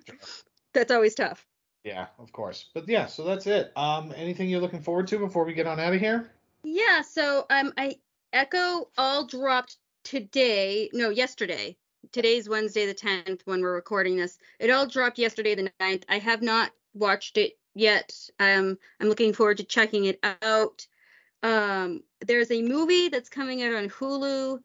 That's 0.74 0.92
always 0.92 1.16
tough. 1.16 1.46
yeah 1.84 2.08
of 2.18 2.32
course 2.32 2.70
but 2.74 2.88
yeah 2.88 3.06
so 3.08 3.24
that's 3.26 3.46
it 3.46 3.72
um 3.76 4.14
anything 4.16 4.50
you're 4.50 4.62
looking 4.62 4.82
forward 4.82 5.08
to 5.10 5.20
before 5.20 5.44
we 5.46 5.54
get 5.54 5.68
on 5.68 5.80
out 5.80 5.94
of 5.94 6.00
here 6.00 6.32
Yeah, 6.64 7.02
so 7.02 7.46
um 7.50 7.74
I 7.78 7.98
Echo 8.34 8.90
all 8.98 9.26
dropped 9.26 9.76
today. 10.04 10.90
No, 10.94 11.10
yesterday. 11.10 11.78
Today's 12.12 12.50
Wednesday 12.50 12.86
the 12.86 12.94
10th 12.94 13.42
when 13.46 13.62
we're 13.62 13.74
recording 13.74 14.18
this. 14.18 14.38
It 14.60 14.70
all 14.70 14.88
dropped 14.88 15.18
yesterday 15.18 15.56
the 15.56 15.72
9th. 15.80 16.04
I 16.10 16.20
have 16.20 16.42
not 16.42 16.72
watched 16.94 17.38
it 17.38 17.58
yet. 17.74 18.14
Um 18.40 18.78
I'm 19.00 19.10
looking 19.10 19.34
forward 19.34 19.58
to 19.58 19.64
checking 19.64 20.06
it 20.06 20.20
out. 20.42 20.88
Um 21.44 22.04
there's 22.26 22.52
a 22.52 22.62
movie 22.62 23.10
that's 23.10 23.30
coming 23.30 23.64
out 23.64 23.76
on 23.76 23.90
Hulu 23.90 24.60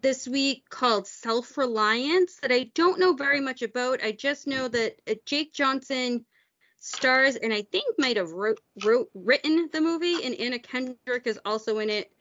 this 0.00 0.26
week 0.26 0.68
called 0.68 1.06
Self 1.06 1.56
Reliance 1.58 2.36
that 2.36 2.52
I 2.52 2.70
don't 2.74 2.98
know 2.98 3.14
very 3.14 3.40
much 3.40 3.62
about. 3.62 4.02
I 4.02 4.12
just 4.12 4.46
know 4.46 4.68
that 4.68 5.00
uh, 5.08 5.14
Jake 5.26 5.52
Johnson 5.52 6.24
stars 6.78 7.36
and 7.36 7.52
I 7.52 7.62
think 7.62 7.98
might 7.98 8.18
have 8.18 8.32
wrote, 8.32 8.60
wrote 8.84 9.10
written 9.14 9.70
the 9.72 9.80
movie 9.80 10.24
and 10.24 10.34
Anna 10.34 10.58
Kendrick 10.58 11.26
is 11.26 11.40
also 11.44 11.78
in 11.78 11.90
it. 11.90 12.12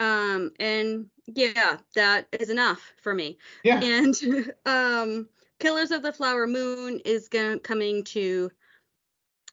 Um 0.00 0.52
and 0.60 1.06
yeah, 1.26 1.78
that 1.94 2.28
is 2.32 2.50
enough 2.50 2.92
for 3.02 3.14
me. 3.14 3.38
yeah 3.64 3.80
And 3.82 4.14
um 4.66 5.28
Killers 5.58 5.90
of 5.90 6.02
the 6.02 6.12
Flower 6.12 6.46
Moon 6.46 7.00
is 7.04 7.28
going 7.28 7.60
coming 7.60 8.04
to 8.04 8.50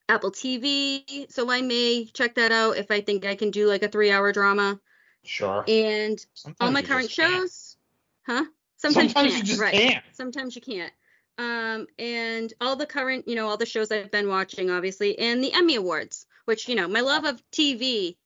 Apple 0.10 0.32
TV, 0.32 1.32
so 1.32 1.50
I 1.50 1.62
may 1.62 2.06
check 2.14 2.36
that 2.36 2.52
out 2.52 2.78
if 2.78 2.92
I 2.92 3.02
think 3.02 3.26
I 3.26 3.36
can 3.36 3.52
do 3.52 3.68
like 3.68 3.84
a 3.84 3.90
3-hour 3.90 4.34
drama. 4.34 4.80
sure 5.24 5.64
And 5.68 6.20
Sometimes 6.34 6.58
all 6.60 6.72
my 6.72 6.82
current 6.82 7.10
just 7.10 7.20
can't. 7.20 7.32
shows, 7.42 7.78
huh? 8.28 8.46
sometimes, 8.78 9.14
you 9.16 9.22
you 9.24 9.32
can't, 9.32 9.46
just 9.46 9.60
right? 9.62 9.74
can't 9.74 10.04
Sometimes 10.12 10.56
you 10.56 10.62
can't. 10.62 10.92
Um, 11.38 11.88
and 11.98 12.54
all 12.62 12.76
the 12.76 12.86
current, 12.86 13.28
you 13.28 13.36
know, 13.36 13.48
all 13.48 13.58
the 13.58 13.66
shows 13.66 13.92
I've 13.92 14.12
been 14.12 14.28
watching, 14.28 14.70
obviously, 14.70 15.18
and 15.18 15.44
the 15.44 15.54
Emmy 15.54 15.76
Awards, 15.76 16.26
which, 16.46 16.68
you 16.68 16.76
know, 16.76 16.88
my 16.88 17.00
love 17.02 17.24
of 17.26 17.42
TV, 17.52 18.18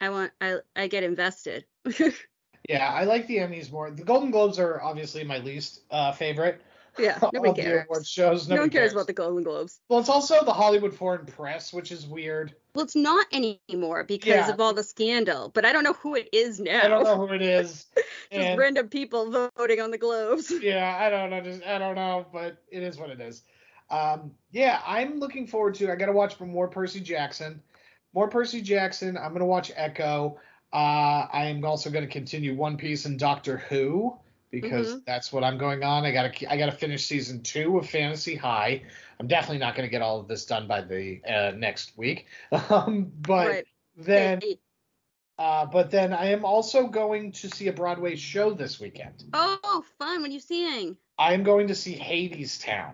I 0.00 0.10
want, 0.10 0.32
I, 0.40 0.58
I 0.76 0.86
get 0.88 1.02
invested. 1.04 1.64
yeah 2.68 2.92
i 2.92 3.04
like 3.04 3.26
the 3.26 3.38
emmys 3.38 3.72
more 3.72 3.90
the 3.90 4.02
golden 4.04 4.30
globes 4.30 4.58
are 4.58 4.80
obviously 4.82 5.24
my 5.24 5.38
least 5.38 5.80
uh 5.90 6.12
favorite 6.12 6.60
yeah, 6.98 7.16
nobody 7.32 7.62
cares. 7.62 8.08
shows 8.08 8.48
No 8.48 8.56
nobody 8.56 8.64
one 8.64 8.70
cares 8.70 8.92
about 8.92 9.06
the 9.06 9.12
Golden 9.12 9.44
Globes. 9.44 9.78
well 9.88 10.00
it's 10.00 10.08
also 10.08 10.44
the 10.44 10.52
hollywood 10.52 10.92
foreign 10.92 11.26
press 11.26 11.72
which 11.72 11.92
is 11.92 12.06
weird 12.06 12.54
Well, 12.74 12.84
it's 12.84 12.96
not 12.96 13.24
anymore 13.32 14.02
because 14.02 14.26
Yeah. 14.28 14.50
of 14.50 14.60
all 14.60 14.74
the 14.74 14.82
scandal, 14.82 15.48
but 15.54 15.64
I 15.64 15.72
don't 15.72 15.84
know 15.84 15.92
who 15.92 16.16
it 16.16 16.28
is 16.32 16.58
now. 16.58 16.80
i 16.84 16.88
don't 16.88 17.04
know 17.04 17.16
who 17.26 17.32
it 17.34 17.42
is 17.42 17.86
Just 17.96 18.06
and- 18.32 18.58
random 18.58 18.88
people 18.88 19.30
voting 19.56 19.80
on 19.80 19.90
the 19.92 19.98
Globes. 19.98 20.50
yeah, 20.62 20.96
I 21.00 21.08
don't 21.08 21.30
know. 21.30 21.40
Just, 21.40 21.64
I 21.64 21.78
don't 21.78 21.94
know, 21.94 22.26
but 22.32 22.58
it 22.70 22.82
is 22.82 22.98
what 22.98 23.10
it 23.10 23.20
is. 23.20 23.42
Um, 23.90 24.32
yeah, 24.50 24.80
I'm 24.86 25.18
looking 25.18 25.46
forward 25.46 25.76
to. 25.76 25.90
I 25.90 25.96
got 25.96 26.06
to 26.06 26.12
watch 26.12 26.38
more 26.40 26.68
Percy 26.68 27.00
Jackson. 27.00 27.62
More 28.12 28.28
Percy 28.28 28.60
Jackson. 28.60 29.16
I'm 29.16 29.32
gonna 29.32 29.46
watch 29.46 29.70
Echo. 29.76 30.38
Uh, 30.72 31.26
I 31.32 31.46
am 31.46 31.64
also 31.64 31.90
gonna 31.90 32.06
continue 32.06 32.54
One 32.54 32.76
Piece 32.76 33.06
and 33.06 33.18
Doctor 33.18 33.56
Who 33.56 34.18
because 34.50 34.94
Mhm. 34.94 35.04
that's 35.04 35.32
what 35.32 35.44
I'm 35.44 35.58
going 35.58 35.82
on. 35.82 36.04
I 36.04 36.12
gotta 36.12 36.50
I 36.50 36.56
gotta 36.56 36.72
finish 36.72 37.04
season 37.06 37.42
two 37.42 37.78
of 37.78 37.88
Fantasy 37.88 38.34
High. 38.34 38.82
I'm 39.18 39.26
definitely 39.26 39.58
not 39.58 39.74
gonna 39.74 39.88
get 39.88 40.02
all 40.02 40.20
of 40.20 40.28
this 40.28 40.44
done 40.46 40.66
by 40.66 40.82
the 40.82 41.22
uh, 41.24 41.52
next 41.56 41.96
week. 41.96 42.26
Um, 42.70 43.12
but 43.20 43.46
right. 43.46 43.66
then, 43.96 44.40
uh, 45.38 45.66
but 45.66 45.90
then 45.90 46.12
I 46.12 46.26
am 46.32 46.44
also 46.44 46.86
going 46.86 47.32
to 47.32 47.48
see 47.48 47.68
a 47.68 47.72
Broadway 47.72 48.16
show 48.16 48.52
this 48.52 48.78
weekend. 48.78 49.24
Oh, 49.32 49.84
fun. 49.98 50.20
What 50.20 50.30
are 50.30 50.32
you 50.32 50.40
seeing? 50.40 50.96
I 51.18 51.34
am 51.34 51.42
going 51.42 51.68
to 51.68 51.74
see 51.74 51.96
Hadestown. 51.96 52.92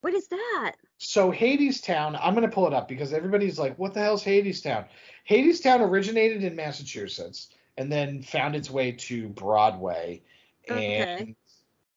What 0.00 0.14
is 0.14 0.26
that? 0.28 0.72
So 1.04 1.32
Hadestown, 1.32 2.16
I'm 2.22 2.32
gonna 2.32 2.48
pull 2.48 2.68
it 2.68 2.72
up 2.72 2.86
because 2.86 3.12
everybody's 3.12 3.58
like, 3.58 3.76
"What 3.76 3.92
the 3.92 4.00
hell's 4.00 4.24
Hadestown?" 4.24 4.86
Hadestown 5.28 5.80
originated 5.80 6.44
in 6.44 6.54
Massachusetts 6.54 7.48
and 7.76 7.90
then 7.90 8.22
found 8.22 8.54
its 8.54 8.70
way 8.70 8.92
to 8.92 9.28
Broadway. 9.28 10.22
Okay. 10.70 11.34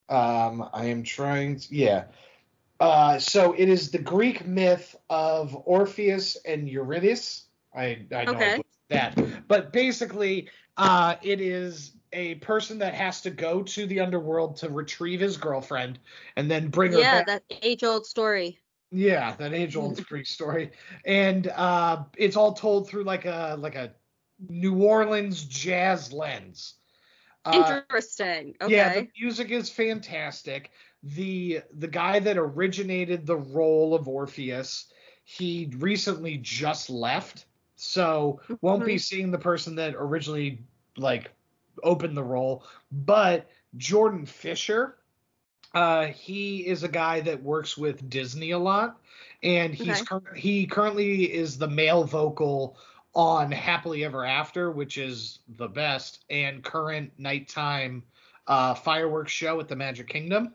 And 0.09 0.17
um, 0.17 0.67
I 0.73 0.85
am 0.85 1.03
trying. 1.03 1.59
To, 1.59 1.75
yeah. 1.75 2.05
Uh, 2.79 3.19
so 3.19 3.53
it 3.53 3.69
is 3.69 3.91
the 3.91 3.99
Greek 3.99 4.45
myth 4.45 4.95
of 5.07 5.55
Orpheus 5.65 6.35
and 6.37 6.67
Eurydice. 6.67 7.45
I 7.75 8.07
I 8.13 8.25
know 8.25 8.33
Okay. 8.33 8.49
butchered 8.55 8.65
that, 8.89 9.47
but 9.47 9.71
basically, 9.71 10.49
uh, 10.77 11.15
it 11.21 11.41
is 11.41 11.93
a 12.11 12.35
person 12.35 12.79
that 12.79 12.95
has 12.95 13.21
to 13.21 13.29
go 13.29 13.61
to 13.61 13.85
the 13.85 13.99
underworld 13.99 14.57
to 14.57 14.69
retrieve 14.69 15.19
his 15.19 15.37
girlfriend 15.37 15.99
and 16.35 16.49
then 16.49 16.69
bring 16.69 16.91
her 16.91 16.99
Yeah, 16.99 17.23
back. 17.23 17.27
that 17.27 17.43
age 17.61 17.83
old 17.83 18.07
story. 18.07 18.59
Yeah, 18.91 19.35
that 19.37 19.53
age 19.53 19.75
old 19.75 20.03
Greek 20.07 20.27
story, 20.27 20.71
and 21.05 21.47
uh, 21.47 22.05
it's 22.17 22.35
all 22.35 22.53
told 22.53 22.87
through 22.87 23.03
like 23.03 23.25
a 23.25 23.55
like 23.59 23.75
a 23.75 23.93
New 24.39 24.83
Orleans 24.83 25.43
jazz 25.43 26.13
lens. 26.13 26.75
Uh, 27.43 27.79
Interesting. 27.79 28.55
yeah, 28.65 28.89
the 28.89 29.07
music 29.19 29.49
is 29.51 29.69
fantastic. 29.69 30.71
The 31.03 31.61
the 31.73 31.87
guy 31.87 32.19
that 32.19 32.37
originated 32.37 33.25
the 33.25 33.37
role 33.37 33.93
of 33.93 34.07
Orpheus, 34.07 34.91
he 35.23 35.71
recently 35.77 36.37
just 36.37 36.89
left, 36.89 37.45
so 37.75 38.39
won't 38.61 38.85
be 38.85 38.95
Mhm. 38.95 39.01
seeing 39.01 39.31
the 39.31 39.37
person 39.39 39.75
that 39.75 39.93
originally 39.95 40.63
like 40.97 41.31
opened 41.83 42.15
the 42.17 42.23
role. 42.23 42.65
But 42.91 43.49
Jordan 43.77 44.25
Fisher, 44.25 44.97
uh, 45.75 46.07
he 46.07 46.65
is 46.65 46.83
a 46.83 46.87
guy 46.87 47.19
that 47.21 47.43
works 47.43 47.77
with 47.77 48.09
Disney 48.09 48.51
a 48.51 48.59
lot, 48.59 48.99
and 49.43 49.75
he's 49.75 50.01
Okay. 50.01 50.05
cur- 50.05 50.33
he 50.33 50.65
currently 50.65 51.31
is 51.31 51.57
the 51.57 51.67
male 51.67 52.05
vocal 52.05 52.77
on 53.13 53.51
Happily 53.51 54.03
Ever 54.03 54.25
After, 54.25 54.71
which 54.71 54.97
is 54.97 55.39
the 55.57 55.67
best 55.67 56.25
and 56.29 56.63
current 56.63 57.11
nighttime 57.17 58.03
uh, 58.47 58.73
fireworks 58.73 59.31
show 59.31 59.59
at 59.59 59.67
the 59.67 59.75
Magic 59.75 60.07
Kingdom. 60.07 60.53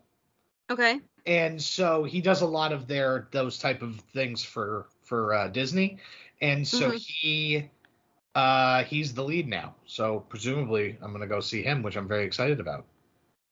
Okay. 0.70 1.00
And 1.26 1.60
so 1.60 2.04
he 2.04 2.20
does 2.20 2.40
a 2.40 2.46
lot 2.46 2.72
of 2.72 2.86
their 2.86 3.28
those 3.30 3.58
type 3.58 3.82
of 3.82 4.00
things 4.12 4.42
for 4.42 4.86
for 5.02 5.34
uh, 5.34 5.48
Disney, 5.48 5.98
and 6.40 6.66
so 6.66 6.92
Mhm. 6.92 6.98
he 7.06 7.70
uh, 8.34 8.84
he's 8.84 9.12
the 9.12 9.24
lead 9.24 9.48
now. 9.48 9.74
So 9.86 10.20
presumably 10.20 10.96
I'm 11.02 11.12
gonna 11.12 11.26
go 11.26 11.40
see 11.40 11.62
him, 11.62 11.82
which 11.82 11.96
I'm 11.96 12.08
very 12.08 12.24
excited 12.24 12.58
about. 12.60 12.86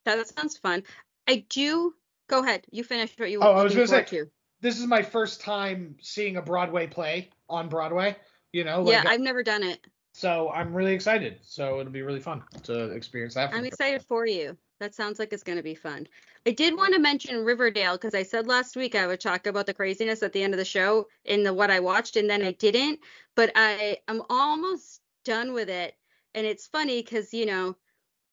That 0.05 0.27
sounds 0.29 0.57
fun. 0.57 0.85
I 1.29 1.45
do. 1.49 1.95
Go 2.29 2.43
ahead. 2.43 2.67
You 2.71 2.83
finish 2.83 3.15
what 3.19 3.31
you 3.31 3.41
Oh, 3.41 3.53
I 3.53 3.63
was 3.63 3.75
gonna 3.75 3.87
say, 3.87 4.05
to. 4.05 4.31
This 4.61 4.79
is 4.81 4.87
my 4.87 5.03
first 5.03 5.41
time 5.41 5.97
seeing 6.01 6.37
a 6.37 6.43
Broadway 6.43 6.87
play 6.87 7.31
on 7.49 7.69
Broadway. 7.69 8.17
You 8.53 8.65
know, 8.65 8.91
Yeah, 8.91 9.05
I've 9.07 9.21
never 9.21 9.43
done 9.43 9.63
it. 9.63 9.87
so 10.13 10.51
I'm 10.51 10.75
really 10.75 10.95
excited. 10.95 11.39
So 11.43 11.81
it'll 11.81 11.93
be 11.93 12.03
really 12.03 12.21
fun 12.21 12.43
to 12.65 12.91
experience 12.91 13.35
that. 13.35 13.53
I'm 13.53 13.65
excited 13.65 14.03
for 14.03 14.27
you. 14.27 14.57
That 14.81 14.95
sounds 14.95 15.19
like 15.19 15.33
it's 15.33 15.43
going 15.43 15.59
to 15.59 15.63
be 15.63 15.75
fun. 15.75 16.07
I 16.47 16.53
did 16.53 16.77
want 16.77 16.95
to 16.95 17.01
mention 17.01 17.45
Riverdale 17.45 17.95
because 17.95 18.15
I 18.15 18.23
said 18.23 18.47
last 18.47 18.77
week 18.77 18.95
I 18.95 19.07
would 19.07 19.21
talk 19.21 19.47
about 19.47 19.67
the 19.67 19.75
craziness 19.75 20.23
at 20.23 20.33
the 20.33 20.43
end 20.43 20.55
of 20.55 20.59
the 20.59 20.65
show 20.65 21.09
in 21.25 21.43
the 21.43 21.53
what 21.53 21.71
I 21.71 21.81
watched, 21.81 22.17
and 22.17 22.31
then 22.31 22.43
I 22.43 22.53
didn't. 22.53 23.01
But 23.35 23.53
I 23.55 23.99
am 24.09 24.23
almost 24.31 25.01
done 25.25 25.53
with 25.53 25.69
it, 25.69 25.95
and 26.35 26.47
it's 26.47 26.67
funny 26.67 27.03
because 27.03 27.35
you 27.35 27.45
know 27.47 27.77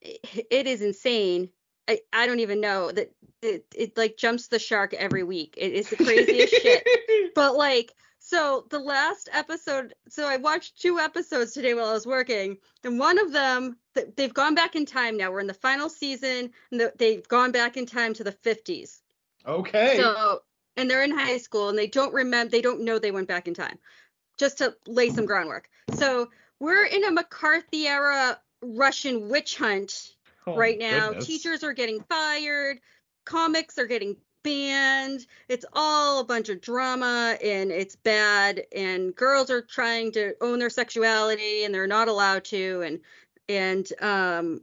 it, 0.01 0.45
it 0.49 0.67
is 0.67 0.81
insane. 0.81 1.49
I, 1.87 1.99
I 2.11 2.25
don't 2.25 2.39
even 2.39 2.61
know 2.61 2.91
that 2.91 3.11
it, 3.41 3.65
it 3.75 3.97
like 3.97 4.17
jumps 4.17 4.47
the 4.47 4.59
shark 4.59 4.93
every 4.93 5.23
week. 5.23 5.55
It 5.57 5.73
is 5.73 5.89
the 5.89 5.95
craziest 6.03 6.53
shit. 6.53 6.87
But 7.35 7.55
like, 7.55 7.93
so 8.19 8.65
the 8.69 8.79
last 8.79 9.29
episode, 9.31 9.93
so 10.07 10.27
I 10.27 10.37
watched 10.37 10.81
two 10.81 10.99
episodes 10.99 11.51
today 11.51 11.73
while 11.73 11.87
I 11.87 11.93
was 11.93 12.07
working, 12.07 12.57
and 12.83 12.97
one 12.97 13.19
of 13.19 13.33
them, 13.33 13.77
th- 13.93 14.07
they've 14.15 14.33
gone 14.33 14.55
back 14.55 14.75
in 14.75 14.85
time 14.85 15.17
now. 15.17 15.31
We're 15.31 15.41
in 15.41 15.47
the 15.47 15.53
final 15.53 15.89
season, 15.89 16.51
and 16.71 16.91
they've 16.97 17.27
gone 17.27 17.51
back 17.51 17.75
in 17.77 17.85
time 17.85 18.13
to 18.13 18.23
the 18.23 18.31
50s. 18.31 19.01
Okay. 19.45 19.97
So, 19.97 20.39
and 20.77 20.89
they're 20.89 21.03
in 21.03 21.11
high 21.11 21.37
school, 21.37 21.69
and 21.69 21.77
they 21.77 21.87
don't 21.87 22.13
remember, 22.13 22.49
they 22.49 22.61
don't 22.61 22.81
know 22.81 22.97
they 22.97 23.11
went 23.11 23.27
back 23.27 23.47
in 23.47 23.53
time, 23.53 23.77
just 24.37 24.59
to 24.59 24.75
lay 24.87 25.09
some 25.09 25.25
groundwork. 25.25 25.69
So 25.93 26.29
we're 26.59 26.85
in 26.85 27.03
a 27.03 27.11
McCarthy 27.11 27.85
era 27.85 28.39
Russian 28.61 29.29
witch 29.29 29.57
hunt 29.57 30.14
Oh, 30.47 30.55
right 30.55 30.77
now. 30.77 31.09
goodness. 31.09 31.25
Teachers 31.25 31.63
are 31.63 31.73
getting 31.73 32.01
fired, 32.01 32.79
comics 33.25 33.77
are 33.77 33.87
getting 33.87 34.15
banned. 34.43 35.25
It's 35.49 35.65
all 35.73 36.19
a 36.19 36.23
bunch 36.23 36.49
of 36.49 36.61
drama 36.61 37.35
and 37.43 37.71
it's 37.71 37.95
bad 37.95 38.61
and 38.75 39.15
girls 39.15 39.49
are 39.49 39.61
trying 39.63 40.11
to 40.13 40.35
own 40.41 40.59
their 40.59 40.69
sexuality 40.69 41.63
and 41.63 41.73
they're 41.73 41.87
not 41.87 42.07
allowed 42.07 42.45
to 42.45 42.81
and 42.83 42.99
and 43.49 43.87
um 44.01 44.61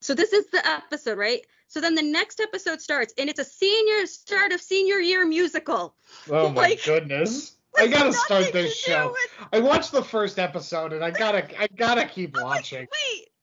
so 0.00 0.14
this 0.14 0.32
is 0.32 0.48
the 0.50 0.66
episode, 0.68 1.16
right? 1.16 1.46
So 1.68 1.80
then 1.80 1.94
the 1.94 2.02
next 2.02 2.40
episode 2.40 2.80
starts 2.80 3.14
and 3.16 3.30
it's 3.30 3.38
a 3.38 3.44
senior 3.44 4.04
start 4.06 4.52
of 4.52 4.60
senior 4.60 4.98
year 4.98 5.24
musical. 5.24 5.94
Oh 6.28 6.48
my 6.50 6.62
like- 6.62 6.84
goodness. 6.84 7.56
I 7.76 7.86
gotta 7.88 8.12
start 8.12 8.52
this 8.52 8.76
show. 8.76 9.08
with- 9.12 9.48
I 9.52 9.60
watched 9.60 9.90
the 9.92 10.02
first 10.02 10.38
episode 10.40 10.92
and 10.92 11.04
I 11.04 11.10
gotta 11.10 11.46
I 11.60 11.68
gotta 11.68 12.04
keep 12.06 12.36
I'm 12.36 12.42
like, 12.44 12.54
watching. 12.56 12.80
Wait, 12.80 12.88
what 12.88 13.22
happened 13.22 13.33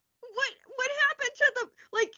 to 1.42 1.52
the 1.56 1.70
like 1.94 2.14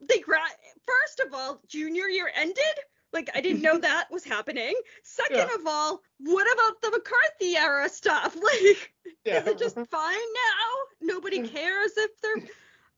they 0.00 0.18
gra- 0.20 0.38
first 0.86 1.20
of 1.20 1.34
all, 1.34 1.60
junior 1.68 2.06
year 2.06 2.30
ended? 2.34 2.76
Like 3.12 3.30
I 3.34 3.40
didn't 3.40 3.62
know 3.62 3.78
that 3.78 4.08
was 4.10 4.24
happening. 4.24 4.74
Second 5.02 5.36
Yeah. 5.48 5.54
of 5.58 5.66
all, 5.66 6.00
what 6.18 6.46
about 6.52 6.80
the 6.82 6.90
McCarthy 6.90 7.56
era 7.56 7.88
stuff? 7.88 8.36
Like 8.42 8.92
Yeah. 9.24 9.40
is 9.40 9.46
it 9.48 9.58
just 9.58 9.76
fine 9.76 10.28
now? 10.44 11.14
Nobody 11.14 11.40
cares 11.56 11.92
if 11.96 12.10
they're 12.20 12.42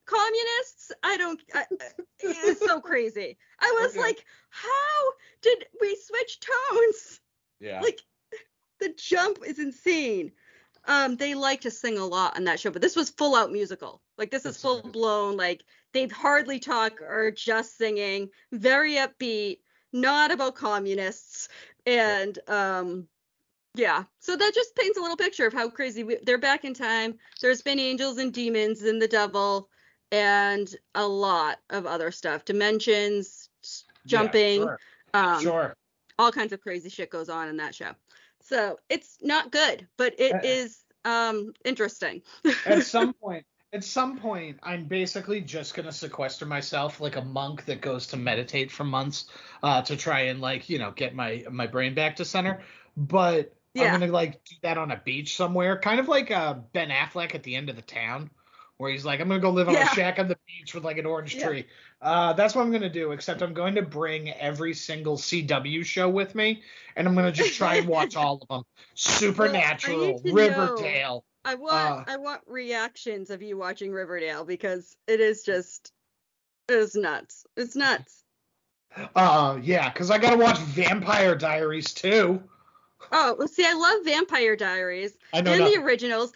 communists? 0.06 0.92
I 1.02 1.16
don't 1.16 1.40
I, 1.54 1.60
uh, 1.60 1.76
it's 2.22 2.64
so 2.64 2.80
crazy. 2.80 3.36
I 3.60 3.76
was 3.80 3.92
Okay. 3.92 4.00
like, 4.00 4.24
how 4.50 5.12
did 5.42 5.66
we 5.80 5.96
switch 5.96 6.40
tones? 6.40 7.20
yeah. 7.60 7.80
like 7.80 8.00
the 8.80 8.94
jump 8.96 9.38
is 9.46 9.58
insane. 9.58 10.32
Um, 10.86 11.16
they 11.16 11.34
like 11.34 11.60
to 11.62 11.70
sing 11.70 11.98
a 11.98 12.04
lot 12.06 12.36
on 12.36 12.44
that 12.44 12.60
show, 12.60 12.70
but 12.70 12.80
this 12.82 12.96
was 12.96 13.10
full 13.10 13.34
out 13.34 13.52
musical. 13.52 14.00
Like 14.16 14.30
this 14.30 14.46
is 14.46 14.60
full 14.60 14.80
good. 14.82 14.92
blown. 14.92 15.36
Like 15.36 15.64
they 15.92 16.06
hardly 16.06 16.58
talk 16.58 17.00
or 17.02 17.30
just 17.30 17.76
singing. 17.76 18.30
Very 18.52 18.94
upbeat, 18.94 19.58
not 19.92 20.30
about 20.30 20.54
communists, 20.54 21.48
and 21.86 22.38
um, 22.48 23.06
yeah. 23.74 24.04
So 24.18 24.36
that 24.36 24.52
just 24.54 24.74
paints 24.76 24.98
a 24.98 25.00
little 25.02 25.16
picture 25.16 25.46
of 25.46 25.52
how 25.52 25.68
crazy 25.68 26.04
we, 26.04 26.16
they're 26.22 26.38
back 26.38 26.64
in 26.64 26.74
time. 26.74 27.18
There's 27.40 27.62
been 27.62 27.78
angels 27.78 28.18
and 28.18 28.32
demons 28.32 28.82
and 28.82 29.00
the 29.00 29.08
devil, 29.08 29.68
and 30.10 30.74
a 30.94 31.06
lot 31.06 31.58
of 31.70 31.86
other 31.86 32.10
stuff. 32.10 32.44
Dimensions, 32.44 33.50
s- 33.62 33.84
Yeah, 34.04 34.22
jumping. 34.22 34.62
sure. 34.62 34.78
Um, 35.14 35.42
sure. 35.42 35.76
all 36.18 36.32
kinds 36.32 36.52
of 36.52 36.60
crazy 36.60 36.88
shit 36.90 37.10
goes 37.10 37.28
on 37.28 37.48
in 37.48 37.56
that 37.58 37.74
show. 37.74 37.92
So 38.48 38.78
it's 38.88 39.18
not 39.20 39.52
good, 39.52 39.86
but 39.98 40.14
it 40.18 40.42
is 40.44 40.82
um 41.04 41.52
interesting. 41.64 42.22
At 42.66 42.82
some 42.82 43.12
point 43.12 43.44
at 43.74 43.84
some 43.84 44.18
point 44.18 44.58
I'm 44.62 44.86
basically 44.86 45.42
just 45.42 45.74
gonna 45.74 45.92
sequester 45.92 46.46
myself 46.46 47.00
like 47.00 47.16
a 47.16 47.24
monk 47.24 47.66
that 47.66 47.82
goes 47.82 48.06
to 48.08 48.16
meditate 48.16 48.70
for 48.70 48.84
months 48.84 49.26
uh 49.62 49.82
to 49.82 49.96
try 49.96 50.20
and 50.22 50.40
like, 50.40 50.70
you 50.70 50.78
know, 50.78 50.90
get 50.92 51.14
my 51.14 51.44
my 51.50 51.66
brain 51.66 51.94
back 51.94 52.16
to 52.16 52.24
center. 52.24 52.62
But 52.96 53.54
Yeah. 53.74 53.92
I'm 53.92 54.00
gonna 54.00 54.10
like 54.10 54.42
do 54.44 54.56
that 54.62 54.78
on 54.78 54.90
a 54.90 54.96
beach 55.04 55.36
somewhere, 55.36 55.78
kind 55.78 56.00
of 56.00 56.08
like 56.08 56.30
uh 56.30 56.54
Ben 56.72 56.88
Affleck 56.88 57.34
at 57.34 57.42
the 57.42 57.54
end 57.54 57.68
of 57.68 57.76
the 57.76 57.82
town, 57.82 58.30
where 58.78 58.90
he's 58.90 59.04
like, 59.04 59.20
I'm 59.20 59.28
gonna 59.28 59.40
go 59.40 59.50
live 59.50 59.68
on 59.68 59.74
Yeah. 59.74 59.90
a 59.90 59.94
shack 59.94 60.18
on 60.18 60.28
the 60.28 60.38
beach 60.46 60.74
with 60.74 60.84
like 60.84 60.98
an 60.98 61.06
orange 61.06 61.34
Yeah. 61.34 61.46
tree. 61.46 61.66
Uh, 62.00 62.32
that's 62.32 62.54
what 62.54 62.62
I'm 62.62 62.72
gonna 62.72 62.88
do. 62.88 63.12
Except 63.12 63.42
I'm 63.42 63.52
going 63.52 63.74
to 63.74 63.82
bring 63.82 64.30
every 64.30 64.72
single 64.72 65.16
CW 65.18 65.84
show 65.84 66.08
with 66.08 66.34
me, 66.34 66.62
and 66.96 67.06
I'm 67.06 67.14
gonna 67.14 67.32
just 67.32 67.54
try 67.56 67.76
and 67.76 67.88
watch 67.88 68.16
all 68.16 68.38
of 68.40 68.48
them. 68.48 68.62
Supernatural, 68.94 70.22
know. 70.24 70.32
Riverdale. 70.32 71.24
I 71.44 71.56
want 71.56 71.74
Uh, 71.74 72.04
I 72.06 72.16
want 72.16 72.40
reactions 72.46 73.30
of 73.30 73.42
you 73.42 73.58
watching 73.58 73.92
Riverdale 73.92 74.44
because 74.44 74.96
it 75.06 75.20
is 75.20 75.42
just 75.42 75.92
it's 76.68 76.94
nuts. 76.94 77.46
It's 77.56 77.74
nuts. 77.74 78.22
Uh, 79.14 79.58
yeah, 79.62 79.90
because 79.90 80.10
I 80.10 80.18
gotta 80.18 80.36
watch 80.36 80.58
Vampire 80.58 81.34
Diaries 81.34 81.92
too. 81.92 82.42
Oh, 83.10 83.36
well, 83.38 83.48
see, 83.48 83.64
I 83.64 83.74
love 83.74 84.04
Vampire 84.04 84.56
Diaries 84.56 85.16
I 85.32 85.40
know 85.40 85.52
and 85.52 85.66
the 85.66 85.82
originals. 85.82 86.32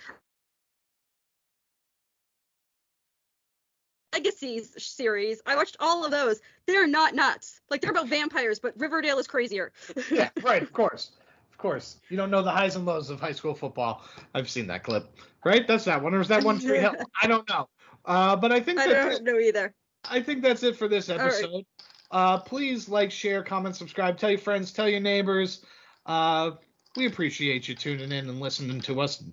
Legacies 4.13 4.75
series. 4.77 5.41
I 5.47 5.57
watched 5.57 5.77
all 5.81 6.05
of 6.05 6.11
those. 6.11 6.41
They're 6.67 6.87
not 6.87 7.15
nuts. 7.15 7.61
Like 7.71 7.81
they're 7.81 7.91
about 7.91 8.09
vampires, 8.09 8.59
but 8.59 8.79
Riverdale 8.79 9.19
is 9.19 9.27
crazier. 9.27 9.73
yeah, 10.11 10.31
right, 10.43 10.63
of 10.63 10.73
course. 10.73 11.13
Of 11.51 11.59
course. 11.59 11.97
You 12.09 12.17
don't 12.17 12.31
know 12.31 12.43
the 12.43 12.51
highs 12.51 12.77
and 12.77 12.85
lows 12.85 13.11
of 13.11 13.21
high 13.21 13.33
school 13.33 13.55
football. 13.55 14.05
I've 14.35 14.51
seen 14.51 14.67
that 14.69 14.83
clip. 14.83 15.17
Right? 15.45 15.67
That's 15.67 15.85
that 15.85 16.03
one. 16.03 16.15
Or 16.15 16.21
is 16.21 16.29
that 16.29 16.45
one 16.45 16.61
Tree 16.61 16.79
Hill? 16.79 16.95
I 17.23 17.27
don't 17.27 17.49
know. 17.49 17.69
Uh, 18.05 18.37
but 18.37 18.53
I 18.53 18.61
think 18.61 18.79
I 18.79 18.87
don't 18.87 19.25
know 19.25 19.39
either. 19.39 19.75
I 20.09 20.21
think 20.21 20.43
that's 20.43 20.63
it 20.63 20.77
for 20.77 20.89
this 20.89 21.09
right. 21.09 21.21
episode. 21.21 21.65
Uh, 22.11 22.39
please 22.39 22.89
like, 22.89 23.11
share, 23.11 23.43
comment, 23.43 23.75
subscribe, 23.75 24.19
tell 24.19 24.31
your 24.31 24.39
friends, 24.39 24.73
tell 24.73 24.89
your 24.89 25.01
neighbors. 25.01 25.65
Uh, 26.05 26.53
we 26.97 27.07
appreciate 27.07 27.69
you 27.69 27.75
tuning 27.75 28.13
in 28.13 28.29
and 28.29 28.41
listening 28.41 28.81
to 28.83 29.01
us 29.01 29.25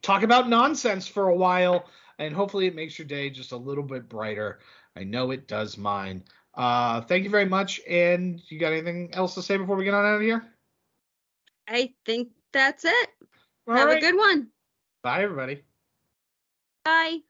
talk 0.00 0.22
about 0.22 0.48
nonsense 0.48 1.06
for 1.06 1.28
a 1.28 1.34
while, 1.34 1.84
and 2.18 2.34
hopefully 2.34 2.66
it 2.66 2.74
makes 2.74 2.98
your 2.98 3.06
day 3.06 3.30
just 3.30 3.52
a 3.52 3.56
little 3.56 3.84
bit 3.84 4.08
brighter. 4.08 4.60
I 4.96 5.04
know 5.04 5.30
it 5.30 5.48
does 5.48 5.78
mine. 5.78 6.24
Uh, 6.54 7.00
thank 7.02 7.24
you 7.24 7.30
very 7.30 7.46
much. 7.46 7.80
And 7.88 8.40
you 8.48 8.58
got 8.58 8.72
anything 8.72 9.10
else 9.14 9.34
to 9.34 9.42
say 9.42 9.56
before 9.56 9.76
we 9.76 9.84
get 9.84 9.94
on 9.94 10.04
out 10.04 10.16
of 10.16 10.22
here? 10.22 10.44
I 11.68 11.94
think 12.04 12.30
that's 12.52 12.84
it. 12.84 13.08
All 13.66 13.74
Have 13.74 13.88
right. 13.88 13.98
a 13.98 14.00
good 14.00 14.16
one. 14.16 14.48
Bye, 15.02 15.22
everybody. 15.22 15.62
Bye. 16.84 17.20